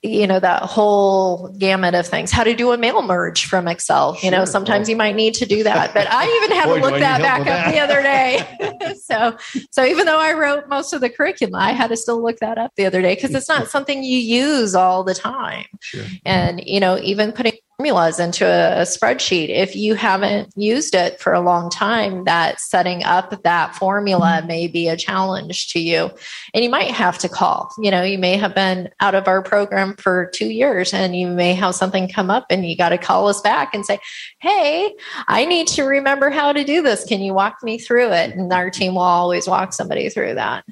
you 0.05 0.27
know 0.27 0.39
that 0.39 0.63
whole 0.63 1.49
gamut 1.57 1.95
of 1.95 2.07
things. 2.07 2.31
How 2.31 2.43
to 2.43 2.55
do 2.55 2.71
a 2.71 2.77
mail 2.77 3.01
merge 3.01 3.45
from 3.45 3.67
excel. 3.67 4.17
You 4.21 4.31
know 4.31 4.45
sometimes 4.45 4.89
you 4.89 4.95
might 4.95 5.15
need 5.15 5.33
to 5.35 5.45
do 5.45 5.63
that 5.63 5.93
but 5.93 6.07
i 6.11 6.25
even 6.37 6.57
had 6.57 6.65
Boy, 6.65 6.75
to 6.75 6.81
look 6.81 6.99
that 6.99 7.21
back 7.21 7.41
up 7.41 7.45
that. 7.45 7.71
the 7.71 7.79
other 7.79 8.01
day. 8.01 8.93
So 9.05 9.37
so 9.71 9.85
even 9.85 10.05
though 10.05 10.19
i 10.19 10.33
wrote 10.33 10.67
most 10.67 10.93
of 10.93 11.01
the 11.01 11.09
curriculum 11.09 11.55
i 11.55 11.71
had 11.73 11.87
to 11.87 11.97
still 11.97 12.23
look 12.23 12.37
that 12.39 12.57
up 12.57 12.71
the 12.75 12.85
other 12.85 13.01
day 13.01 13.15
because 13.15 13.35
it's 13.35 13.47
not 13.47 13.67
something 13.67 14.03
you 14.03 14.17
use 14.17 14.73
all 14.73 15.03
the 15.03 15.13
time. 15.13 15.65
Sure. 15.79 16.05
and 16.25 16.61
you 16.65 16.79
know 16.79 16.97
even 16.99 17.31
putting 17.31 17.53
formulas 17.77 18.19
into 18.19 18.45
a, 18.45 18.85
spreadsheet. 18.85 19.49
If 19.49 19.75
you 19.75 19.95
haven't 19.95 20.53
used 20.55 20.95
it 20.95 21.19
for 21.19 21.33
a 21.33 21.41
long 21.41 21.69
time, 21.69 22.23
that 22.25 22.59
setting 22.59 23.03
up 23.03 23.43
that 23.43 23.75
formula 23.75 24.37
mm-hmm. 24.37 24.47
may 24.47 24.67
be 24.67 24.87
a 24.87 24.95
challenge 24.95 25.69
to 25.73 25.79
you. 25.79 26.11
And 26.53 26.63
you 26.63 26.69
might 26.69 26.91
have 26.91 27.17
to 27.19 27.29
call. 27.29 27.71
You 27.81 27.91
know, 27.91 28.03
you 28.03 28.17
may 28.17 28.37
have 28.37 28.55
been 28.55 28.89
out 28.99 29.15
of 29.15 29.27
our 29.27 29.41
program 29.41 29.95
for 29.97 30.29
two 30.33 30.49
years 30.49 30.93
and 30.93 31.15
you 31.15 31.27
may 31.27 31.53
have 31.53 31.75
something 31.75 32.07
come 32.07 32.29
up 32.29 32.45
and 32.49 32.65
you 32.65 32.77
got 32.77 32.89
to 32.89 32.97
call 32.97 33.27
us 33.27 33.41
back 33.41 33.73
and 33.73 33.85
say, 33.85 33.99
Hey, 34.39 34.93
I 35.27 35.45
need 35.45 35.67
to 35.69 35.83
remember 35.83 36.29
how 36.29 36.53
to 36.53 36.63
do 36.63 36.81
this. 36.81 37.05
Can 37.05 37.21
you 37.21 37.33
walk 37.33 37.57
me 37.63 37.77
through 37.77 38.11
it? 38.11 38.35
And 38.35 38.51
our 38.53 38.69
team 38.69 38.95
will 38.95 39.01
always 39.01 39.47
walk 39.47 39.73
somebody 39.73 40.09
through 40.09 40.35
that. 40.35 40.63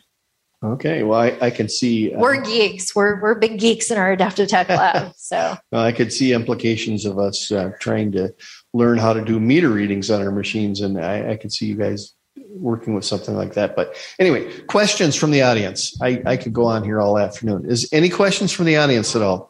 Okay, 0.63 1.03
well, 1.03 1.19
I, 1.19 1.37
I 1.41 1.49
can 1.49 1.67
see. 1.67 2.13
Uh, 2.13 2.19
we're 2.19 2.41
geeks. 2.41 2.95
We're 2.95 3.21
we're 3.21 3.35
big 3.35 3.59
geeks 3.59 3.91
in 3.91 3.97
our 3.97 4.13
adaptive 4.13 4.47
tech 4.47 4.69
lab. 4.69 5.11
So 5.23 5.57
well, 5.71 5.83
I 5.83 5.91
could 5.91 6.13
see 6.13 6.31
implications 6.33 7.05
of 7.05 7.17
us 7.17 7.51
uh, 7.51 7.71
trying 7.79 8.11
to 8.13 8.33
learn 8.73 8.97
how 8.97 9.13
to 9.13 9.23
do 9.23 9.39
meter 9.39 9.69
readings 9.69 10.11
on 10.11 10.21
our 10.21 10.31
machines, 10.31 10.81
and 10.81 10.99
I, 10.99 11.31
I 11.31 11.35
could 11.37 11.51
see 11.51 11.65
you 11.65 11.75
guys 11.75 12.13
working 12.35 12.93
with 12.93 13.03
something 13.03 13.35
like 13.35 13.53
that. 13.53 13.75
But 13.75 13.95
anyway, 14.19 14.61
questions 14.61 15.15
from 15.15 15.31
the 15.31 15.41
audience. 15.41 15.99
I, 16.01 16.21
I 16.25 16.37
could 16.37 16.53
go 16.53 16.65
on 16.65 16.83
here 16.83 17.01
all 17.01 17.17
afternoon. 17.17 17.65
Is 17.69 17.89
any 17.91 18.09
questions 18.09 18.51
from 18.51 18.65
the 18.65 18.77
audience 18.77 19.15
at 19.15 19.21
all? 19.21 19.49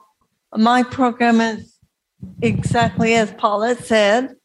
My 0.56 0.84
program 0.84 1.42
is 1.42 1.78
exactly 2.42 3.16
as 3.16 3.32
Paula 3.34 3.76
said. 3.76 4.36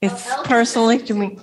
It's 0.00 0.32
personally 0.44 0.98
to 0.98 1.14
me. 1.14 1.38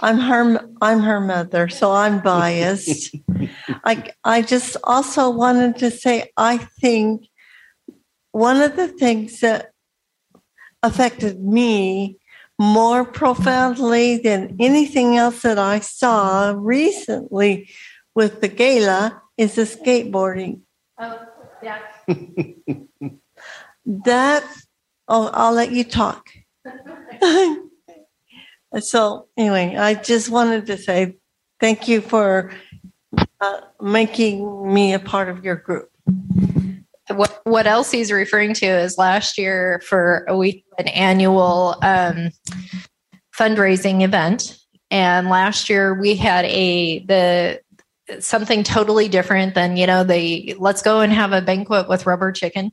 I'm 0.00 0.18
her 0.18 0.66
I'm 0.80 1.00
her 1.00 1.20
mother, 1.20 1.68
so 1.68 1.92
I'm 1.92 2.20
biased. 2.20 3.14
I 3.84 4.10
I 4.24 4.42
just 4.42 4.76
also 4.84 5.30
wanted 5.30 5.76
to 5.78 5.90
say 5.90 6.30
I 6.36 6.58
think 6.58 7.28
one 8.32 8.60
of 8.60 8.76
the 8.76 8.88
things 8.88 9.40
that 9.40 9.72
affected 10.82 11.40
me 11.40 12.18
more 12.58 13.04
profoundly 13.04 14.18
than 14.18 14.56
anything 14.60 15.16
else 15.16 15.42
that 15.42 15.58
I 15.58 15.80
saw 15.80 16.54
recently 16.56 17.70
with 18.14 18.40
the 18.40 18.48
gala 18.48 19.22
is 19.36 19.54
the 19.54 19.62
skateboarding. 19.62 20.60
Oh, 20.98 21.20
yeah. 21.62 21.78
that 23.86 24.44
oh 25.08 25.30
I'll 25.32 25.52
let 25.52 25.72
you 25.72 25.84
talk. 25.84 26.30
So, 28.78 29.26
anyway, 29.36 29.76
I 29.76 29.94
just 29.94 30.30
wanted 30.30 30.66
to 30.66 30.78
say 30.78 31.16
thank 31.58 31.88
you 31.88 32.00
for 32.00 32.52
uh, 33.40 33.60
making 33.80 34.72
me 34.72 34.94
a 34.94 34.98
part 34.98 35.28
of 35.28 35.44
your 35.44 35.56
group. 35.56 35.90
What 37.08 37.40
what 37.42 37.66
else 37.66 37.90
he's 37.90 38.12
referring 38.12 38.54
to 38.54 38.66
is 38.66 38.96
last 38.96 39.36
year 39.36 39.82
for 39.84 40.24
week 40.36 40.64
an 40.78 40.86
annual 40.88 41.76
um, 41.82 42.30
fundraising 43.36 44.02
event, 44.02 44.56
and 44.92 45.28
last 45.28 45.68
year 45.68 46.00
we 46.00 46.14
had 46.14 46.44
a 46.44 47.00
the 47.06 47.60
something 48.20 48.62
totally 48.62 49.08
different 49.08 49.56
than 49.56 49.76
you 49.76 49.88
know 49.88 50.04
the 50.04 50.54
let's 50.58 50.82
go 50.82 51.00
and 51.00 51.12
have 51.12 51.32
a 51.32 51.42
banquet 51.42 51.88
with 51.88 52.06
rubber 52.06 52.30
chicken 52.30 52.70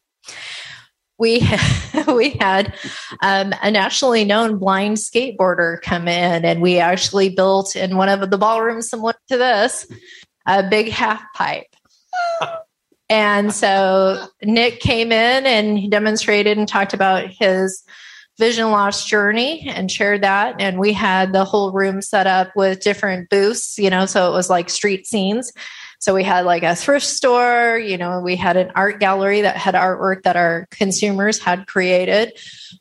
we 1.18 1.48
we 2.08 2.32
had 2.40 2.76
um, 3.22 3.54
a 3.62 3.72
nationally 3.72 4.26
known 4.26 4.58
blind 4.58 4.98
skateboarder 4.98 5.82
come 5.82 6.08
in, 6.08 6.46
and 6.46 6.62
we 6.62 6.80
actually 6.80 7.30
built 7.30 7.76
in 7.76 7.98
one 7.98 8.10
of 8.10 8.30
the 8.30 8.38
ballrooms 8.38 8.90
similar 8.90 9.14
to 9.30 9.38
this 9.38 9.88
a 10.48 10.68
big 10.68 10.90
half 10.90 11.22
pipe. 11.36 11.68
and 13.10 13.54
so 13.54 14.28
Nick 14.44 14.80
came 14.80 15.12
in 15.12 15.46
and 15.46 15.78
he 15.78 15.90
demonstrated 15.90 16.58
and 16.58 16.68
talked 16.68 16.94
about 16.94 17.28
his 17.28 17.84
vision 18.38 18.70
loss 18.72 19.06
journey 19.06 19.68
and 19.68 19.92
shared 19.92 20.22
that. 20.22 20.56
And 20.60 20.80
we 20.80 20.94
had 20.94 21.34
the 21.34 21.44
whole 21.44 21.72
room 21.72 22.02
set 22.02 22.28
up 22.28 22.50
with 22.56 22.82
different 22.82 23.30
booths, 23.30 23.78
you 23.78 23.90
know, 23.90 24.06
so 24.06 24.30
it 24.30 24.34
was 24.34 24.50
like 24.50 24.70
street 24.70 25.08
scenes. 25.08 25.52
So 26.00 26.14
we 26.14 26.24
had 26.24 26.46
like 26.46 26.64
a 26.64 26.76
thrift 26.76 27.06
store, 27.06 27.78
you 27.78 27.98
know, 27.98 28.20
we 28.20 28.36
had 28.36 28.56
an 28.56 28.72
art 28.76 29.00
gallery 29.00 29.42
that 29.42 29.58
had 29.58 29.74
artwork 29.74 30.24
that 30.24 30.36
our 30.36 30.68
consumers 30.70 31.40
had 31.40 31.68
created. 31.68 32.38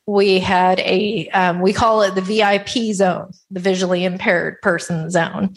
We 0.07 0.39
had 0.39 0.81
a, 0.81 1.29
um, 1.31 1.61
we 1.61 1.73
call 1.73 2.03
it 2.03 2.15
the 2.15 2.21
VIP 2.21 2.95
zone, 2.95 3.33
the 3.51 3.61
visually 3.61 4.05
impaired 4.05 4.61
person 4.61 5.11
zone. 5.11 5.55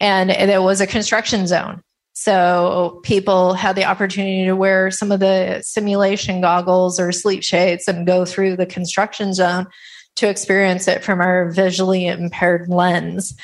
And 0.00 0.30
there 0.30 0.62
was 0.62 0.80
a 0.80 0.86
construction 0.86 1.46
zone. 1.46 1.82
So 2.12 3.00
people 3.04 3.52
had 3.52 3.76
the 3.76 3.84
opportunity 3.84 4.46
to 4.46 4.56
wear 4.56 4.90
some 4.90 5.12
of 5.12 5.20
the 5.20 5.60
simulation 5.62 6.40
goggles 6.40 6.98
or 6.98 7.12
sleep 7.12 7.42
shades 7.42 7.86
and 7.86 8.06
go 8.06 8.24
through 8.24 8.56
the 8.56 8.66
construction 8.66 9.34
zone 9.34 9.66
to 10.16 10.28
experience 10.28 10.88
it 10.88 11.04
from 11.04 11.20
our 11.20 11.50
visually 11.50 12.06
impaired 12.06 12.68
lens. 12.68 13.36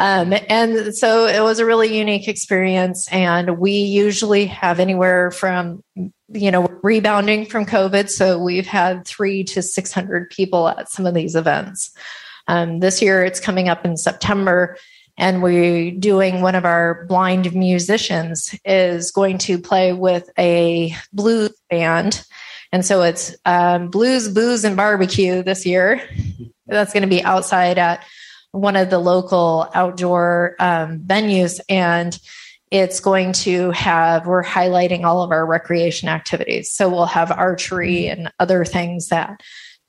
Um, 0.00 0.32
and 0.48 0.96
so 0.96 1.26
it 1.26 1.42
was 1.42 1.58
a 1.58 1.66
really 1.66 1.98
unique 1.98 2.26
experience. 2.26 3.06
And 3.12 3.58
we 3.58 3.72
usually 3.72 4.46
have 4.46 4.80
anywhere 4.80 5.30
from, 5.30 5.84
you 5.94 6.50
know, 6.50 6.62
rebounding 6.82 7.44
from 7.44 7.66
COVID. 7.66 8.08
So 8.08 8.42
we've 8.42 8.66
had 8.66 9.06
three 9.06 9.44
to 9.44 9.60
600 9.60 10.30
people 10.30 10.68
at 10.68 10.88
some 10.88 11.04
of 11.04 11.12
these 11.12 11.34
events. 11.34 11.90
Um, 12.48 12.80
this 12.80 13.02
year 13.02 13.22
it's 13.26 13.40
coming 13.40 13.68
up 13.68 13.84
in 13.84 13.98
September. 13.98 14.78
And 15.18 15.42
we're 15.42 15.90
doing 15.90 16.40
one 16.40 16.54
of 16.54 16.64
our 16.64 17.04
blind 17.04 17.54
musicians 17.54 18.58
is 18.64 19.10
going 19.10 19.36
to 19.38 19.58
play 19.58 19.92
with 19.92 20.30
a 20.38 20.96
blues 21.12 21.52
band. 21.68 22.24
And 22.72 22.86
so 22.86 23.02
it's 23.02 23.36
um, 23.44 23.90
blues, 23.90 24.30
booze, 24.30 24.64
and 24.64 24.78
barbecue 24.78 25.42
this 25.42 25.66
year. 25.66 26.00
That's 26.66 26.94
going 26.94 27.02
to 27.02 27.08
be 27.08 27.22
outside 27.22 27.76
at 27.76 28.02
one 28.52 28.76
of 28.76 28.90
the 28.90 28.98
local 28.98 29.68
outdoor 29.74 30.56
um, 30.58 31.00
venues 31.00 31.60
and 31.68 32.18
it's 32.70 33.00
going 33.00 33.32
to 33.32 33.70
have 33.72 34.26
we're 34.26 34.44
highlighting 34.44 35.04
all 35.04 35.22
of 35.22 35.30
our 35.30 35.44
recreation 35.46 36.08
activities 36.08 36.70
so 36.70 36.88
we'll 36.88 37.06
have 37.06 37.30
archery 37.30 38.02
mm-hmm. 38.02 38.20
and 38.20 38.32
other 38.38 38.64
things 38.64 39.08
that 39.08 39.40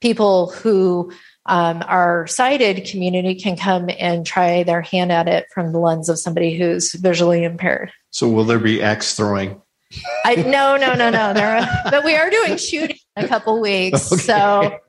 people 0.02 0.52
who 0.52 1.12
um, 1.48 1.84
our 1.88 2.28
sighted 2.28 2.86
community 2.86 3.34
can 3.34 3.58
come 3.58 3.90
and 3.98 4.26
try 4.26 4.62
their 4.64 4.82
hand 4.82 5.12
at 5.12 5.28
it 5.28 5.48
from 5.54 5.72
the 5.72 5.80
lens 5.80 6.08
of 6.08 6.20
somebody 6.20 6.58
who's 6.58 6.94
visually 6.94 7.44
impaired 7.44 7.92
so 8.12 8.28
will 8.28 8.46
there 8.46 8.60
be 8.60 8.82
axe 8.82 9.16
throwing 9.16 9.62
I 10.24 10.36
no 10.36 10.78
no 10.78 10.94
no 10.94 11.10
no 11.10 11.34
there, 11.34 11.68
but 11.90 12.06
we 12.06 12.16
are 12.16 12.30
doing 12.30 12.56
shooting 12.58 12.96
in 13.18 13.26
a 13.26 13.28
couple 13.28 13.60
weeks 13.60 14.10
okay. 14.14 14.22
so 14.22 14.80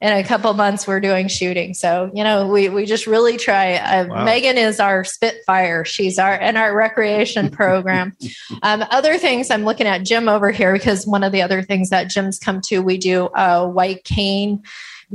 in 0.00 0.12
a 0.12 0.24
couple 0.24 0.52
months 0.54 0.86
we're 0.86 1.00
doing 1.00 1.28
shooting. 1.28 1.74
So 1.74 2.10
you 2.14 2.24
know 2.24 2.46
we 2.46 2.68
we 2.68 2.86
just 2.86 3.06
really 3.06 3.36
try 3.36 3.74
uh, 3.74 4.06
wow. 4.06 4.24
megan 4.24 4.58
is 4.58 4.80
our 4.80 5.04
spitfire. 5.04 5.84
She's 5.84 6.18
our 6.18 6.34
in 6.34 6.56
our 6.56 6.74
recreation 6.74 7.50
program. 7.50 8.16
Um, 8.62 8.84
other 8.90 9.18
things 9.18 9.50
i'm 9.50 9.64
looking 9.64 9.86
at 9.86 10.04
jim 10.04 10.28
over 10.28 10.50
here 10.50 10.72
because 10.72 11.06
one 11.06 11.24
of 11.24 11.32
the 11.32 11.42
other 11.42 11.62
things 11.62 11.90
that 11.90 12.08
jim's 12.08 12.38
come 12.38 12.60
to 12.62 12.80
we 12.80 12.98
do 12.98 13.28
a 13.34 13.68
white 13.68 14.04
cane 14.04 14.62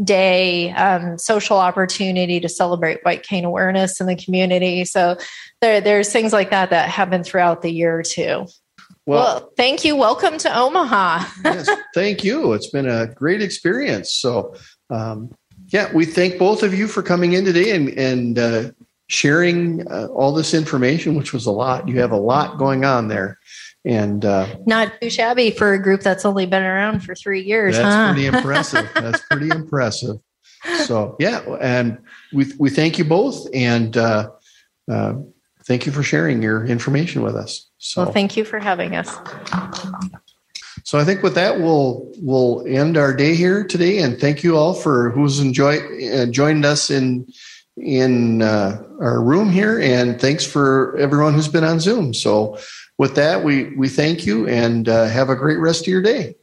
day 0.03 0.71
um, 0.71 1.17
social 1.17 1.57
opportunity 1.57 2.39
to 2.39 2.49
celebrate 2.49 3.03
white 3.03 3.23
cane 3.23 3.45
awareness 3.45 3.99
in 3.99 4.07
the 4.07 4.15
community. 4.15 4.85
So 4.85 5.17
there, 5.61 5.81
there's 5.81 6.11
things 6.11 6.33
like 6.33 6.51
that 6.51 6.69
that 6.69 6.89
happen 6.89 7.23
throughout 7.23 7.61
the 7.61 7.71
year 7.71 8.03
too 8.03 8.45
well, 9.09 9.39
well, 9.39 9.51
thank 9.57 9.83
you. 9.83 9.95
Welcome 9.95 10.37
to 10.39 10.55
Omaha. 10.55 11.25
yes, 11.43 11.69
thank 11.95 12.23
you. 12.23 12.53
It's 12.53 12.69
been 12.69 12.87
a 12.87 13.07
great 13.07 13.41
experience. 13.41 14.11
So, 14.13 14.55
um, 14.91 15.33
yeah, 15.69 15.91
we 15.91 16.05
thank 16.05 16.37
both 16.37 16.61
of 16.61 16.73
you 16.73 16.87
for 16.87 17.01
coming 17.01 17.33
in 17.33 17.43
today 17.43 17.75
and, 17.75 17.89
and 17.89 18.37
uh, 18.37 18.71
sharing 19.07 19.87
uh, 19.91 20.07
all 20.07 20.31
this 20.31 20.53
information, 20.53 21.15
which 21.15 21.33
was 21.33 21.47
a 21.47 21.51
lot. 21.51 21.87
You 21.87 21.99
have 21.99 22.11
a 22.11 22.17
lot 22.17 22.59
going 22.59 22.85
on 22.85 23.07
there. 23.07 23.39
and 23.83 24.23
uh, 24.23 24.47
Not 24.67 25.01
too 25.01 25.09
shabby 25.09 25.49
for 25.49 25.73
a 25.73 25.81
group 25.81 26.01
that's 26.01 26.23
only 26.23 26.45
been 26.45 26.63
around 26.63 26.99
for 27.01 27.15
three 27.15 27.41
years, 27.41 27.77
that's 27.77 27.95
huh? 27.95 28.13
pretty 28.13 28.27
impressive. 28.37 28.89
That's 28.93 29.21
pretty 29.25 29.49
impressive. 29.49 30.17
So 30.85 31.15
yeah, 31.19 31.39
and 31.61 31.99
we 32.33 32.51
we 32.59 32.69
thank 32.69 32.99
you 32.99 33.05
both, 33.05 33.47
and 33.53 33.95
uh, 33.95 34.29
uh, 34.91 35.13
thank 35.65 35.85
you 35.85 35.93
for 35.93 36.03
sharing 36.03 36.43
your 36.43 36.65
information 36.65 37.21
with 37.21 37.35
us. 37.35 37.68
So 37.79 38.03
well, 38.03 38.11
thank 38.11 38.35
you 38.37 38.43
for 38.43 38.59
having 38.59 38.95
us. 38.95 39.17
So 40.83 40.99
I 40.99 41.05
think 41.05 41.23
with 41.23 41.35
that 41.35 41.59
we'll 41.59 42.11
we'll 42.17 42.65
end 42.67 42.97
our 42.97 43.13
day 43.13 43.35
here 43.35 43.63
today, 43.63 43.99
and 43.99 44.19
thank 44.19 44.43
you 44.43 44.57
all 44.57 44.73
for 44.73 45.11
who's 45.11 45.39
enjoyed 45.39 45.81
uh, 46.13 46.25
joined 46.27 46.65
us 46.65 46.89
in 46.89 47.27
in 47.77 48.41
uh, 48.41 48.83
our 48.99 49.21
room 49.21 49.49
here, 49.49 49.79
and 49.79 50.19
thanks 50.19 50.45
for 50.45 50.97
everyone 50.97 51.33
who's 51.33 51.47
been 51.47 51.63
on 51.63 51.79
Zoom. 51.79 52.13
So 52.13 52.57
with 52.97 53.15
that, 53.15 53.43
we 53.43 53.75
we 53.75 53.87
thank 53.87 54.25
you 54.25 54.47
and 54.47 54.89
uh, 54.89 55.05
have 55.05 55.29
a 55.29 55.35
great 55.35 55.59
rest 55.59 55.81
of 55.81 55.87
your 55.87 56.01
day. 56.01 56.35